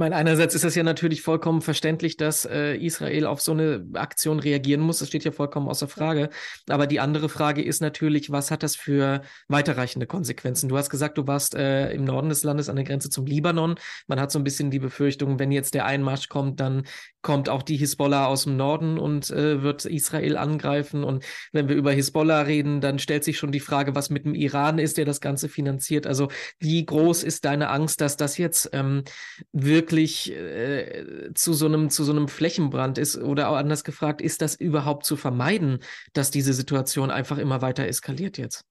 meine, 0.00 0.16
einerseits 0.16 0.56
ist 0.56 0.64
es 0.64 0.74
ja 0.74 0.82
natürlich 0.82 1.22
vollkommen 1.22 1.60
verständlich, 1.60 2.16
dass 2.16 2.44
äh, 2.44 2.74
Israel 2.74 3.26
auf 3.26 3.40
so 3.40 3.52
eine 3.52 3.86
Aktion 3.94 4.40
reagieren 4.40 4.80
muss. 4.80 4.98
Das 4.98 5.08
steht 5.08 5.24
ja 5.24 5.30
vollkommen 5.30 5.68
außer 5.68 5.86
Frage. 5.86 6.30
Aber 6.68 6.88
die 6.88 6.98
andere 6.98 7.28
Frage 7.28 7.62
ist 7.62 7.80
natürlich, 7.80 8.32
was 8.32 8.50
hat 8.50 8.64
das 8.64 8.74
für 8.74 9.20
weiterreichende 9.48 10.06
Konsequenzen? 10.06 10.68
Du 10.68 10.76
hast 10.76 10.90
gesagt, 10.90 11.18
du 11.18 11.26
warst 11.28 11.54
äh, 11.54 11.92
im 11.92 12.04
Norden 12.04 12.30
des 12.30 12.42
Landes 12.42 12.68
an 12.68 12.76
der 12.76 12.84
Grenze 12.84 13.10
zum 13.10 13.26
Libanon. 13.26 13.76
Man 14.08 14.18
hat 14.18 14.32
so 14.32 14.40
ein 14.40 14.44
bisschen 14.44 14.70
die 14.70 14.80
Befürchtung, 14.80 15.38
wenn 15.38 15.52
jetzt 15.52 15.74
der 15.74 15.84
Einmarsch 15.84 16.28
kommt, 16.28 16.58
dann 16.60 16.84
kommt 17.22 17.48
auch 17.48 17.62
die 17.62 17.76
Hisbollah 17.76 18.26
aus 18.26 18.44
dem 18.44 18.56
Norden 18.56 18.98
und 18.98 19.30
äh, 19.30 19.62
wird 19.62 19.84
Israel 19.84 20.36
angreifen. 20.36 21.04
Und 21.04 21.24
wenn 21.52 21.68
wir 21.68 21.76
über 21.76 21.92
Hisbollah 21.92 22.42
reden, 22.42 22.80
dann 22.80 22.98
stellt 22.98 23.24
sich 23.24 23.38
schon 23.38 23.52
die 23.52 23.60
Frage, 23.60 23.94
was 23.94 24.10
mit 24.10 24.24
dem 24.24 24.34
Iran 24.34 24.78
ist, 24.78 24.96
der 24.98 25.04
das 25.04 25.20
Ganze 25.20 25.48
finanziert. 25.48 26.06
Also 26.06 26.28
wie 26.58 26.84
groß 26.84 27.22
ist 27.22 27.44
deine 27.44 27.68
Angst, 27.70 28.00
dass 28.00 28.16
das 28.16 28.38
jetzt 28.38 28.70
ähm, 28.72 29.04
wirklich 29.52 30.32
äh, 30.32 31.30
zu, 31.34 31.52
so 31.52 31.66
einem, 31.66 31.90
zu 31.90 32.04
so 32.04 32.12
einem 32.12 32.28
Flächenbrand 32.28 32.98
ist? 32.98 33.18
Oder 33.18 33.50
auch 33.50 33.56
anders 33.56 33.84
gefragt, 33.84 34.22
ist 34.22 34.42
das 34.42 34.54
überhaupt 34.54 35.04
zu 35.04 35.16
vermeiden, 35.16 35.80
dass 36.12 36.30
diese 36.30 36.54
Situation 36.54 37.10
einfach 37.10 37.38
immer 37.38 37.62
weiter 37.62 37.86
eskaliert 37.86 38.38
jetzt? 38.38 38.69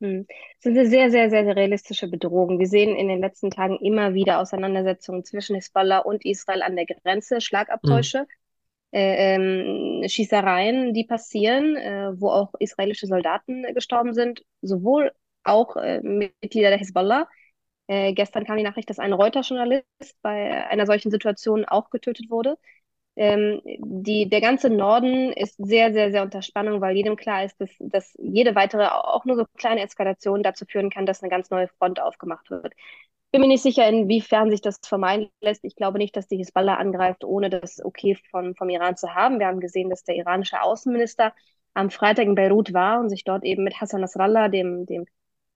Hm. 0.00 0.26
Das 0.62 0.72
ist 0.72 0.78
eine 0.78 0.86
sehr, 0.88 1.10
sehr, 1.10 1.30
sehr, 1.30 1.44
sehr 1.44 1.56
realistische 1.56 2.08
Bedrohung. 2.08 2.58
Wir 2.58 2.66
sehen 2.66 2.94
in 2.96 3.08
den 3.08 3.20
letzten 3.20 3.50
Tagen 3.50 3.78
immer 3.78 4.12
wieder 4.14 4.40
Auseinandersetzungen 4.40 5.24
zwischen 5.24 5.56
Hisbollah 5.56 5.98
und 6.00 6.24
Israel 6.24 6.62
an 6.62 6.76
der 6.76 6.86
Grenze, 6.86 7.40
Schlagabtäusche, 7.40 8.20
hm. 8.20 8.26
äh, 8.92 9.34
ähm, 9.34 10.08
Schießereien, 10.08 10.92
die 10.92 11.04
passieren, 11.04 11.76
äh, 11.76 12.12
wo 12.20 12.28
auch 12.28 12.52
israelische 12.58 13.06
Soldaten 13.06 13.62
gestorben 13.74 14.12
sind, 14.12 14.42
sowohl 14.60 15.12
auch 15.44 15.76
äh, 15.76 16.00
Mitglieder 16.02 16.68
der 16.68 16.78
Hisbollah. 16.78 17.28
Äh, 17.86 18.12
gestern 18.14 18.44
kam 18.44 18.56
die 18.58 18.64
Nachricht, 18.64 18.90
dass 18.90 18.98
ein 18.98 19.12
Reuters-Journalist 19.12 19.84
bei 20.20 20.66
einer 20.66 20.86
solchen 20.86 21.10
Situation 21.10 21.64
auch 21.64 21.88
getötet 21.90 22.30
wurde. 22.30 22.58
Ähm, 23.16 23.62
die, 23.64 24.28
der 24.28 24.42
ganze 24.42 24.68
Norden 24.68 25.32
ist 25.32 25.56
sehr, 25.56 25.92
sehr, 25.92 26.10
sehr 26.10 26.22
unter 26.22 26.42
Spannung, 26.42 26.80
weil 26.82 26.96
jedem 26.96 27.16
klar 27.16 27.44
ist, 27.44 27.58
dass, 27.60 27.70
dass 27.80 28.14
jede 28.18 28.54
weitere, 28.54 28.86
auch 28.88 29.24
nur 29.24 29.36
so 29.36 29.46
kleine 29.56 29.82
Eskalation 29.82 30.42
dazu 30.42 30.66
führen 30.66 30.90
kann, 30.90 31.06
dass 31.06 31.22
eine 31.22 31.30
ganz 31.30 31.50
neue 31.50 31.68
Front 31.68 32.00
aufgemacht 32.00 32.50
wird. 32.50 32.74
Bin 33.32 33.40
mir 33.40 33.48
nicht 33.48 33.62
sicher, 33.62 33.88
inwiefern 33.88 34.50
sich 34.50 34.60
das 34.60 34.78
vermeiden 34.84 35.30
lässt. 35.40 35.64
Ich 35.64 35.76
glaube 35.76 35.98
nicht, 35.98 36.16
dass 36.16 36.28
die 36.28 36.36
Hisbollah 36.36 36.76
angreift, 36.76 37.24
ohne 37.24 37.50
das 37.50 37.84
Okay 37.84 38.16
von, 38.30 38.54
vom 38.54 38.68
Iran 38.68 38.96
zu 38.96 39.14
haben. 39.14 39.40
Wir 39.40 39.46
haben 39.46 39.60
gesehen, 39.60 39.90
dass 39.90 40.04
der 40.04 40.16
iranische 40.16 40.62
Außenminister 40.62 41.34
am 41.74 41.90
Freitag 41.90 42.26
in 42.26 42.34
Beirut 42.34 42.72
war 42.72 43.00
und 43.00 43.08
sich 43.10 43.24
dort 43.24 43.44
eben 43.44 43.64
mit 43.64 43.80
Hassan 43.80 44.00
Nasrallah, 44.00 44.48
dem, 44.48 44.86
dem, 44.86 45.06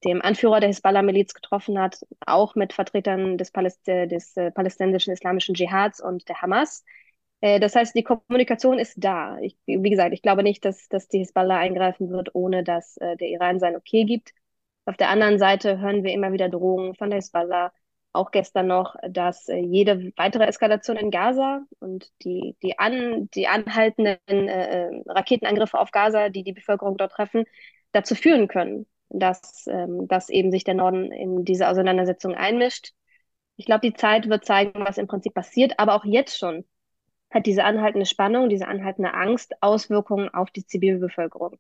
dem 0.05 0.21
Anführer 0.23 0.61
der 0.61 0.69
Hisbollah-Miliz, 0.69 1.35
getroffen 1.35 1.79
hat, 1.79 2.05
auch 2.27 2.55
mit 2.55 2.73
Vertretern 2.73 3.39
des, 3.39 3.51
Paläst 3.51 3.87
des 3.87 4.37
äh, 4.37 4.51
palästinensischen 4.51 5.13
islamischen 5.13 5.55
Dschihads 5.55 6.03
und 6.03 6.29
der 6.29 6.43
Hamas. 6.43 6.85
Äh, 7.41 7.61
das 7.61 7.75
heißt, 7.75 7.95
die 7.95 8.05
Kommunikation 8.05 8.79
ist 8.79 8.95
da. 8.97 9.39
Ich, 9.41 9.57
wie 9.67 9.91
gesagt, 9.91 10.13
ich 10.13 10.23
glaube 10.23 10.43
nicht, 10.43 10.65
dass, 10.65 10.89
dass 10.89 11.09
die 11.09 11.19
Hisbollah 11.19 11.59
eingreifen 11.59 12.11
wird, 12.11 12.35
ohne 12.35 12.65
dass 12.65 12.97
äh, 12.99 13.17
der 13.17 13.29
Iran 13.29 13.59
sein 13.61 13.77
Okay 13.77 14.05
gibt. 14.05 14.33
Auf 14.85 14.97
der 14.97 15.11
anderen 15.11 15.39
Seite 15.39 15.79
hören 15.79 16.05
wir 16.05 16.13
immer 16.13 16.33
wieder 16.33 16.49
Drohungen 16.49 16.95
von 16.95 17.11
der 17.11 17.19
Hisbollah, 17.19 17.73
auch 18.13 18.31
gestern 18.33 18.67
noch, 18.67 18.97
dass 19.09 19.49
äh, 19.49 19.57
jede 19.57 20.13
weitere 20.17 20.45
Eskalation 20.45 20.97
in 20.97 21.11
Gaza 21.11 21.63
und 21.79 22.11
die, 22.25 22.57
die, 22.63 22.79
an, 22.79 23.29
die 23.35 23.47
anhaltenden 23.47 24.19
äh, 24.29 24.89
äh 24.89 25.03
Raketenangriffe 25.07 25.79
auf 25.79 25.93
Gaza, 25.93 26.29
die 26.29 26.43
die 26.43 26.53
Bevölkerung 26.53 26.97
dort 26.97 27.13
treffen, 27.13 27.45
dazu 27.93 28.15
führen 28.15 28.49
können, 28.49 28.87
dass, 29.09 29.67
ähm, 29.69 30.09
dass 30.09 30.29
eben 30.29 30.51
sich 30.51 30.65
der 30.65 30.75
Norden 30.75 31.13
in 31.13 31.45
diese 31.45 31.69
Auseinandersetzung 31.69 32.35
einmischt. 32.35 32.93
Ich 33.57 33.67
glaube, 33.67 33.83
die 33.83 33.95
Zeit 33.95 34.29
wird 34.29 34.45
zeigen, 34.45 34.85
was 34.85 34.99
im 34.99 35.07
Prinzip 35.07 35.35
passiert, 35.35 35.79
aber 35.79 35.95
auch 35.95 36.05
jetzt 36.05 36.39
schon 36.39 36.65
hat 37.31 37.47
diese 37.47 37.65
anhaltende 37.65 38.07
Spannung, 38.07 38.49
diese 38.49 38.69
anhaltende 38.69 39.15
Angst 39.15 39.55
Auswirkungen 39.61 40.29
auf 40.33 40.51
die 40.51 40.67
Zivilbevölkerung. 40.67 41.59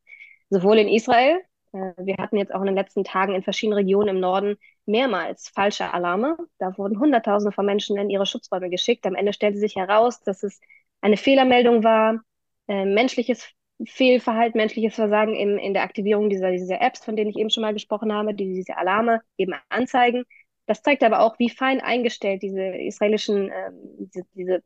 Sowohl 0.51 0.79
in 0.79 0.89
Israel, 0.89 1.41
äh, 1.73 1.93
wir 1.99 2.17
hatten 2.19 2.37
jetzt 2.37 2.53
auch 2.53 2.61
in 2.61 2.67
den 2.67 2.75
letzten 2.75 3.05
Tagen 3.05 3.35
in 3.35 3.43
verschiedenen 3.43 3.79
Regionen 3.79 4.17
im 4.17 4.21
Norden 4.21 4.57
mehrmals 4.87 5.49
falsche 5.49 5.93
Alarme. 5.93 6.37
Da 6.59 6.77
wurden 6.77 6.99
Hunderttausende 6.99 7.53
von 7.53 7.67
Menschen 7.67 7.97
in 7.97 8.11
ihre 8.11 8.27
Schutzräume 8.27 8.71
geschickt. 8.71 9.07
Am 9.07 9.15
Ende 9.15 9.33
stellte 9.33 9.59
sich 9.59 9.77
heraus, 9.77 10.21
dass 10.23 10.43
es 10.43 10.61
eine 11.01 11.17
Fehlermeldung 11.17 11.85
war, 11.85 12.21
äh, 12.69 12.85
menschliches 12.85 13.49
Fehlverhalten, 13.87 14.59
menschliches 14.59 14.95
Versagen 14.95 15.35
in, 15.35 15.59
in 15.59 15.73
der 15.73 15.85
Aktivierung 15.85 16.29
dieser, 16.29 16.51
dieser 16.51 16.81
Apps, 16.83 17.05
von 17.05 17.17
denen 17.17 17.31
ich 17.31 17.37
eben 17.37 17.51
schon 17.51 17.63
mal 17.63 17.73
gesprochen 17.73 18.13
habe, 18.13 18.35
die 18.35 18.53
diese 18.53 18.77
Alarme 18.77 19.23
eben 19.39 19.55
anzeigen. 19.69 20.25
Das 20.67 20.83
zeigt 20.83 21.03
aber 21.03 21.21
auch, 21.21 21.39
wie 21.39 21.49
fein 21.49 21.81
eingestellt 21.81 22.43
diese 22.43 22.63
israelischen 22.63 23.51
äh, 23.51 23.71
diese, 23.99 24.25
diese 24.35 24.63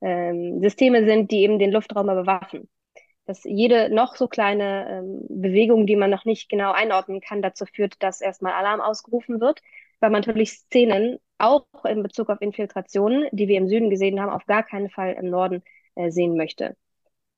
ähm, 0.00 0.60
Systeme 0.60 1.04
sind, 1.04 1.30
die 1.30 1.42
eben 1.42 1.58
den 1.58 1.72
Luftraum 1.72 2.06
bewaffen. 2.06 2.68
Dass 3.24 3.42
jede 3.44 3.92
noch 3.92 4.14
so 4.16 4.28
kleine 4.28 4.88
ähm, 4.88 5.26
Bewegung, 5.28 5.86
die 5.86 5.96
man 5.96 6.10
noch 6.10 6.24
nicht 6.24 6.48
genau 6.48 6.72
einordnen 6.72 7.20
kann, 7.20 7.42
dazu 7.42 7.66
führt, 7.66 8.02
dass 8.02 8.20
erstmal 8.20 8.52
Alarm 8.52 8.80
ausgerufen 8.80 9.40
wird, 9.40 9.60
weil 10.00 10.10
man 10.10 10.20
natürlich 10.20 10.52
Szenen 10.52 11.18
auch 11.38 11.66
in 11.84 12.02
Bezug 12.02 12.30
auf 12.30 12.40
Infiltrationen, 12.40 13.28
die 13.32 13.48
wir 13.48 13.58
im 13.58 13.68
Süden 13.68 13.90
gesehen 13.90 14.20
haben, 14.20 14.30
auf 14.30 14.46
gar 14.46 14.62
keinen 14.62 14.90
Fall 14.90 15.14
im 15.14 15.30
Norden 15.30 15.62
äh, 15.96 16.10
sehen 16.10 16.36
möchte. 16.36 16.76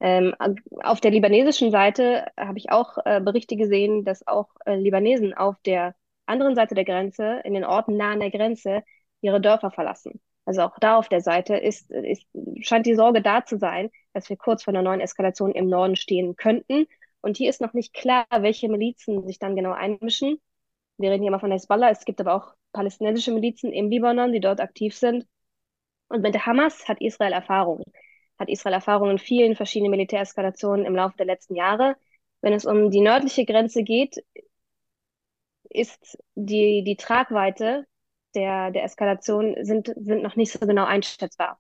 Ähm, 0.01 0.35
auf 0.83 1.01
der 1.01 1.11
libanesischen 1.11 1.71
Seite 1.71 2.27
habe 2.37 2.59
ich 2.59 2.71
auch 2.71 2.99
äh, 3.05 3.21
Berichte 3.21 3.57
gesehen, 3.57 4.05
dass 4.05 4.27
auch 4.27 4.49
äh, 4.65 4.77
Libanesen 4.77 5.35
auf 5.35 5.57
der 5.65 5.95
anderen 6.27 6.55
Seite 6.55 6.75
der 6.75 6.85
Grenze, 6.85 7.41
in 7.45 7.55
den 7.55 7.65
Orten 7.65 7.97
nah 7.97 8.13
an 8.13 8.21
der 8.21 8.31
Grenze, 8.31 8.83
ihre 9.21 9.41
Dörfer 9.41 9.71
verlassen. 9.71 10.21
Also 10.49 10.63
auch 10.63 10.79
da 10.79 10.97
auf 10.97 11.11
der 11.11 11.21
Seite 11.21 11.57
ist, 11.59 11.91
ist, 11.91 12.27
scheint 12.63 12.87
die 12.87 12.95
Sorge 12.95 13.21
da 13.21 13.45
zu 13.45 13.59
sein, 13.59 13.91
dass 14.15 14.31
wir 14.31 14.39
kurz 14.39 14.65
vor 14.65 14.73
einer 14.73 14.81
neuen 14.81 15.03
Eskalation 15.03 15.53
im 15.53 15.69
Norden 15.69 15.95
stehen 15.95 16.37
könnten. 16.37 16.87
Und 17.21 17.37
hier 17.37 17.51
ist 17.51 17.61
noch 17.61 17.75
nicht 17.75 17.93
klar, 17.93 18.25
welche 18.31 18.71
Milizen 18.71 19.27
sich 19.27 19.39
dann 19.39 19.57
genau 19.57 19.73
einmischen. 19.73 20.41
Wir 20.97 21.11
reden 21.11 21.21
hier 21.23 21.33
mal 21.33 21.39
von 21.39 21.53
Hezbollah. 21.53 21.91
Es 21.91 22.07
gibt 22.07 22.19
aber 22.23 22.33
auch 22.33 22.55
palästinensische 22.73 23.31
Milizen 23.31 23.73
im 23.73 23.91
Libanon, 23.91 24.33
die 24.33 24.41
dort 24.41 24.63
aktiv 24.63 24.97
sind. 24.97 25.27
Und 26.09 26.23
mit 26.23 26.33
der 26.33 26.47
Hamas 26.47 26.89
hat 26.89 27.03
Israel 27.03 27.35
Erfahrung. 27.35 27.83
Hat 28.39 28.49
Israel 28.49 28.77
Erfahrung 28.77 29.11
in 29.11 29.19
vielen 29.19 29.55
verschiedenen 29.55 29.91
Militäreskalationen 29.91 30.87
im 30.87 30.97
Laufe 30.97 31.19
der 31.19 31.27
letzten 31.27 31.57
Jahre. 31.57 31.97
Wenn 32.41 32.55
es 32.55 32.65
um 32.65 32.91
die 32.91 33.03
nördliche 33.03 33.45
Grenze 33.45 33.83
geht, 33.83 34.17
ist 35.69 36.17
die, 36.37 36.83
die 36.85 36.97
Tragweite 36.97 37.87
der, 38.35 38.71
der 38.71 38.85
Eskalation 38.85 39.57
sind, 39.65 39.89
sind 39.97 40.23
noch 40.23 40.37
nicht 40.37 40.53
so 40.53 40.59
genau 40.61 40.85
einschätzbar. 40.85 41.59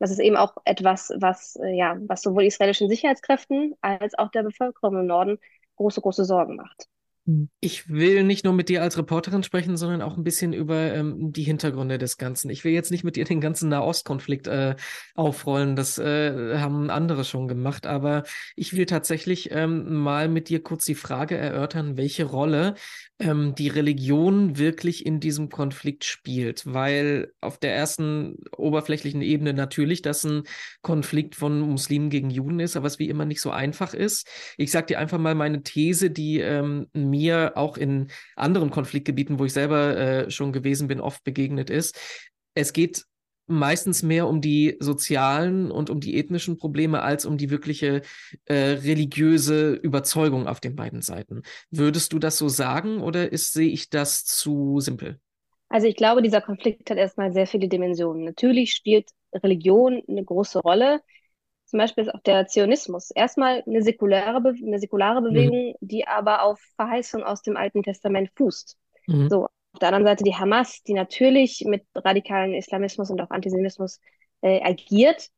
Das 0.00 0.10
ist 0.10 0.20
eben 0.20 0.36
auch 0.36 0.56
etwas, 0.64 1.12
was, 1.18 1.56
äh, 1.56 1.70
ja, 1.76 1.96
was 2.08 2.22
sowohl 2.22 2.44
israelischen 2.44 2.88
Sicherheitskräften 2.88 3.74
als 3.82 4.16
auch 4.18 4.30
der 4.30 4.42
Bevölkerung 4.44 4.98
im 5.00 5.06
Norden 5.06 5.38
große, 5.76 6.00
große 6.02 6.24
Sorgen 6.24 6.56
macht. 6.56 6.88
Hm. 7.26 7.48
Ich 7.60 7.88
will 7.88 8.22
nicht 8.22 8.44
nur 8.44 8.52
mit 8.52 8.68
dir 8.68 8.82
als 8.82 8.98
Reporterin 8.98 9.42
sprechen, 9.42 9.78
sondern 9.78 10.02
auch 10.02 10.16
ein 10.16 10.24
bisschen 10.24 10.52
über 10.52 10.92
ähm, 10.92 11.32
die 11.32 11.42
Hintergründe 11.42 11.96
des 11.96 12.18
Ganzen. 12.18 12.50
Ich 12.50 12.64
will 12.64 12.72
jetzt 12.72 12.90
nicht 12.90 13.02
mit 13.02 13.16
dir 13.16 13.24
den 13.24 13.40
ganzen 13.40 13.70
Nahostkonflikt 13.70 14.46
äh, 14.46 14.76
aufrollen, 15.14 15.74
das 15.74 15.98
äh, 15.98 16.58
haben 16.58 16.90
andere 16.90 17.24
schon 17.24 17.48
gemacht, 17.48 17.86
aber 17.86 18.24
ich 18.56 18.76
will 18.76 18.84
tatsächlich 18.84 19.50
ähm, 19.52 19.94
mal 19.94 20.28
mit 20.28 20.50
dir 20.50 20.62
kurz 20.62 20.84
die 20.84 20.94
Frage 20.94 21.36
erörtern, 21.36 21.96
welche 21.96 22.24
Rolle 22.24 22.74
ähm, 23.18 23.54
die 23.54 23.68
Religion 23.68 24.58
wirklich 24.58 25.06
in 25.06 25.20
diesem 25.20 25.48
Konflikt 25.48 26.04
spielt, 26.04 26.64
weil 26.66 27.32
auf 27.40 27.58
der 27.58 27.74
ersten 27.74 28.36
oberflächlichen 28.56 29.22
Ebene 29.22 29.54
natürlich 29.54 30.02
das 30.02 30.24
ein 30.24 30.42
Konflikt 30.82 31.36
von 31.36 31.60
Muslimen 31.60 32.10
gegen 32.10 32.30
Juden 32.30 32.60
ist, 32.60 32.76
aber 32.76 32.86
es 32.86 32.98
wie 32.98 33.08
immer 33.08 33.24
nicht 33.24 33.40
so 33.40 33.50
einfach 33.50 33.94
ist. 33.94 34.28
Ich 34.58 34.70
sage 34.70 34.86
dir 34.86 34.98
einfach 34.98 35.18
mal 35.18 35.34
meine 35.34 35.62
These, 35.62 36.10
die 36.10 36.40
ähm, 36.40 36.88
mir 37.14 37.52
auch 37.56 37.76
in 37.76 38.08
anderen 38.36 38.70
Konfliktgebieten, 38.70 39.38
wo 39.38 39.44
ich 39.44 39.52
selber 39.52 39.96
äh, 39.96 40.30
schon 40.30 40.52
gewesen 40.52 40.88
bin, 40.88 41.00
oft 41.00 41.22
begegnet 41.24 41.70
ist. 41.70 41.98
Es 42.54 42.72
geht 42.72 43.04
meistens 43.46 44.02
mehr 44.02 44.26
um 44.26 44.40
die 44.40 44.76
sozialen 44.80 45.70
und 45.70 45.90
um 45.90 46.00
die 46.00 46.16
ethnischen 46.18 46.56
Probleme 46.56 47.02
als 47.02 47.26
um 47.26 47.36
die 47.36 47.50
wirkliche 47.50 48.02
äh, 48.46 48.54
religiöse 48.54 49.74
Überzeugung 49.74 50.46
auf 50.46 50.60
den 50.60 50.76
beiden 50.76 51.02
Seiten. 51.02 51.42
Würdest 51.70 52.12
du 52.12 52.18
das 52.18 52.38
so 52.38 52.48
sagen 52.48 53.00
oder 53.00 53.32
ist, 53.32 53.52
sehe 53.52 53.70
ich 53.70 53.90
das 53.90 54.24
zu 54.24 54.80
simpel? 54.80 55.20
Also 55.68 55.86
ich 55.86 55.96
glaube, 55.96 56.22
dieser 56.22 56.40
Konflikt 56.40 56.88
hat 56.90 56.98
erstmal 56.98 57.32
sehr 57.32 57.46
viele 57.46 57.68
Dimensionen. 57.68 58.24
Natürlich 58.24 58.72
spielt 58.72 59.10
Religion 59.32 60.02
eine 60.08 60.24
große 60.24 60.60
Rolle. 60.60 61.00
Zum 61.74 61.80
Beispiel 61.80 62.04
ist 62.04 62.14
auch 62.14 62.20
der 62.20 62.46
Zionismus 62.46 63.10
erstmal 63.10 63.64
eine 63.66 63.82
säkulare, 63.82 64.40
Be 64.40 64.54
eine 64.64 64.78
säkulare 64.78 65.20
mhm. 65.20 65.24
Bewegung, 65.24 65.68
mhm. 65.70 65.74
die 65.80 66.06
aber 66.06 66.44
auf 66.44 66.60
Verheißung 66.76 67.24
aus 67.24 67.42
dem 67.42 67.56
Alten 67.56 67.82
Testament 67.82 68.30
fußt. 68.36 68.78
Mhm. 69.08 69.28
So, 69.28 69.46
auf 69.46 69.78
der 69.80 69.88
anderen 69.88 70.04
Seite 70.04 70.22
die 70.22 70.36
Hamas, 70.36 70.84
die 70.84 70.92
natürlich 70.92 71.64
mit 71.66 71.82
radikalen 71.96 72.54
Islamismus 72.54 73.10
und 73.10 73.20
auch 73.20 73.30
Antisemitismus 73.30 73.98
äh, 74.42 74.62
agiert. 74.62 75.30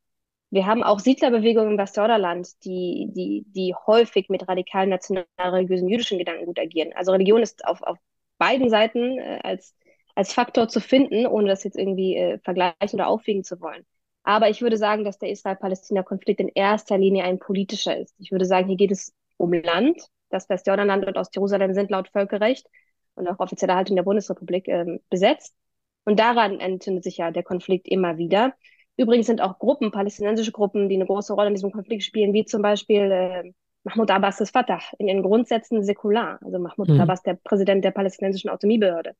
Wir 0.51 0.67
haben 0.67 0.83
auch 0.83 0.99
Siedlerbewegungen 0.99 1.71
im 1.71 1.77
Westjordanland, 1.79 2.49
die, 2.63 3.09
die, 3.15 3.43
die 3.47 3.73
häufig 3.87 4.29
mit 4.29 4.47
radikalen 4.47 4.91
nationalreligiösen 4.91 5.89
jüdischen 5.89 6.19
Gedanken 6.19 6.45
gut 6.45 6.59
agieren. 6.59 6.93
Also 6.93 7.13
Religion 7.13 7.41
ist 7.41 7.65
auf, 7.65 7.81
auf 7.81 7.97
beiden 8.37 8.69
Seiten 8.69 9.17
äh, 9.17 9.39
als, 9.41 9.73
als 10.13 10.33
Faktor 10.33 10.67
zu 10.67 10.81
finden, 10.81 11.25
ohne 11.25 11.47
das 11.47 11.63
jetzt 11.63 11.79
irgendwie 11.79 12.15
äh, 12.15 12.37
vergleichen 12.43 12.93
oder 12.93 13.07
aufwiegen 13.07 13.43
zu 13.43 13.59
wollen. 13.59 13.87
Aber 14.27 14.49
ich 14.49 14.61
würde 14.61 14.75
sagen, 14.75 15.05
dass 15.05 15.19
der 15.19 15.29
Israel-Palästina-Konflikt 15.29 16.41
in 16.41 16.49
erster 16.49 16.97
Linie 16.97 17.23
ein 17.23 17.39
politischer 17.39 17.97
ist. 17.97 18.13
Ich 18.19 18.29
würde 18.33 18.43
sagen, 18.43 18.67
hier 18.67 18.75
geht 18.75 18.91
es 18.91 19.13
um 19.37 19.53
Land. 19.53 20.01
Das 20.29 20.49
Westjordanland 20.49 21.07
und 21.07 21.15
Ostjerusalem 21.15 21.73
sind 21.73 21.89
laut 21.91 22.09
Völkerrecht 22.09 22.67
und 23.15 23.25
auch 23.29 23.39
offizieller 23.39 23.75
Haltung 23.75 23.95
der 23.95 24.03
Bundesrepublik 24.03 24.67
äh, 24.67 24.99
besetzt. 25.09 25.55
Und 26.03 26.19
daran 26.19 26.59
entzündet 26.59 27.05
sich 27.05 27.15
ja 27.15 27.31
der 27.31 27.43
Konflikt 27.43 27.87
immer 27.87 28.17
wieder. 28.17 28.53
Übrigens 28.97 29.27
sind 29.27 29.39
auch 29.39 29.59
Gruppen, 29.59 29.91
palästinensische 29.91 30.51
Gruppen, 30.51 30.89
die 30.89 30.95
eine 30.95 31.05
große 31.05 31.31
Rolle 31.31 31.47
in 31.47 31.53
diesem 31.53 31.71
Konflikt 31.71 32.03
spielen, 32.03 32.33
wie 32.33 32.43
zum 32.43 32.61
Beispiel 32.61 33.09
äh, 33.09 33.53
Mahmoud 33.85 34.11
Abbas 34.11 34.39
des 34.39 34.49
Fatah, 34.49 34.81
in 34.97 35.07
ihren 35.07 35.23
Grundsätzen 35.23 35.85
säkular. 35.85 36.37
Also 36.43 36.59
Mahmoud 36.59 36.89
mhm. 36.89 36.99
Abbas, 36.99 37.21
der 37.23 37.35
Präsident 37.35 37.85
der 37.85 37.91
palästinensischen 37.91 38.49
Autonomiebehörde. 38.49 39.13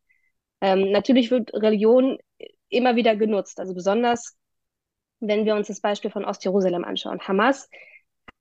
Ähm, 0.60 0.92
natürlich 0.92 1.32
wird 1.32 1.54
Religion 1.54 2.18
immer 2.68 2.98
wieder 2.98 3.16
genutzt, 3.16 3.62
also 3.62 3.74
besonders 3.74 4.36
wenn 5.20 5.46
wir 5.46 5.56
uns 5.56 5.68
das 5.68 5.82
Beispiel 5.82 6.12
von 6.12 6.26
Ostjerusalem 6.26 6.84
anschauen. 6.84 7.20
Hamas 7.22 7.70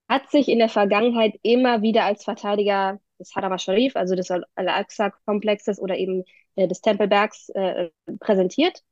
hat 0.08 0.30
sich 0.30 0.48
in 0.48 0.58
der 0.58 0.68
Vergangenheit 0.68 1.34
immer 1.42 1.82
wieder 1.82 2.04
als 2.04 2.24
Verteidiger 2.24 3.00
des 3.18 3.34
Haram 3.34 3.58
Sharif, 3.58 3.96
also 3.96 4.14
des 4.14 4.30
Al-Aqsa-Komplexes 4.30 5.80
oder 5.80 5.96
eben 5.96 6.24
äh, 6.54 6.68
des 6.68 6.80
Tempelbergs 6.80 7.48
äh, 7.50 7.90
präsentiert. 8.20 8.82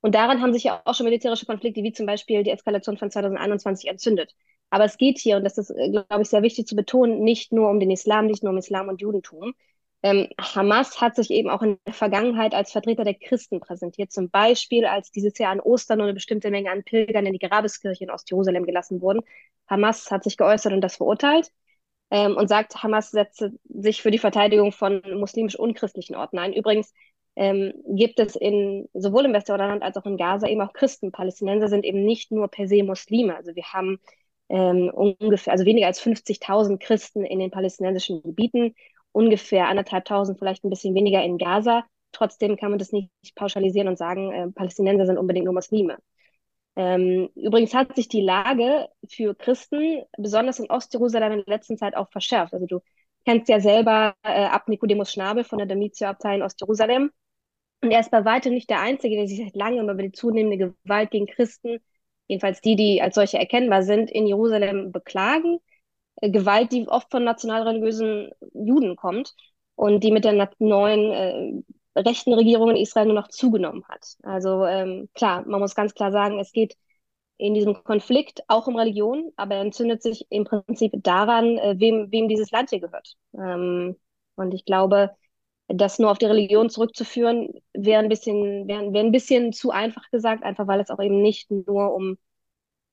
Und 0.00 0.14
daran 0.14 0.42
haben 0.42 0.52
sich 0.52 0.64
ja 0.64 0.80
auch 0.84 0.94
schon 0.94 1.04
militärische 1.04 1.46
Konflikte, 1.46 1.82
wie 1.82 1.92
zum 1.92 2.06
Beispiel 2.06 2.42
die 2.42 2.50
Eskalation 2.50 2.98
von 2.98 3.10
2021, 3.10 3.88
entzündet. 3.88 4.34
Aber 4.70 4.84
es 4.84 4.96
geht 4.96 5.18
hier, 5.18 5.36
und 5.38 5.44
das 5.44 5.58
ist, 5.58 5.70
äh, 5.70 5.90
glaube 5.90 6.22
ich, 6.22 6.28
sehr 6.28 6.42
wichtig 6.42 6.66
zu 6.66 6.76
betonen, 6.76 7.20
nicht 7.20 7.52
nur 7.52 7.70
um 7.70 7.80
den 7.80 7.90
Islam, 7.90 8.26
nicht 8.26 8.42
nur 8.42 8.52
um 8.52 8.58
Islam 8.58 8.88
und 8.88 9.00
Judentum. 9.00 9.54
Ähm, 10.02 10.28
Hamas 10.40 11.00
hat 11.00 11.16
sich 11.16 11.30
eben 11.30 11.50
auch 11.50 11.62
in 11.62 11.78
der 11.86 11.92
Vergangenheit 11.94 12.54
als 12.54 12.70
Vertreter 12.70 13.02
der 13.04 13.14
Christen 13.14 13.58
präsentiert, 13.60 14.12
zum 14.12 14.30
Beispiel 14.30 14.86
als 14.86 15.10
dieses 15.10 15.36
Jahr 15.38 15.50
an 15.50 15.60
Ostern 15.60 16.00
eine 16.00 16.14
bestimmte 16.14 16.50
Menge 16.50 16.70
an 16.70 16.84
Pilgern 16.84 17.26
in 17.26 17.32
die 17.32 17.40
Grabeskirche 17.40 18.04
in 18.04 18.10
Ostjerusalem 18.10 18.64
gelassen 18.64 19.00
wurden. 19.00 19.22
Hamas 19.68 20.10
hat 20.10 20.22
sich 20.24 20.36
geäußert 20.36 20.72
und 20.72 20.82
das 20.82 20.96
verurteilt 20.96 21.50
ähm, 22.10 22.36
und 22.36 22.48
sagt, 22.48 22.82
Hamas 22.82 23.10
setze 23.10 23.52
sich 23.68 24.02
für 24.02 24.10
die 24.12 24.18
Verteidigung 24.18 24.72
von 24.72 25.02
muslimisch 25.14 25.58
unchristlichen 25.58 26.14
Orten 26.16 26.38
ein. 26.38 26.52
Übrigens 26.52 26.92
ähm, 27.36 27.72
gibt 27.86 28.20
es 28.20 28.36
in, 28.36 28.88
sowohl 28.94 29.24
im 29.24 29.32
Westjordanland 29.32 29.82
als 29.82 29.96
auch 29.96 30.06
in 30.06 30.16
Gaza 30.16 30.46
eben 30.48 30.60
auch 30.60 30.72
Christen. 30.72 31.12
Palästinenser 31.12 31.68
sind 31.68 31.84
eben 31.84 32.04
nicht 32.04 32.30
nur 32.32 32.48
per 32.48 32.68
se 32.68 32.84
Muslime. 32.84 33.36
Also 33.36 33.54
wir 33.54 33.64
haben 33.72 34.00
ähm, 34.48 34.90
ungefähr, 34.90 35.52
also 35.52 35.64
weniger 35.64 35.86
als 35.88 36.00
50.000 36.00 36.78
Christen 36.78 37.24
in 37.24 37.38
den 37.40 37.50
palästinensischen 37.50 38.22
Gebieten 38.22 38.74
ungefähr 39.18 39.68
anderthalbtausend, 39.68 40.38
vielleicht 40.38 40.64
ein 40.64 40.70
bisschen 40.70 40.94
weniger 40.94 41.22
in 41.24 41.38
Gaza. 41.38 41.84
Trotzdem 42.12 42.56
kann 42.56 42.70
man 42.70 42.78
das 42.78 42.92
nicht 42.92 43.10
pauschalisieren 43.34 43.88
und 43.88 43.98
sagen, 43.98 44.32
äh, 44.32 44.48
Palästinenser 44.52 45.06
sind 45.06 45.18
unbedingt 45.18 45.44
nur 45.44 45.54
Muslime. 45.54 45.98
Ähm, 46.76 47.28
übrigens 47.34 47.74
hat 47.74 47.96
sich 47.96 48.08
die 48.08 48.20
Lage 48.20 48.88
für 49.10 49.34
Christen, 49.34 50.04
besonders 50.16 50.60
in 50.60 50.70
Ostjerusalem, 50.70 51.32
in 51.32 51.44
der 51.44 51.56
letzten 51.56 51.76
Zeit 51.76 51.96
auch 51.96 52.08
verschärft. 52.10 52.54
Also 52.54 52.66
du 52.66 52.80
kennst 53.24 53.48
ja 53.48 53.58
selber 53.58 54.14
äh, 54.22 54.44
ab 54.44 54.68
Nicodemus 54.68 55.12
Schnabel 55.12 55.42
von 55.42 55.58
der 55.58 55.66
Demitio-Abtei 55.66 56.36
in 56.36 56.42
Ostjerusalem. 56.42 57.10
Und 57.82 57.90
er 57.90 58.00
ist 58.00 58.12
bei 58.12 58.24
weitem 58.24 58.54
nicht 58.54 58.70
der 58.70 58.80
Einzige, 58.80 59.16
der 59.16 59.26
sich 59.26 59.38
seit 59.38 59.56
langem 59.56 59.88
über 59.88 60.02
die 60.02 60.12
zunehmende 60.12 60.72
Gewalt 60.84 61.10
gegen 61.10 61.26
Christen, 61.26 61.78
jedenfalls 62.28 62.60
die, 62.60 62.76
die 62.76 63.02
als 63.02 63.16
solche 63.16 63.38
erkennbar 63.38 63.82
sind, 63.82 64.10
in 64.10 64.26
Jerusalem 64.28 64.92
beklagen. 64.92 65.58
Äh, 66.20 66.30
Gewalt, 66.30 66.72
die 66.72 66.88
oft 66.88 67.10
von 67.10 67.24
nationalreligiösen 67.24 68.30
Juden 68.54 68.96
kommt 68.96 69.34
und 69.74 70.02
die 70.04 70.12
mit 70.12 70.24
der 70.24 70.50
neuen 70.58 71.12
äh, 71.12 72.00
rechten 72.00 72.32
Regierung 72.32 72.70
in 72.70 72.76
Israel 72.76 73.06
nur 73.06 73.14
noch 73.14 73.28
zugenommen 73.28 73.84
hat. 73.88 74.16
Also 74.22 74.64
ähm, 74.66 75.08
klar, 75.14 75.44
man 75.46 75.60
muss 75.60 75.74
ganz 75.74 75.94
klar 75.94 76.12
sagen, 76.12 76.38
es 76.38 76.52
geht 76.52 76.76
in 77.38 77.54
diesem 77.54 77.74
Konflikt 77.84 78.42
auch 78.48 78.66
um 78.66 78.76
Religion, 78.76 79.32
aber 79.36 79.56
er 79.56 79.60
entzündet 79.62 80.02
sich 80.02 80.26
im 80.30 80.44
Prinzip 80.44 80.92
daran, 80.96 81.58
äh, 81.58 81.76
wem, 81.78 82.10
wem 82.10 82.28
dieses 82.28 82.50
Land 82.50 82.70
hier 82.70 82.80
gehört. 82.80 83.14
Ähm, 83.34 83.96
und 84.36 84.54
ich 84.54 84.64
glaube, 84.64 85.10
das 85.68 85.98
nur 85.98 86.10
auf 86.10 86.18
die 86.18 86.26
Religion 86.26 86.70
zurückzuführen, 86.70 87.50
wäre 87.74 88.02
ein 88.02 88.08
bisschen, 88.08 88.66
wäre 88.68 88.92
wär 88.92 89.00
ein 89.02 89.12
bisschen 89.12 89.52
zu 89.52 89.70
einfach 89.70 90.10
gesagt, 90.10 90.42
einfach 90.42 90.66
weil 90.66 90.80
es 90.80 90.90
auch 90.90 91.00
eben 91.00 91.20
nicht 91.22 91.50
nur 91.50 91.94
um, 91.94 92.18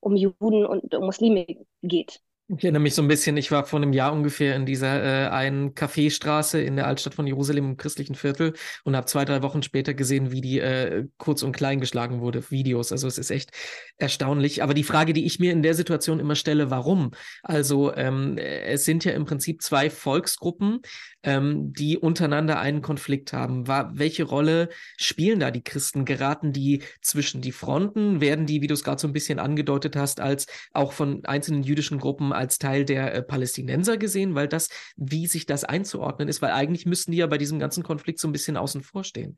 um 0.02 0.16
Juden 0.16 0.66
und 0.66 0.96
um 0.96 1.06
Muslime 1.06 1.46
geht. 1.84 2.22
Ich 2.48 2.64
erinnere 2.64 2.84
mich 2.84 2.94
so 2.94 3.02
ein 3.02 3.08
bisschen, 3.08 3.38
ich 3.38 3.50
war 3.50 3.66
vor 3.66 3.80
einem 3.80 3.92
Jahr 3.92 4.14
ungefähr 4.14 4.56
in 4.56 4.68
dieser 4.68 5.04
äh, 5.04 5.30
einen 5.30 5.74
Kaffeestraße 5.74 6.62
in 6.62 6.76
der 6.76 6.86
Altstadt 6.86 7.16
von 7.16 7.26
Jerusalem 7.26 7.72
im 7.72 7.78
christlichen 7.78 8.14
Viertel 8.14 8.54
und 8.84 8.96
habe 8.96 9.08
zwei, 9.08 9.26
drei 9.26 9.42
Wochen 9.42 9.64
später 9.64 9.96
gesehen, 9.96 10.32
wie 10.32 10.42
die 10.42 10.60
äh, 10.60 11.08
kurz 11.18 11.42
und 11.42 11.54
klein 11.54 11.80
geschlagen 11.80 12.22
wurde, 12.22 12.52
Videos. 12.52 12.92
Also 12.92 13.08
es 13.08 13.18
ist 13.18 13.32
echt 13.32 13.50
erstaunlich. 13.98 14.62
Aber 14.62 14.76
die 14.76 14.84
Frage, 14.84 15.14
die 15.14 15.26
ich 15.26 15.40
mir 15.40 15.52
in 15.52 15.64
der 15.64 15.74
Situation 15.74 16.20
immer 16.20 16.36
stelle, 16.36 16.70
warum? 16.70 17.12
Also 17.42 17.96
ähm, 17.96 18.38
es 18.38 18.86
sind 18.86 19.06
ja 19.06 19.14
im 19.14 19.26
Prinzip 19.26 19.64
zwei 19.64 19.90
Volksgruppen, 19.90 20.82
ähm, 21.24 21.74
die 21.74 21.98
untereinander 21.98 22.60
einen 22.60 22.84
Konflikt 22.84 23.34
haben. 23.34 23.68
War, 23.68 23.98
welche 23.98 24.24
Rolle 24.24 24.70
spielen 24.98 25.40
da 25.40 25.50
die 25.50 25.64
Christen? 25.64 26.06
Geraten 26.06 26.54
die 26.54 26.84
zwischen 27.02 27.42
die 27.42 27.52
Fronten? 27.52 28.22
Werden 28.22 28.46
die, 28.46 28.62
wie 28.62 28.68
du 28.68 28.76
es 28.76 28.84
gerade 28.84 29.02
so 29.02 29.08
ein 29.08 29.14
bisschen 29.14 29.40
angedeutet 29.40 29.96
hast, 29.96 30.20
als 30.20 30.46
auch 30.74 30.92
von 30.94 31.26
einzelnen 31.26 31.64
jüdischen 31.64 31.98
Gruppen 31.98 32.35
als 32.38 32.58
Teil 32.60 32.86
der 32.86 33.14
äh, 33.14 33.22
Palästinenser 33.22 33.98
gesehen, 33.98 34.36
weil 34.36 34.48
das, 34.48 34.70
wie 34.96 35.28
sich 35.28 35.46
das 35.46 35.64
einzuordnen 35.64 36.28
ist, 36.28 36.42
weil 36.42 36.52
eigentlich 36.52 36.86
müssten 36.86 37.12
die 37.12 37.18
ja 37.18 37.28
bei 37.28 37.38
diesem 37.38 37.60
ganzen 37.60 37.84
Konflikt 37.84 38.20
so 38.20 38.28
ein 38.28 38.32
bisschen 38.32 38.58
außen 38.58 38.82
vor 38.82 39.04
stehen. 39.04 39.38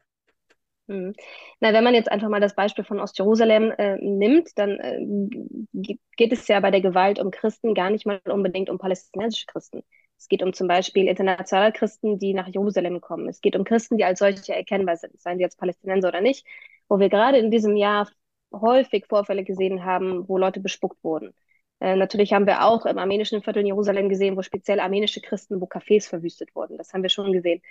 Hm. 0.87 1.13
Na, 1.59 1.73
wenn 1.73 1.83
man 1.83 1.93
jetzt 1.93 2.09
einfach 2.09 2.29
mal 2.29 2.39
das 2.39 2.55
Beispiel 2.55 2.85
von 2.85 2.99
Ostjerusalem 2.99 3.71
äh, 3.77 3.97
nimmt, 3.97 4.57
dann 4.57 4.79
äh, 4.79 5.97
geht 6.15 6.31
es 6.31 6.47
ja 6.47 6.59
bei 6.61 6.71
der 6.71 6.81
Gewalt 6.81 7.19
um 7.19 7.29
Christen 7.29 7.73
gar 7.73 7.89
nicht 7.89 8.05
mal 8.05 8.21
unbedingt 8.25 8.69
um 8.69 8.77
palästinensische 8.77 9.47
Christen. 9.47 9.83
Es 10.17 10.27
geht 10.29 10.41
um 10.41 10.53
zum 10.53 10.67
Beispiel 10.67 11.07
internationale 11.07 11.73
Christen, 11.73 12.19
die 12.19 12.33
nach 12.33 12.47
Jerusalem 12.47 13.01
kommen. 13.01 13.27
Es 13.27 13.41
geht 13.41 13.55
um 13.55 13.65
Christen, 13.65 13.97
die 13.97 14.05
als 14.05 14.19
solche 14.19 14.55
erkennbar 14.55 14.97
sind, 14.97 15.19
seien 15.19 15.37
sie 15.37 15.43
jetzt 15.43 15.59
Palästinenser 15.59 16.07
oder 16.07 16.21
nicht, 16.21 16.45
wo 16.87 16.99
wir 16.99 17.09
gerade 17.09 17.37
in 17.37 17.51
diesem 17.51 17.75
Jahr 17.75 18.09
häufig 18.53 19.05
Vorfälle 19.07 19.43
gesehen 19.43 19.83
haben, 19.83 20.27
wo 20.27 20.37
Leute 20.37 20.59
bespuckt 20.59 21.03
wurden. 21.03 21.33
Äh, 21.79 21.95
natürlich 21.95 22.33
haben 22.33 22.47
wir 22.47 22.63
auch 22.63 22.85
im 22.85 22.97
armenischen 22.97 23.41
Viertel 23.43 23.61
in 23.61 23.67
Jerusalem 23.67 24.09
gesehen, 24.09 24.35
wo 24.35 24.41
speziell 24.41 24.79
armenische 24.79 25.21
Christen, 25.21 25.61
wo 25.61 25.65
Cafés 25.65 26.07
verwüstet 26.09 26.55
wurden. 26.55 26.77
Das 26.77 26.93
haben 26.93 27.03
wir 27.03 27.09
schon 27.09 27.31
gesehen. 27.33 27.61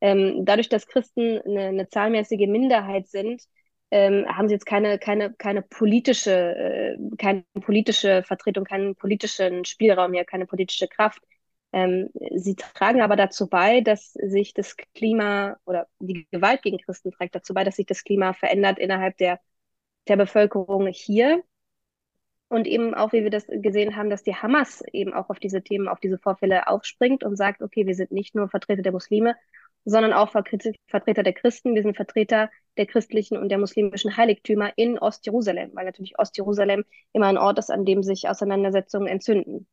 Ähm, 0.00 0.44
dadurch, 0.44 0.68
dass 0.68 0.86
Christen 0.86 1.40
eine, 1.40 1.68
eine 1.68 1.88
zahlmäßige 1.88 2.46
Minderheit 2.46 3.08
sind, 3.08 3.42
ähm, 3.90 4.26
haben 4.28 4.48
sie 4.48 4.54
jetzt 4.54 4.66
keine, 4.66 4.98
keine, 4.98 5.32
keine 5.34 5.62
politische, 5.62 6.32
äh, 6.32 6.96
keine 7.16 7.44
politische 7.60 8.22
Vertretung, 8.24 8.64
keinen 8.64 8.96
politischen 8.96 9.64
Spielraum 9.64 10.12
hier, 10.12 10.24
keine 10.24 10.46
politische 10.46 10.88
Kraft. 10.88 11.22
Ähm, 11.72 12.10
sie 12.36 12.56
tragen 12.56 13.02
aber 13.02 13.16
dazu 13.16 13.48
bei, 13.48 13.80
dass 13.80 14.12
sich 14.12 14.54
das 14.54 14.76
Klima 14.94 15.56
oder 15.64 15.88
die 16.00 16.26
Gewalt 16.30 16.62
gegen 16.62 16.78
Christen 16.78 17.12
trägt 17.12 17.34
dazu 17.34 17.54
bei, 17.54 17.64
dass 17.64 17.76
sich 17.76 17.86
das 17.86 18.04
Klima 18.04 18.32
verändert 18.32 18.78
innerhalb 18.78 19.16
der, 19.18 19.40
der 20.08 20.16
Bevölkerung 20.16 20.86
hier. 20.88 21.42
Und 22.54 22.68
eben 22.68 22.94
auch, 22.94 23.12
wie 23.12 23.24
wir 23.24 23.30
das 23.30 23.48
gesehen 23.48 23.96
haben, 23.96 24.10
dass 24.10 24.22
die 24.22 24.36
Hamas 24.36 24.80
eben 24.92 25.12
auch 25.12 25.28
auf 25.28 25.40
diese 25.40 25.64
Themen, 25.64 25.88
auf 25.88 25.98
diese 25.98 26.18
Vorfälle 26.18 26.68
aufspringt 26.68 27.24
und 27.24 27.34
sagt, 27.34 27.62
okay, 27.62 27.84
wir 27.84 27.96
sind 27.96 28.12
nicht 28.12 28.36
nur 28.36 28.48
Vertreter 28.48 28.82
der 28.82 28.92
Muslime, 28.92 29.34
sondern 29.84 30.12
auch 30.12 30.30
Vertreter 30.30 31.24
der 31.24 31.32
Christen. 31.32 31.74
Wir 31.74 31.82
sind 31.82 31.96
Vertreter 31.96 32.50
der 32.76 32.86
christlichen 32.86 33.36
und 33.36 33.48
der 33.48 33.58
muslimischen 33.58 34.16
Heiligtümer 34.16 34.72
in 34.76 35.00
Ostjerusalem, 35.00 35.72
weil 35.74 35.84
natürlich 35.84 36.16
Ostjerusalem 36.16 36.84
immer 37.12 37.26
ein 37.26 37.38
Ort 37.38 37.58
ist, 37.58 37.72
an 37.72 37.84
dem 37.84 38.04
sich 38.04 38.28
Auseinandersetzungen 38.28 39.08
entzünden, 39.08 39.66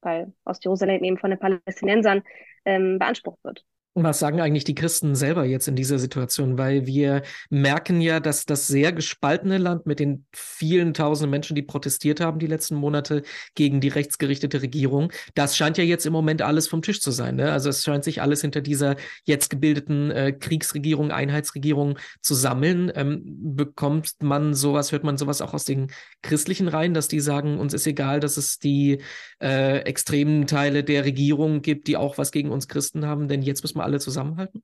weil 0.00 0.32
Ostjerusalem 0.46 1.04
eben 1.04 1.18
von 1.18 1.28
den 1.28 1.38
Palästinensern 1.38 2.22
ähm, 2.64 2.98
beansprucht 2.98 3.44
wird. 3.44 3.66
Was 3.94 4.20
sagen 4.20 4.40
eigentlich 4.40 4.64
die 4.64 4.74
Christen 4.74 5.14
selber 5.14 5.44
jetzt 5.44 5.68
in 5.68 5.76
dieser 5.76 5.98
Situation? 5.98 6.56
Weil 6.56 6.86
wir 6.86 7.22
merken 7.50 8.00
ja, 8.00 8.20
dass 8.20 8.46
das 8.46 8.66
sehr 8.66 8.90
gespaltene 8.90 9.58
Land 9.58 9.84
mit 9.84 10.00
den 10.00 10.24
vielen 10.32 10.94
tausenden 10.94 11.30
Menschen, 11.30 11.54
die 11.54 11.62
protestiert 11.62 12.18
haben 12.20 12.38
die 12.38 12.46
letzten 12.46 12.74
Monate 12.74 13.22
gegen 13.54 13.80
die 13.82 13.88
rechtsgerichtete 13.88 14.62
Regierung, 14.62 15.12
das 15.34 15.58
scheint 15.58 15.76
ja 15.76 15.84
jetzt 15.84 16.06
im 16.06 16.12
Moment 16.14 16.40
alles 16.40 16.68
vom 16.68 16.80
Tisch 16.80 17.02
zu 17.02 17.10
sein. 17.10 17.36
Ne? 17.36 17.52
Also 17.52 17.68
es 17.68 17.84
scheint 17.84 18.04
sich 18.04 18.22
alles 18.22 18.40
hinter 18.40 18.62
dieser 18.62 18.96
jetzt 19.24 19.50
gebildeten 19.50 20.10
äh, 20.10 20.32
Kriegsregierung, 20.32 21.10
Einheitsregierung 21.10 21.98
zu 22.22 22.34
sammeln. 22.34 22.90
Ähm, 22.94 23.22
bekommt 23.24 24.14
man 24.22 24.54
sowas, 24.54 24.92
hört 24.92 25.04
man 25.04 25.18
sowas 25.18 25.42
auch 25.42 25.52
aus 25.52 25.64
den 25.64 25.88
christlichen 26.22 26.68
Reihen, 26.68 26.94
dass 26.94 27.08
die 27.08 27.20
sagen, 27.20 27.58
uns 27.58 27.74
ist 27.74 27.86
egal, 27.86 28.20
dass 28.20 28.38
es 28.38 28.58
die 28.58 29.02
äh, 29.40 29.80
extremen 29.80 30.46
Teile 30.46 30.82
der 30.82 31.04
Regierung 31.04 31.60
gibt, 31.60 31.88
die 31.88 31.98
auch 31.98 32.16
was 32.16 32.32
gegen 32.32 32.50
uns 32.50 32.68
Christen 32.68 33.06
haben, 33.06 33.28
denn 33.28 33.42
jetzt 33.42 33.62
müssen 33.62 33.78
wir 33.78 33.81
alle 33.82 34.00
zusammenhalten? 34.00 34.62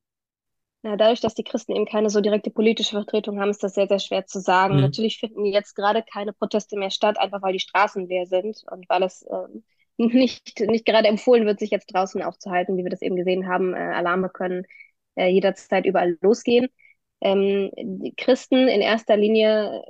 Ja, 0.82 0.96
dadurch, 0.96 1.20
dass 1.20 1.34
die 1.34 1.42
Christen 1.42 1.74
eben 1.74 1.86
keine 1.86 2.08
so 2.08 2.20
direkte 2.20 2.50
politische 2.50 2.92
Vertretung 2.92 3.40
haben, 3.40 3.50
ist 3.50 3.64
das 3.64 3.74
sehr, 3.74 3.88
sehr 3.88 3.98
schwer 3.98 4.26
zu 4.26 4.40
sagen. 4.40 4.76
Mhm. 4.76 4.82
Natürlich 4.82 5.18
finden 5.18 5.44
jetzt 5.44 5.74
gerade 5.74 6.04
keine 6.04 6.32
Proteste 6.32 6.78
mehr 6.78 6.90
statt, 6.90 7.18
einfach 7.18 7.42
weil 7.42 7.52
die 7.52 7.60
Straßen 7.60 8.06
leer 8.06 8.26
sind 8.26 8.62
und 8.70 8.88
weil 8.88 9.02
es 9.02 9.22
äh, 9.22 9.48
nicht, 9.96 10.60
nicht 10.60 10.86
gerade 10.86 11.08
empfohlen 11.08 11.46
wird, 11.46 11.58
sich 11.58 11.70
jetzt 11.70 11.92
draußen 11.92 12.22
aufzuhalten, 12.22 12.76
wie 12.76 12.84
wir 12.84 12.90
das 12.90 13.02
eben 13.02 13.16
gesehen 13.16 13.48
haben. 13.48 13.74
Äh, 13.74 13.78
Alarme 13.78 14.28
können 14.28 14.66
äh, 15.16 15.26
jederzeit 15.26 15.84
überall 15.84 16.16
losgehen. 16.20 16.68
Ähm, 17.20 17.70
die 17.76 18.14
Christen 18.16 18.68
in 18.68 18.80
erster 18.80 19.16
Linie, 19.16 19.82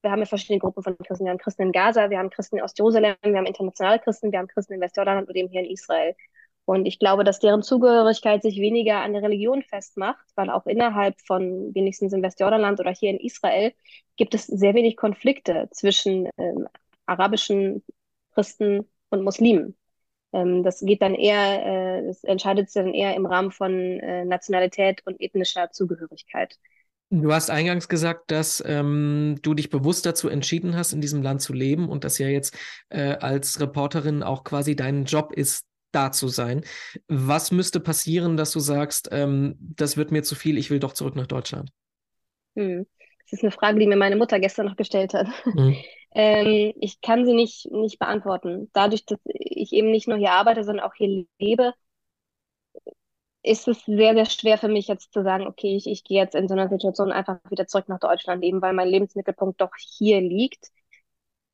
wir 0.00 0.10
haben 0.10 0.20
ja 0.20 0.26
verschiedene 0.26 0.58
Gruppen 0.58 0.82
von 0.82 0.96
Christen. 0.96 1.26
Wir 1.26 1.30
haben 1.30 1.38
Christen 1.38 1.62
in 1.62 1.72
Gaza, 1.72 2.08
wir 2.08 2.18
haben 2.18 2.30
Christen 2.30 2.56
in 2.56 2.62
Ostjerusalem, 2.62 3.16
wir 3.22 3.36
haben 3.36 3.46
internationale 3.46 3.98
Christen, 3.98 4.32
wir 4.32 4.38
haben 4.38 4.48
Christen 4.48 4.72
in 4.72 4.80
Westjordanland 4.80 5.28
und 5.28 5.36
eben 5.36 5.50
hier 5.50 5.60
in 5.60 5.70
Israel. 5.70 6.14
Und 6.64 6.86
ich 6.86 6.98
glaube, 6.98 7.24
dass 7.24 7.40
deren 7.40 7.62
Zugehörigkeit 7.62 8.42
sich 8.42 8.60
weniger 8.60 9.02
an 9.02 9.12
der 9.12 9.22
Religion 9.22 9.62
festmacht, 9.62 10.24
weil 10.36 10.48
auch 10.48 10.66
innerhalb 10.66 11.20
von 11.26 11.74
wenigstens 11.74 12.12
im 12.12 12.22
Westjordanland 12.22 12.78
oder 12.78 12.92
hier 12.92 13.10
in 13.10 13.18
Israel 13.18 13.72
gibt 14.16 14.34
es 14.34 14.46
sehr 14.46 14.74
wenig 14.74 14.96
Konflikte 14.96 15.68
zwischen 15.72 16.28
ähm, 16.38 16.68
arabischen 17.06 17.82
Christen 18.32 18.88
und 19.10 19.24
Muslimen. 19.24 19.76
Ähm, 20.32 20.62
das 20.62 20.80
geht 20.80 21.02
dann 21.02 21.14
eher, 21.14 21.66
äh, 21.98 22.06
das 22.06 22.24
entscheidet 22.24 22.70
sich 22.70 22.82
dann 22.82 22.94
eher 22.94 23.14
im 23.16 23.26
Rahmen 23.26 23.50
von 23.50 23.72
äh, 23.72 24.24
Nationalität 24.24 25.02
und 25.04 25.20
ethnischer 25.20 25.70
Zugehörigkeit. 25.72 26.56
Du 27.10 27.30
hast 27.30 27.50
eingangs 27.50 27.88
gesagt, 27.88 28.30
dass 28.30 28.62
ähm, 28.66 29.38
du 29.42 29.52
dich 29.52 29.68
bewusst 29.68 30.06
dazu 30.06 30.30
entschieden 30.30 30.76
hast, 30.76 30.94
in 30.94 31.02
diesem 31.02 31.22
Land 31.22 31.42
zu 31.42 31.52
leben 31.52 31.90
und 31.90 32.04
das 32.04 32.16
ja 32.16 32.28
jetzt 32.28 32.56
äh, 32.88 33.16
als 33.16 33.60
Reporterin 33.60 34.22
auch 34.22 34.44
quasi 34.44 34.76
dein 34.76 35.04
Job 35.04 35.32
ist, 35.34 35.66
da 35.92 36.12
zu 36.12 36.28
sein. 36.28 36.64
Was 37.08 37.50
müsste 37.50 37.80
passieren, 37.80 38.36
dass 38.36 38.50
du 38.52 38.60
sagst, 38.60 39.08
ähm, 39.12 39.56
das 39.58 39.96
wird 39.96 40.10
mir 40.10 40.22
zu 40.22 40.34
viel, 40.34 40.58
ich 40.58 40.70
will 40.70 40.80
doch 40.80 40.92
zurück 40.92 41.16
nach 41.16 41.26
Deutschland? 41.26 41.70
Hm. 42.56 42.86
Das 43.24 43.38
ist 43.38 43.42
eine 43.44 43.52
Frage, 43.52 43.78
die 43.78 43.86
mir 43.86 43.96
meine 43.96 44.16
Mutter 44.16 44.40
gestern 44.40 44.66
noch 44.66 44.76
gestellt 44.76 45.14
hat. 45.14 45.26
Hm. 45.44 45.76
ähm, 46.14 46.72
ich 46.80 47.00
kann 47.00 47.24
sie 47.24 47.34
nicht, 47.34 47.70
nicht 47.70 47.98
beantworten. 47.98 48.70
Dadurch, 48.72 49.06
dass 49.06 49.18
ich 49.24 49.72
eben 49.72 49.90
nicht 49.90 50.08
nur 50.08 50.18
hier 50.18 50.32
arbeite, 50.32 50.64
sondern 50.64 50.84
auch 50.86 50.94
hier 50.94 51.24
lebe, 51.38 51.72
ist 53.42 53.66
es 53.66 53.84
sehr, 53.84 54.14
sehr 54.14 54.26
schwer 54.26 54.58
für 54.58 54.68
mich 54.68 54.86
jetzt 54.86 55.12
zu 55.12 55.22
sagen, 55.22 55.46
okay, 55.46 55.76
ich, 55.76 55.86
ich 55.86 56.04
gehe 56.04 56.22
jetzt 56.22 56.34
in 56.34 56.48
so 56.48 56.54
einer 56.54 56.68
Situation 56.68 57.10
einfach 57.10 57.38
wieder 57.50 57.66
zurück 57.66 57.88
nach 57.88 57.98
Deutschland, 57.98 58.44
eben 58.44 58.62
weil 58.62 58.72
mein 58.72 58.88
Lebensmittelpunkt 58.88 59.60
doch 59.60 59.72
hier 59.76 60.20
liegt. 60.20 60.68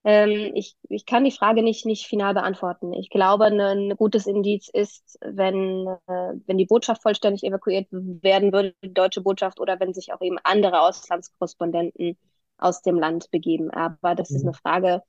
Ähm, 0.09 0.53
ich, 0.55 0.75
ich 0.89 1.05
kann 1.05 1.25
die 1.25 1.31
Frage 1.31 1.63
nicht, 1.63 1.85
nicht 1.85 2.07
final 2.07 2.33
beantworten. 2.33 2.95
Ich 2.95 3.11
glaube, 3.11 3.45
ein, 3.45 3.61
ein 3.61 3.91
gutes 3.91 4.27
Indiz 4.27 4.71
ist, 4.73 5.19
wenn, 5.21 5.87
äh, 6.07 6.33
wenn 6.47 6.57
die 6.57 6.65
Botschaft 6.65 7.03
vollständig 7.03 7.45
evakuiert 7.45 7.89
werden 7.91 8.51
würde, 8.55 8.75
die 8.83 8.95
deutsche 8.95 9.21
Botschaft, 9.21 9.61
oder 9.61 9.79
wenn 9.81 9.93
sich 9.93 10.11
auch 10.15 10.23
eben 10.23 10.39
andere 10.45 10.81
Auslandskorrespondenten 10.81 12.17
aus 12.57 12.81
dem 12.81 12.99
Land 12.99 13.31
begeben. 13.31 13.71
Aber 13.71 14.15
das 14.15 14.31
mhm. 14.31 14.37
ist 14.37 14.43
eine 14.45 14.55
Frage, 14.55 15.03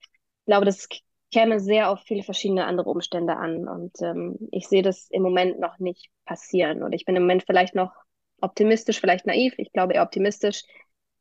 ich 0.00 0.46
glaube, 0.46 0.64
das 0.64 0.88
käme 1.30 1.60
sehr 1.60 1.90
auf 1.90 2.00
viele 2.00 2.22
verschiedene 2.22 2.64
andere 2.64 2.88
Umstände 2.88 3.36
an. 3.36 3.68
Und 3.68 4.00
ähm, 4.00 4.38
ich 4.50 4.66
sehe 4.66 4.82
das 4.82 5.10
im 5.10 5.20
Moment 5.20 5.60
noch 5.60 5.78
nicht 5.78 6.08
passieren. 6.24 6.82
Und 6.82 6.94
ich 6.94 7.04
bin 7.04 7.16
im 7.16 7.24
Moment 7.24 7.44
vielleicht 7.46 7.74
noch 7.74 7.92
optimistisch, 8.40 8.98
vielleicht 8.98 9.26
naiv. 9.26 9.52
Ich 9.58 9.74
glaube 9.74 9.92
eher 9.92 10.04
optimistisch, 10.04 10.64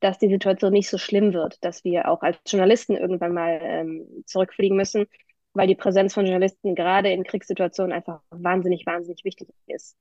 dass 0.02 0.20
die 0.20 0.30
Situation 0.30 0.74
nicht 0.74 0.90
so 0.90 0.98
schlimm 0.98 1.34
wird, 1.34 1.64
dass 1.64 1.84
wir 1.84 2.10
auch 2.10 2.22
als 2.22 2.38
Journalisten 2.46 2.98
irgendwann 2.98 3.34
mal 3.34 3.60
ähm, 3.62 4.24
zurückfliegen 4.26 4.76
müssen, 4.76 5.06
weil 5.54 5.68
die 5.68 5.76
Präsenz 5.76 6.14
von 6.14 6.26
Journalisten 6.26 6.76
gerade 6.76 7.12
in 7.12 7.24
Kriegssituationen 7.24 7.94
einfach 7.94 8.22
wahnsinnig, 8.30 8.86
wahnsinnig 8.86 9.24
wichtig 9.24 9.50
ist. 9.68 9.96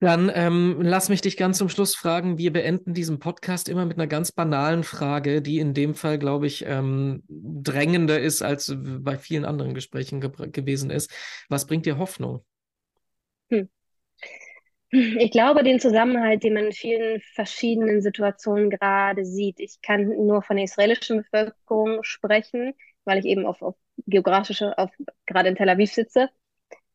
Dann 0.00 0.30
ähm, 0.32 0.76
lass 0.80 1.08
mich 1.08 1.22
dich 1.22 1.36
ganz 1.36 1.58
zum 1.58 1.68
Schluss 1.68 1.96
fragen. 1.96 2.38
Wir 2.38 2.52
beenden 2.52 2.94
diesen 2.94 3.18
Podcast 3.18 3.68
immer 3.68 3.84
mit 3.84 3.96
einer 3.96 4.06
ganz 4.06 4.30
banalen 4.30 4.84
Frage, 4.84 5.42
die 5.42 5.58
in 5.58 5.74
dem 5.74 5.96
Fall, 5.96 6.20
glaube 6.20 6.46
ich, 6.46 6.64
ähm, 6.66 7.24
drängender 7.28 8.20
ist, 8.20 8.42
als 8.42 8.72
bei 8.78 9.18
vielen 9.18 9.44
anderen 9.44 9.74
Gesprächen 9.74 10.20
ge 10.20 10.30
gewesen 10.50 10.90
ist. 10.90 11.10
Was 11.48 11.66
bringt 11.66 11.84
dir 11.84 11.98
Hoffnung? 11.98 12.44
Hm. 13.50 13.68
Ich 14.90 15.30
glaube, 15.32 15.62
den 15.62 15.80
Zusammenhalt, 15.80 16.42
den 16.42 16.54
man 16.54 16.66
in 16.66 16.72
vielen 16.72 17.20
verschiedenen 17.34 18.00
Situationen 18.00 18.70
gerade 18.70 19.24
sieht. 19.24 19.60
Ich 19.60 19.80
kann 19.82 20.08
nur 20.08 20.42
von 20.42 20.56
der 20.56 20.64
israelischen 20.64 21.18
Bevölkerung 21.18 22.02
sprechen, 22.02 22.72
weil 23.04 23.18
ich 23.18 23.26
eben 23.26 23.44
auf, 23.44 23.60
auf 23.60 23.76
geografische, 24.06 24.78
auf, 24.78 24.90
gerade 25.26 25.50
in 25.50 25.56
Tel 25.56 25.68
Aviv 25.68 25.92
sitze 25.92 26.30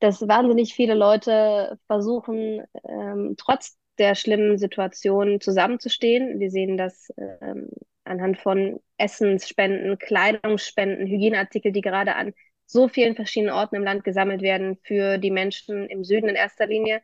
dass 0.04 0.28
wahnsinnig 0.28 0.74
viele 0.74 0.96
Leute 0.96 1.80
versuchen, 1.88 2.62
ähm, 2.86 3.36
trotz 3.38 3.78
der 3.98 4.16
schlimmen 4.16 4.58
Situation 4.58 5.40
zusammenzustehen. 5.40 6.42
Wir 6.42 6.52
sehen 6.52 6.78
das 6.78 7.08
ähm, 7.18 7.70
anhand 8.04 8.38
von 8.38 8.82
Essensspenden, 8.98 9.98
Kleidungsspenden, 9.98 11.08
Hygieneartikel, 11.08 11.72
die 11.72 11.80
gerade 11.80 12.16
an 12.16 12.34
so 12.66 12.90
vielen 12.90 13.16
verschiedenen 13.16 13.54
Orten 13.54 13.78
im 13.78 13.84
Land 13.84 14.04
gesammelt 14.04 14.42
werden 14.42 14.78
für 14.84 15.18
die 15.20 15.32
Menschen 15.32 15.88
im 15.88 16.04
Süden 16.04 16.28
in 16.28 16.36
erster 16.36 16.68
Linie, 16.68 17.02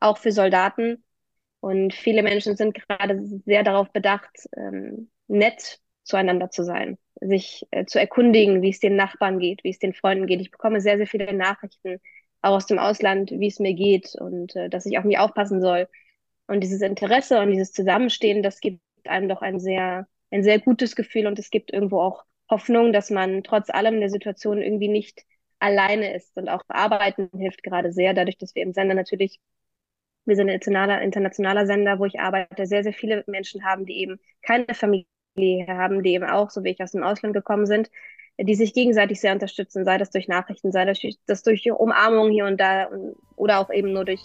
auch 0.00 0.18
für 0.18 0.32
Soldaten. 0.32 1.04
Und 1.60 1.94
viele 1.94 2.22
Menschen 2.22 2.56
sind 2.56 2.74
gerade 2.74 3.20
sehr 3.44 3.64
darauf 3.64 3.90
bedacht, 3.92 4.30
ähm, 4.56 5.10
nett 5.26 5.80
zueinander 6.04 6.50
zu 6.50 6.64
sein, 6.64 6.98
sich 7.20 7.66
äh, 7.70 7.84
zu 7.84 7.98
erkundigen, 7.98 8.62
wie 8.62 8.70
es 8.70 8.80
den 8.80 8.96
Nachbarn 8.96 9.38
geht, 9.38 9.64
wie 9.64 9.70
es 9.70 9.78
den 9.78 9.92
Freunden 9.94 10.26
geht. 10.26 10.40
Ich 10.40 10.50
bekomme 10.50 10.80
sehr, 10.80 10.96
sehr 10.96 11.06
viele 11.06 11.32
Nachrichten 11.34 12.00
auch 12.42 12.52
aus 12.56 12.66
dem 12.66 12.78
Ausland, 12.78 13.30
wie 13.32 13.48
es 13.48 13.58
mir 13.58 13.74
geht 13.74 14.14
und 14.14 14.54
äh, 14.56 14.68
dass 14.68 14.86
ich 14.86 14.98
auf 14.98 15.04
mich 15.04 15.18
aufpassen 15.18 15.60
soll. 15.60 15.88
Und 16.46 16.60
dieses 16.60 16.80
Interesse 16.80 17.40
und 17.40 17.50
dieses 17.50 17.72
Zusammenstehen, 17.72 18.42
das 18.42 18.60
gibt 18.60 18.80
einem 19.04 19.28
doch 19.28 19.42
ein 19.42 19.60
sehr, 19.60 20.06
ein 20.30 20.42
sehr 20.42 20.60
gutes 20.60 20.96
Gefühl 20.96 21.26
und 21.26 21.38
es 21.38 21.50
gibt 21.50 21.72
irgendwo 21.72 22.00
auch 22.00 22.24
Hoffnung, 22.50 22.92
dass 22.92 23.10
man 23.10 23.42
trotz 23.42 23.70
allem 23.70 23.94
in 23.94 24.00
der 24.00 24.10
Situation 24.10 24.62
irgendwie 24.62 24.88
nicht 24.88 25.24
alleine 25.58 26.14
ist. 26.14 26.36
Und 26.36 26.48
auch 26.48 26.62
Arbeiten 26.68 27.28
hilft 27.38 27.62
gerade 27.62 27.92
sehr, 27.92 28.14
dadurch, 28.14 28.38
dass 28.38 28.54
wir 28.54 28.62
im 28.62 28.72
Sender 28.72 28.94
natürlich, 28.94 29.40
wir 30.28 30.36
sind 30.36 30.48
ein 30.48 30.54
internationaler, 30.54 31.02
internationaler 31.02 31.66
Sender, 31.66 31.98
wo 31.98 32.04
ich 32.04 32.20
arbeite, 32.20 32.66
sehr, 32.66 32.82
sehr 32.82 32.92
viele 32.92 33.24
Menschen 33.26 33.64
haben, 33.64 33.86
die 33.86 33.98
eben 33.98 34.20
keine 34.42 34.66
Familie 34.74 35.06
haben, 35.68 36.02
die 36.02 36.12
eben 36.12 36.24
auch, 36.24 36.50
so 36.50 36.62
wie 36.64 36.70
ich 36.70 36.82
aus 36.82 36.92
dem 36.92 37.02
Ausland 37.02 37.34
gekommen 37.34 37.66
sind, 37.66 37.90
die 38.38 38.54
sich 38.54 38.74
gegenseitig 38.74 39.20
sehr 39.20 39.32
unterstützen, 39.32 39.84
sei 39.84 39.98
das 39.98 40.10
durch 40.10 40.28
Nachrichten, 40.28 40.70
sei 40.70 40.84
das 40.84 41.00
durch, 41.00 41.18
das 41.26 41.42
durch 41.42 41.70
Umarmung 41.72 42.30
hier 42.30 42.44
und 42.44 42.60
da 42.60 42.88
oder 43.36 43.58
auch 43.58 43.70
eben 43.70 43.92
nur 43.92 44.04
durch 44.04 44.20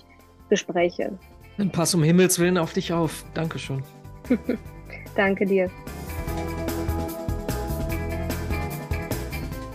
Gespräche. 0.50 1.18
Dann 1.58 1.72
pass 1.72 1.96
um 1.96 2.04
Himmels 2.04 2.38
Willen 2.38 2.58
auf 2.58 2.74
dich 2.74 2.92
auf. 2.92 3.24
Dankeschön. 3.34 3.82
Danke 5.16 5.46
dir. 5.46 5.72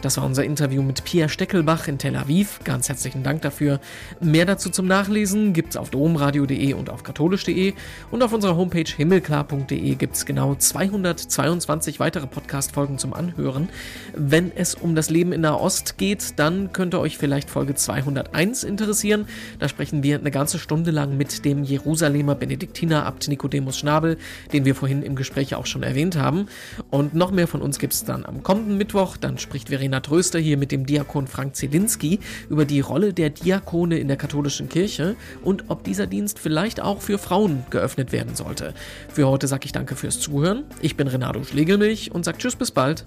Das 0.00 0.16
war 0.16 0.24
unser 0.24 0.44
Interview 0.44 0.80
mit 0.80 1.02
Pia 1.02 1.28
Steckelbach 1.28 1.88
in 1.88 1.98
Tel 1.98 2.14
Aviv. 2.14 2.60
Ganz 2.62 2.88
herzlichen 2.88 3.24
Dank 3.24 3.42
dafür. 3.42 3.80
Mehr 4.20 4.46
dazu 4.46 4.70
zum 4.70 4.86
Nachlesen 4.86 5.52
gibt 5.52 5.70
es 5.70 5.76
auf 5.76 5.90
domradio.de 5.90 6.72
und 6.74 6.88
auf 6.88 7.02
katholisch.de. 7.02 7.74
Und 8.12 8.22
auf 8.22 8.32
unserer 8.32 8.56
Homepage 8.56 8.88
himmelklar.de 8.88 9.96
gibt 9.96 10.14
es 10.14 10.24
genau 10.24 10.54
222 10.54 11.98
weitere 11.98 12.28
Podcast-Folgen 12.28 12.98
zum 12.98 13.12
Anhören. 13.12 13.70
Wenn 14.14 14.52
es 14.54 14.76
um 14.76 14.94
das 14.94 15.10
Leben 15.10 15.32
in 15.32 15.40
Nahost 15.40 15.98
geht, 15.98 16.38
dann 16.38 16.72
könnte 16.72 17.00
euch 17.00 17.18
vielleicht 17.18 17.50
Folge 17.50 17.74
201 17.74 18.62
interessieren. 18.62 19.26
Da 19.58 19.68
sprechen 19.68 20.04
wir 20.04 20.20
eine 20.20 20.30
ganze 20.30 20.60
Stunde 20.60 20.92
lang 20.92 21.16
mit 21.16 21.44
dem 21.44 21.64
Jerusalemer 21.64 22.36
Benediktiner 22.36 23.04
Abt 23.04 23.26
Nicodemus 23.26 23.76
Schnabel, 23.76 24.16
den 24.52 24.64
wir 24.64 24.76
vorhin 24.76 25.02
im 25.02 25.16
Gespräch 25.16 25.56
auch 25.56 25.66
schon 25.66 25.82
erwähnt 25.82 26.16
haben. 26.16 26.46
Und 26.88 27.14
noch 27.14 27.32
mehr 27.32 27.48
von 27.48 27.62
uns 27.62 27.80
gibt 27.80 27.94
es 27.94 28.04
dann 28.04 28.24
am 28.24 28.44
kommenden 28.44 28.78
Mittwoch. 28.78 29.16
Dann 29.16 29.38
spricht 29.38 29.70
Verena 29.70 29.87
Verena 29.88 30.00
Tröster 30.00 30.38
hier 30.38 30.58
mit 30.58 30.70
dem 30.70 30.84
Diakon 30.84 31.26
Frank 31.26 31.56
Zielinski 31.56 32.18
über 32.50 32.66
die 32.66 32.80
Rolle 32.80 33.14
der 33.14 33.30
Diakone 33.30 33.98
in 33.98 34.08
der 34.08 34.18
katholischen 34.18 34.68
Kirche 34.68 35.16
und 35.42 35.64
ob 35.68 35.82
dieser 35.82 36.06
Dienst 36.06 36.38
vielleicht 36.38 36.80
auch 36.82 37.00
für 37.00 37.16
Frauen 37.16 37.64
geöffnet 37.70 38.12
werden 38.12 38.34
sollte. 38.34 38.74
Für 39.08 39.28
heute 39.28 39.46
sage 39.46 39.64
ich 39.64 39.72
danke 39.72 39.96
fürs 39.96 40.20
Zuhören. 40.20 40.64
Ich 40.82 40.96
bin 40.96 41.08
Renato 41.08 41.42
Schlegelmilch 41.42 42.12
und 42.12 42.26
sage 42.26 42.36
Tschüss 42.36 42.56
bis 42.56 42.70
bald. 42.70 43.06